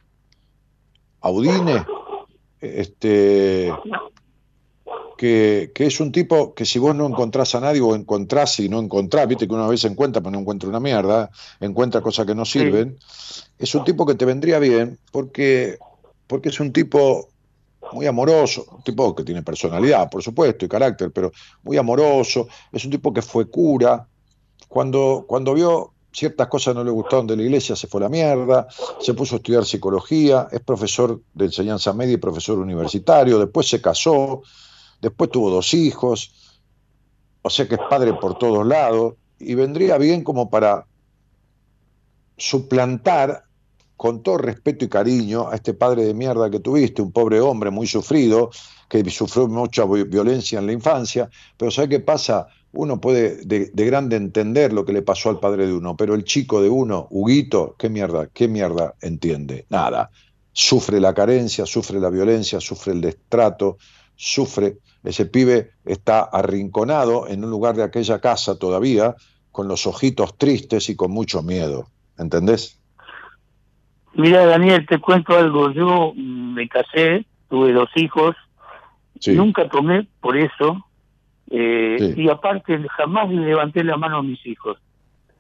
[1.20, 1.85] Audine,
[2.61, 3.73] este,
[5.16, 8.69] que, que es un tipo que si vos no encontrás a nadie o encontrás y
[8.69, 11.31] no encontrás, viste que una vez encuentra pero no encuentra una mierda,
[11.61, 12.99] encuentra cosas que no sirven,
[13.59, 15.79] es un tipo que te vendría bien porque,
[16.27, 17.29] porque es un tipo
[17.93, 21.32] muy amoroso, un tipo que tiene personalidad, por supuesto, y carácter, pero
[21.62, 24.06] muy amoroso, es un tipo que fue cura,
[24.69, 28.09] cuando, cuando vio ciertas cosas no le gustaron de la iglesia, se fue a la
[28.09, 28.66] mierda,
[29.01, 33.81] se puso a estudiar psicología, es profesor de enseñanza media y profesor universitario, después se
[33.81, 34.43] casó,
[35.01, 36.55] después tuvo dos hijos,
[37.43, 40.86] o sea que es padre por todos lados, y vendría bien como para
[42.36, 43.44] suplantar
[43.99, 47.70] con todo respeto y cariño a este padre de mierda que tuviste, un pobre hombre
[47.70, 48.51] muy sufrido,
[48.89, 52.47] que sufrió mucha vi- violencia en la infancia, pero ¿sabe qué pasa?
[52.73, 56.15] Uno puede de, de grande entender lo que le pasó al padre de uno, pero
[56.15, 59.66] el chico de uno, Huguito, ¿qué mierda, qué mierda entiende?
[59.69, 60.11] Nada.
[60.53, 63.79] Sufre la carencia, sufre la violencia, sufre el destrato,
[64.15, 69.16] sufre, ese pibe está arrinconado en un lugar de aquella casa todavía,
[69.51, 72.78] con los ojitos tristes y con mucho miedo, ¿entendés?
[74.14, 75.70] Mira, Daniel, te cuento algo.
[75.72, 78.35] Yo me casé, tuve dos hijos,
[79.20, 79.32] Sí.
[79.35, 80.85] nunca tomé por eso,
[81.51, 82.22] eh, Sí.
[82.22, 84.78] y aparte jamás le levanté la mano a mis hijos,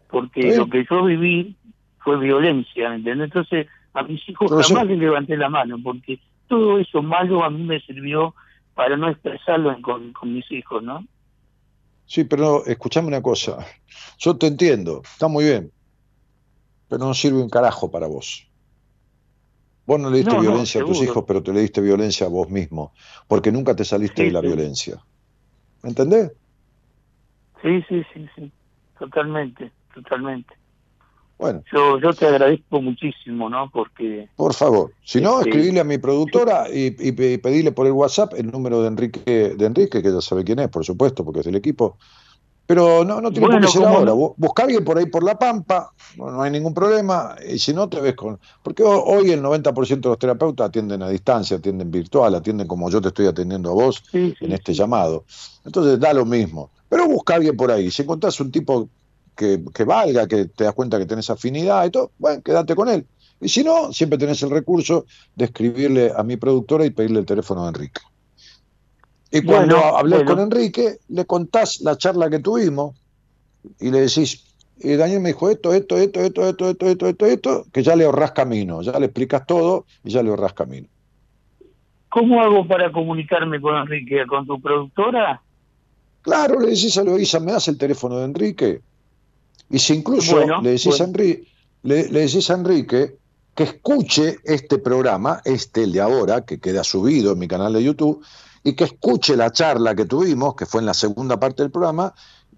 [0.08, 1.56] porque lo que yo viví
[1.98, 3.26] fue violencia, ¿me ¿entendés?
[3.26, 4.88] Entonces, a mis hijos Pero jamás sí.
[4.90, 6.18] les levanté la mano, porque
[6.48, 8.34] todo eso malo a mí me sirvió
[8.74, 11.04] para no expresarlo en- con, con mis hijos, ¿no?
[12.06, 13.58] Sí, pero escuchame una cosa.
[14.18, 15.70] Yo te entiendo, está muy bien,
[16.88, 18.47] pero no sirve un carajo para vos.
[19.88, 22.26] Vos no le diste No, no, violencia a tus hijos, pero te le diste violencia
[22.26, 22.92] a vos mismo,
[23.26, 24.46] porque nunca te saliste Sí, de la sí.
[24.46, 25.02] violencia.
[25.82, 26.30] ¿Me entendés?
[27.62, 28.52] Sí, sí, sí, sí,
[28.98, 30.54] totalmente, totalmente.
[31.38, 33.70] Bueno, Yo, yo te agradezco muchísimo, ¿no?
[33.70, 38.34] Porque por favor, si no, Este, escribile a mi productora y, y por el WhatsApp
[38.36, 39.20] el número de Enrique,
[39.56, 41.96] de Enrique, que ya sabe quién es, por supuesto, porque es del equipo.
[42.68, 44.10] Pero no, no tiene Bueno, por qué ser ¿cómo ahora.
[44.10, 44.16] no?
[44.18, 47.34] Bu- Busca a alguien por ahí por La Pampa, no, no hay ningún problema.
[47.48, 48.38] Y si no, te ves con.
[48.62, 52.90] Porque ho- hoy el 90% de los terapeutas atienden a distancia, atienden virtual, atienden como
[52.90, 55.24] yo te estoy atendiendo a vos sí, sí, en este llamado.
[55.64, 56.70] Entonces da lo mismo.
[56.90, 57.90] Pero busca a alguien por ahí.
[57.90, 58.90] Si encontrás un tipo
[59.34, 62.88] que, que valga, que te das cuenta que tenés afinidad y todo, bueno, quédate con
[62.90, 63.08] él.
[63.40, 67.26] Y si no, siempre tenés el recurso de escribirle a mi productora y pedirle el
[67.26, 68.00] teléfono de Enrique.
[69.30, 70.24] Y cuando Bueno, bueno.
[70.24, 72.96] con Enrique, le contás la charla que tuvimos
[73.78, 74.44] y le decís,
[74.78, 77.94] y Daniel me dijo esto, esto, esto, esto, esto, esto, esto, esto, esto, que ya
[77.96, 80.88] le ahorrás camino, ya le explicas todo y ya le ahorrás camino.
[82.08, 84.26] ¿Cómo hago para comunicarme con Enrique?
[84.26, 85.42] ¿Con tu productora?
[86.22, 88.80] Claro, le decís a Eloísa, ¿me das el teléfono de Enrique?
[89.70, 91.18] Y si incluso Bueno, le, decís a bueno.
[91.18, 91.46] Enri-
[91.82, 93.16] le, le decís a Enrique
[93.54, 97.82] que escuche este programa, este, el de ahora, que queda subido en mi canal de
[97.82, 98.24] YouTube,
[98.64, 102.14] y que escuche la charla que tuvimos, que fue en la segunda parte del programa,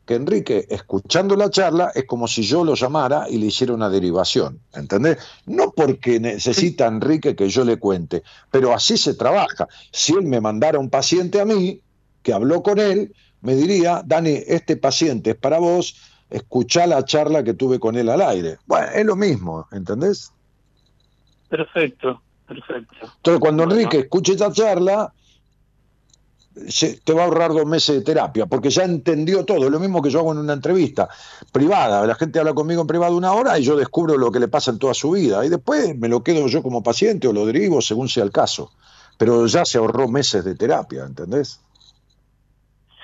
[0.06, 3.88] que Enrique, escuchando la charla, es como si yo lo llamara y le hiciera una
[3.88, 5.18] derivación, ¿entendés?
[5.46, 9.68] No porque necesita Enrique que yo le cuente, pero así se trabaja.
[9.92, 11.80] Si él me mandara un paciente a mí,
[12.22, 15.96] que habló con él, me diría, Dani, este paciente es para vos,
[16.28, 18.58] escuchá la charla que tuve con él al aire.
[18.66, 20.32] Bueno, es lo mismo, ¿entendés?
[21.48, 22.96] Perfecto, perfecto.
[23.02, 23.80] Entonces, cuando Bueno.
[23.80, 25.12] Enrique escuche esta charla,
[27.04, 29.68] te va a ahorrar dos meses de terapia, porque ya entendió todo.
[29.70, 31.08] Lo mismo que yo hago en una entrevista
[31.52, 32.06] privada.
[32.06, 34.70] La gente habla conmigo en privado una hora y yo descubro lo que le pasa
[34.70, 35.44] en toda su vida.
[35.44, 38.72] Y después me lo quedo yo como paciente o lo derivo según sea el caso.
[39.18, 41.60] Pero ya se ahorró meses de terapia, ¿entendés?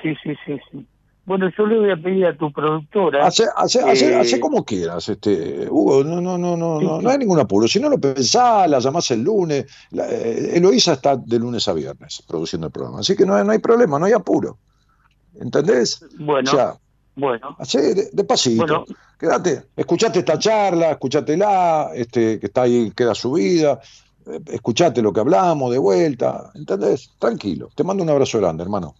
[0.02, 0.86] Sí, sí, sí, sí.
[1.27, 3.27] Bueno, yo le voy a pedir a tu productora.
[3.27, 7.11] Hace, hace, hace, eh, hace como quieras, este, Hugo, no, no, no, no, no, no
[7.11, 7.66] hay ningún apuro.
[7.66, 9.66] Si no lo pensás, la llamás el lunes.
[9.90, 13.01] La, eh, Eloísa está de lunes a viernes produciendo el programa.
[13.01, 14.57] Así que no, hay- no hay problema, no hay apuro.
[15.40, 16.01] ¿Entendés?
[16.19, 16.74] Bueno, O sea,
[17.16, 18.65] bueno, de- despacito.
[18.65, 18.85] Bueno.
[19.19, 23.81] Quédate, escuchate esta charla, escúchatela, este, que está ahí, queda subida.
[24.27, 26.51] eh, Escuchate lo que hablamos de vuelta.
[26.55, 27.11] ¿Entendés?
[27.19, 27.69] Tranquilo.
[27.74, 28.94] Te mando un abrazo grande, hermano.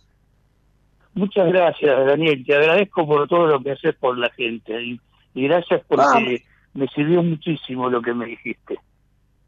[1.17, 2.45] Muchas gracias, Daniel.
[2.47, 4.81] Te agradezco por todo lo que haces por la gente.
[4.83, 5.01] Y,
[5.35, 6.43] y gracias porque
[6.75, 8.79] me sirvió muchísimo lo que me dijiste.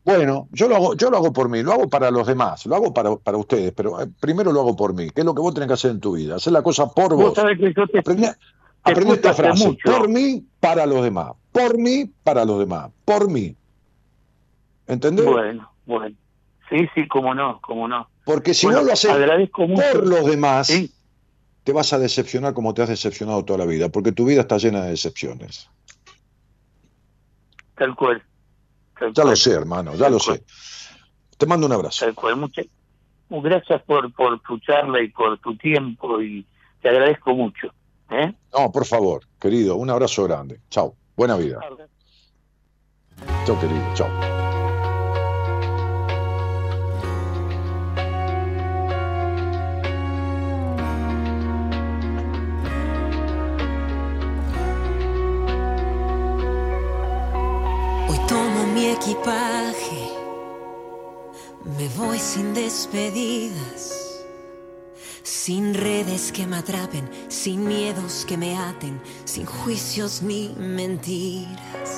[0.04, 2.74] Bueno, yo lo hago, yo lo hago por mí, lo hago para los demás, lo
[2.76, 5.42] hago para, para ustedes, pero eh, primero lo hago por mí, que es lo que
[5.42, 7.34] vos tenés que hacer en tu vida, hacer la cosa por Vos vos.
[7.34, 9.82] sabés que yo te, Aprendí, te aprendí esta frase, mucho.
[9.90, 13.54] por mí, para los demás, por mí, para los demás, por mí.
[14.86, 15.26] ¿Entendés?
[15.26, 16.16] Bueno, bueno.
[16.70, 18.08] Sí, sí, cómo no, cómo no.
[18.24, 19.10] Porque si Bueno, no lo haces
[19.58, 19.82] mucho.
[19.92, 20.90] por los demás, Sí,
[21.68, 24.56] te vas a decepcionar como te has decepcionado toda la vida, porque tu vida está
[24.56, 25.68] llena de decepciones.
[27.76, 28.22] tal cual.
[28.98, 30.42] Tal Ya cual, lo sé, hermano, ya lo sé.
[31.36, 32.06] Te mando un abrazo.
[32.06, 32.36] Tal cual.
[32.36, 32.64] Muchas
[33.28, 36.46] gracias por, por tu charla y por tu tiempo y
[36.80, 37.66] te agradezco mucho.
[38.12, 38.32] ¿eh?
[38.54, 40.60] No, por favor, querido, un abrazo grande.
[40.70, 41.60] Chao, buena vida.
[43.44, 44.47] Chao, querido, chao.
[58.78, 60.08] Mi equipaje,
[61.76, 64.24] me voy sin despedidas,
[65.24, 71.90] sin redes que me atrapen, sin miedos que me aten, sin juicios ni mentiras.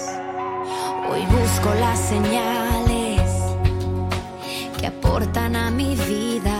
[1.11, 3.31] Hoy busco las señales
[4.79, 6.59] que aportan a mi vida.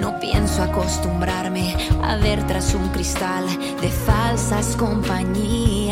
[0.00, 3.46] No pienso acostumbrarme a ver tras un cristal
[3.80, 5.83] de falsas compañías.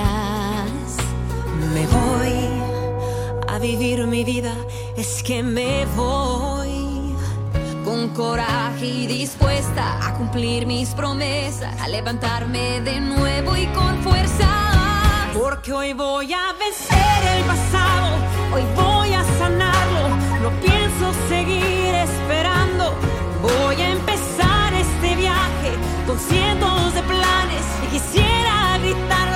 [1.75, 2.35] Me voy
[3.49, 4.55] a vivir mi vida,
[4.95, 7.15] es que me voy
[7.83, 14.49] con coraje y dispuesta a cumplir mis promesas, a levantarme de nuevo y con fuerza.
[15.33, 18.17] Porque hoy voy a vencer el pasado,
[18.53, 20.09] hoy voy a sanarlo,
[20.43, 22.95] no pienso seguir esperando,
[23.41, 25.73] voy a empezar este viaje
[26.07, 29.32] con cientos de planes y quisiera gritarlo.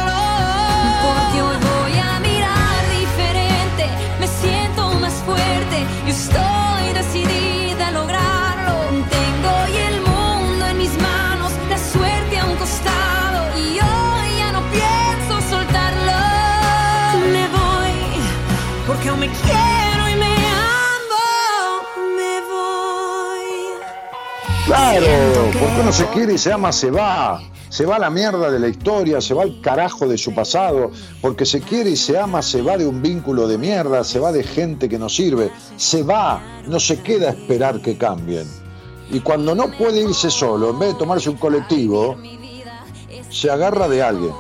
[6.16, 8.74] Estoy decidida a lograrlo.
[9.18, 9.55] Tengo
[9.88, 15.34] el mundo en mis manos, la suerte a un costado y hoy ya no pienso
[15.51, 16.20] soltarlo.
[17.34, 17.97] Me voy
[18.86, 19.76] porque aún me quiero
[24.66, 25.06] Claro,
[25.52, 27.40] porque uno se quiere y se ama, se va.
[27.68, 30.90] Se va a la mierda de la historia, se va al carajo de su pasado,
[31.20, 34.32] porque se quiere y se ama, se va de un vínculo de mierda, se va
[34.32, 38.47] de gente que no sirve, se va, no se queda a esperar que cambien.
[39.10, 42.16] Y cuando no puede irse solo, en vez de tomarse un colectivo,
[43.30, 44.32] se agarra de alguien.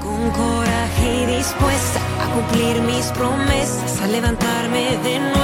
[0.00, 5.39] Con coraje y dispuesta a cumplir mis promesas, a levantarme de nuevo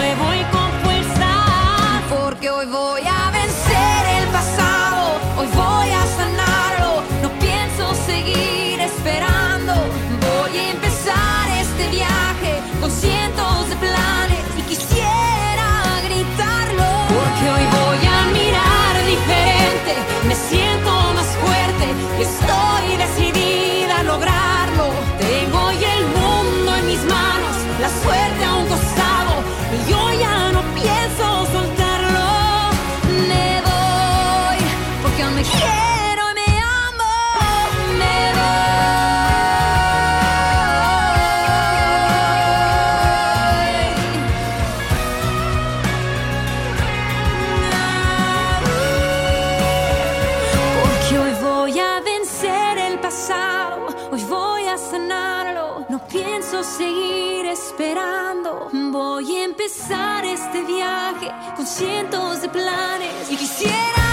[57.76, 58.70] esperando.
[58.90, 64.05] Voy a empezar este viaje con cientos de planes y quisiera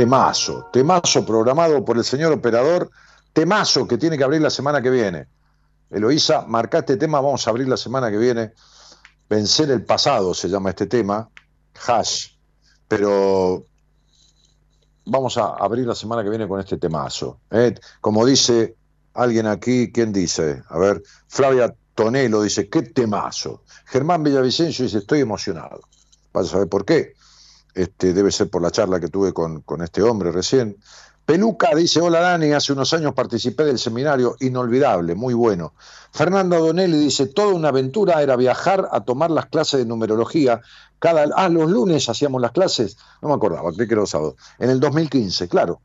[0.00, 2.90] Temazo, temazo programado por el señor operador,
[3.34, 5.26] temazo que tiene que abrir la semana que viene.
[5.90, 8.54] Eloísa, marca este tema, vamos a abrir la semana que viene.
[9.28, 11.28] Vencer el pasado se llama este tema,
[11.86, 12.28] hash,
[12.88, 13.66] pero
[15.04, 17.40] vamos a abrir la semana que viene con este temazo.
[17.50, 17.74] ¿eh?
[18.00, 18.76] Como dice
[19.12, 20.62] alguien aquí, ¿quién dice?
[20.70, 23.64] A ver, Flavia Tonelo dice, qué temazo.
[23.84, 25.82] Germán Villavicencio dice, estoy emocionado.
[26.32, 27.19] Vas a saber por qué.
[27.74, 30.76] Este, debe ser por la charla que tuve con, este hombre recién.
[31.24, 35.74] Peluca dice, hola Dani, hace unos años participé del seminario, inolvidable, muy bueno.
[36.12, 40.60] Fernando Donelli dice, toda una aventura era viajar a tomar las clases de numerología.
[40.98, 44.34] Cada, ah, los lunes hacíamos las clases, no me acordaba, creí que era los sábados.
[44.58, 45.80] En el 2015, claro.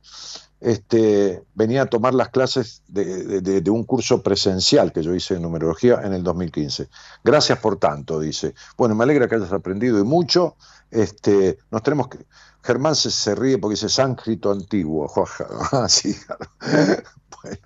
[0.62, 5.36] Este, venía a tomar las clases de, de- de un curso presencial que yo hice
[5.36, 6.88] de numerología en el 2015.
[7.24, 8.56] Gracias por tanto, dice.
[8.78, 10.56] Bueno, me alegra que hayas aprendido y mucho.
[10.96, 12.26] Este, nos tenemos que.
[12.64, 15.12] Germán se, se ríe porque dice sánscrito antiguo.
[15.72, 15.88] Ah.
[17.44, 17.58] Bueno.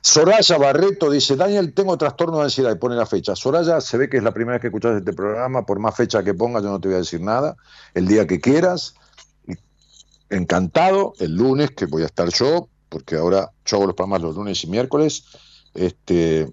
[0.00, 3.36] Soraya Barreto dice, Daniel, tengo trastorno de ansiedad y pone la fecha.
[3.36, 6.22] Soraya, se ve que es la primera vez que escuchas este programa, por más fecha
[6.22, 7.56] que ponga yo no te voy a decir nada,
[7.94, 8.94] el día que quieras.
[10.30, 14.36] Encantado, el lunes que voy a estar yo, porque ahora yo hago los programas los
[14.36, 15.24] lunes y miércoles,
[15.74, 16.52] este,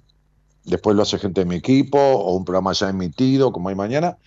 [0.65, 4.17] después lo hace gente de mi equipo o un programa ya emitido como hay mañana,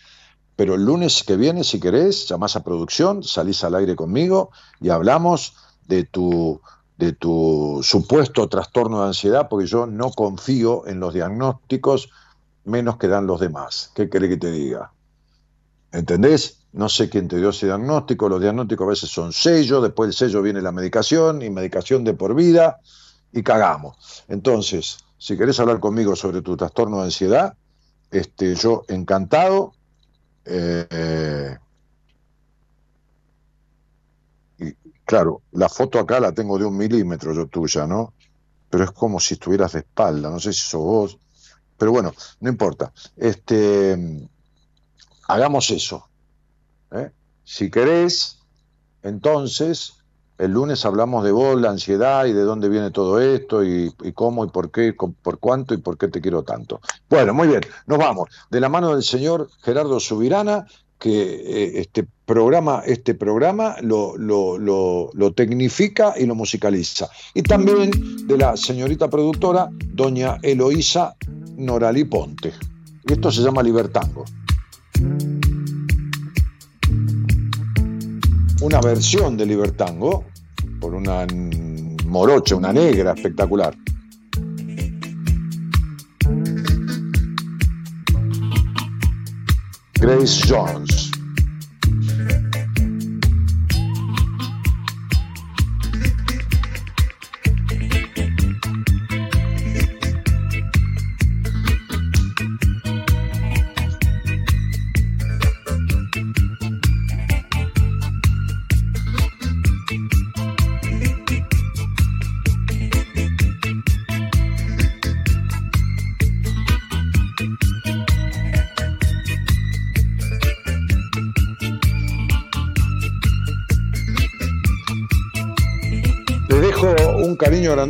[0.58, 4.88] pero el lunes que viene, si querés, llamás a producción, salís al aire conmigo y
[4.88, 5.54] hablamos
[5.86, 6.60] de tu,
[6.96, 12.10] de tu supuesto trastorno de ansiedad, porque yo no confío en los diagnósticos
[12.64, 13.92] menos que dan los demás.
[13.94, 14.90] ¿Qué querés que te diga?
[15.92, 16.58] ¿Entendés?
[16.72, 20.14] No sé quién te dio ese diagnóstico, los diagnósticos a veces son sellos, después del
[20.14, 22.80] sello viene la medicación y medicación de por vida
[23.32, 24.24] y cagamos.
[24.26, 27.54] Entonces, si querés hablar conmigo sobre tu trastorno de ansiedad,
[28.10, 29.77] este, yo encantado.
[30.50, 31.56] Eh,
[34.58, 34.72] y
[35.04, 38.14] claro, la foto acá la tengo de un milímetro yo tuya, ¿no?
[38.70, 41.18] Pero es como si estuvieras de espalda, no sé si sos vos.
[41.76, 42.92] Pero bueno, no importa.
[43.16, 43.96] Este,
[45.28, 46.08] hagamos eso.
[46.90, 47.10] ¿eh?
[47.44, 48.38] Si querés,
[49.02, 49.97] entonces,
[50.38, 54.12] el lunes hablamos de vos, la ansiedad y de dónde viene todo esto y, y
[54.12, 56.80] cómo y por qué, con- por cuánto y por qué te quiero tanto.
[57.10, 58.28] Bueno, muy bien, nos vamos.
[58.50, 60.66] De la mano del señor Gerardo Subirana,
[60.98, 67.08] que eh, este programa, este programa lo, lo, lo, lo tecnifica y lo musicaliza.
[67.34, 71.14] Y también de la señorita productora, doña Eloísa
[71.56, 72.52] Noralí Ponte.
[73.08, 74.24] Y esto se llama Libertango.
[78.60, 80.24] Una versión de Libertango
[80.80, 81.24] por una
[82.06, 83.76] morocha, una negra espectacular.
[90.00, 91.07] Grace Jones.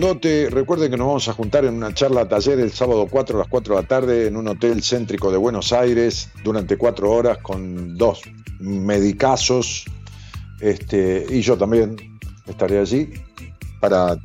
[0.00, 3.48] Recuerden que nos vamos a juntar en una charla taller el sábado 4 a las
[3.48, 7.96] 4 de la tarde en un hotel céntrico de Buenos Aires durante cuatro horas con
[7.96, 8.22] dos
[8.60, 9.86] medicazos.
[10.60, 11.96] Este, y yo también
[12.46, 13.10] estaré allí
[13.80, 14.16] para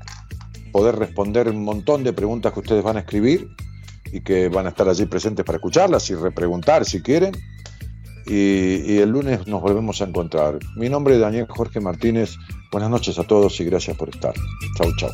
[0.71, 3.49] poder responder un montón de preguntas que ustedes van a escribir
[4.11, 7.31] y que van a estar allí presentes para escucharlas y repreguntar si quieren.
[8.25, 10.59] Y, el lunes nos volvemos a encontrar.
[10.75, 12.37] Mi nombre es Daniel Jorge Martínez.
[12.71, 14.33] Buenas noches a todos y gracias por estar.
[14.77, 15.11] Chau, chau.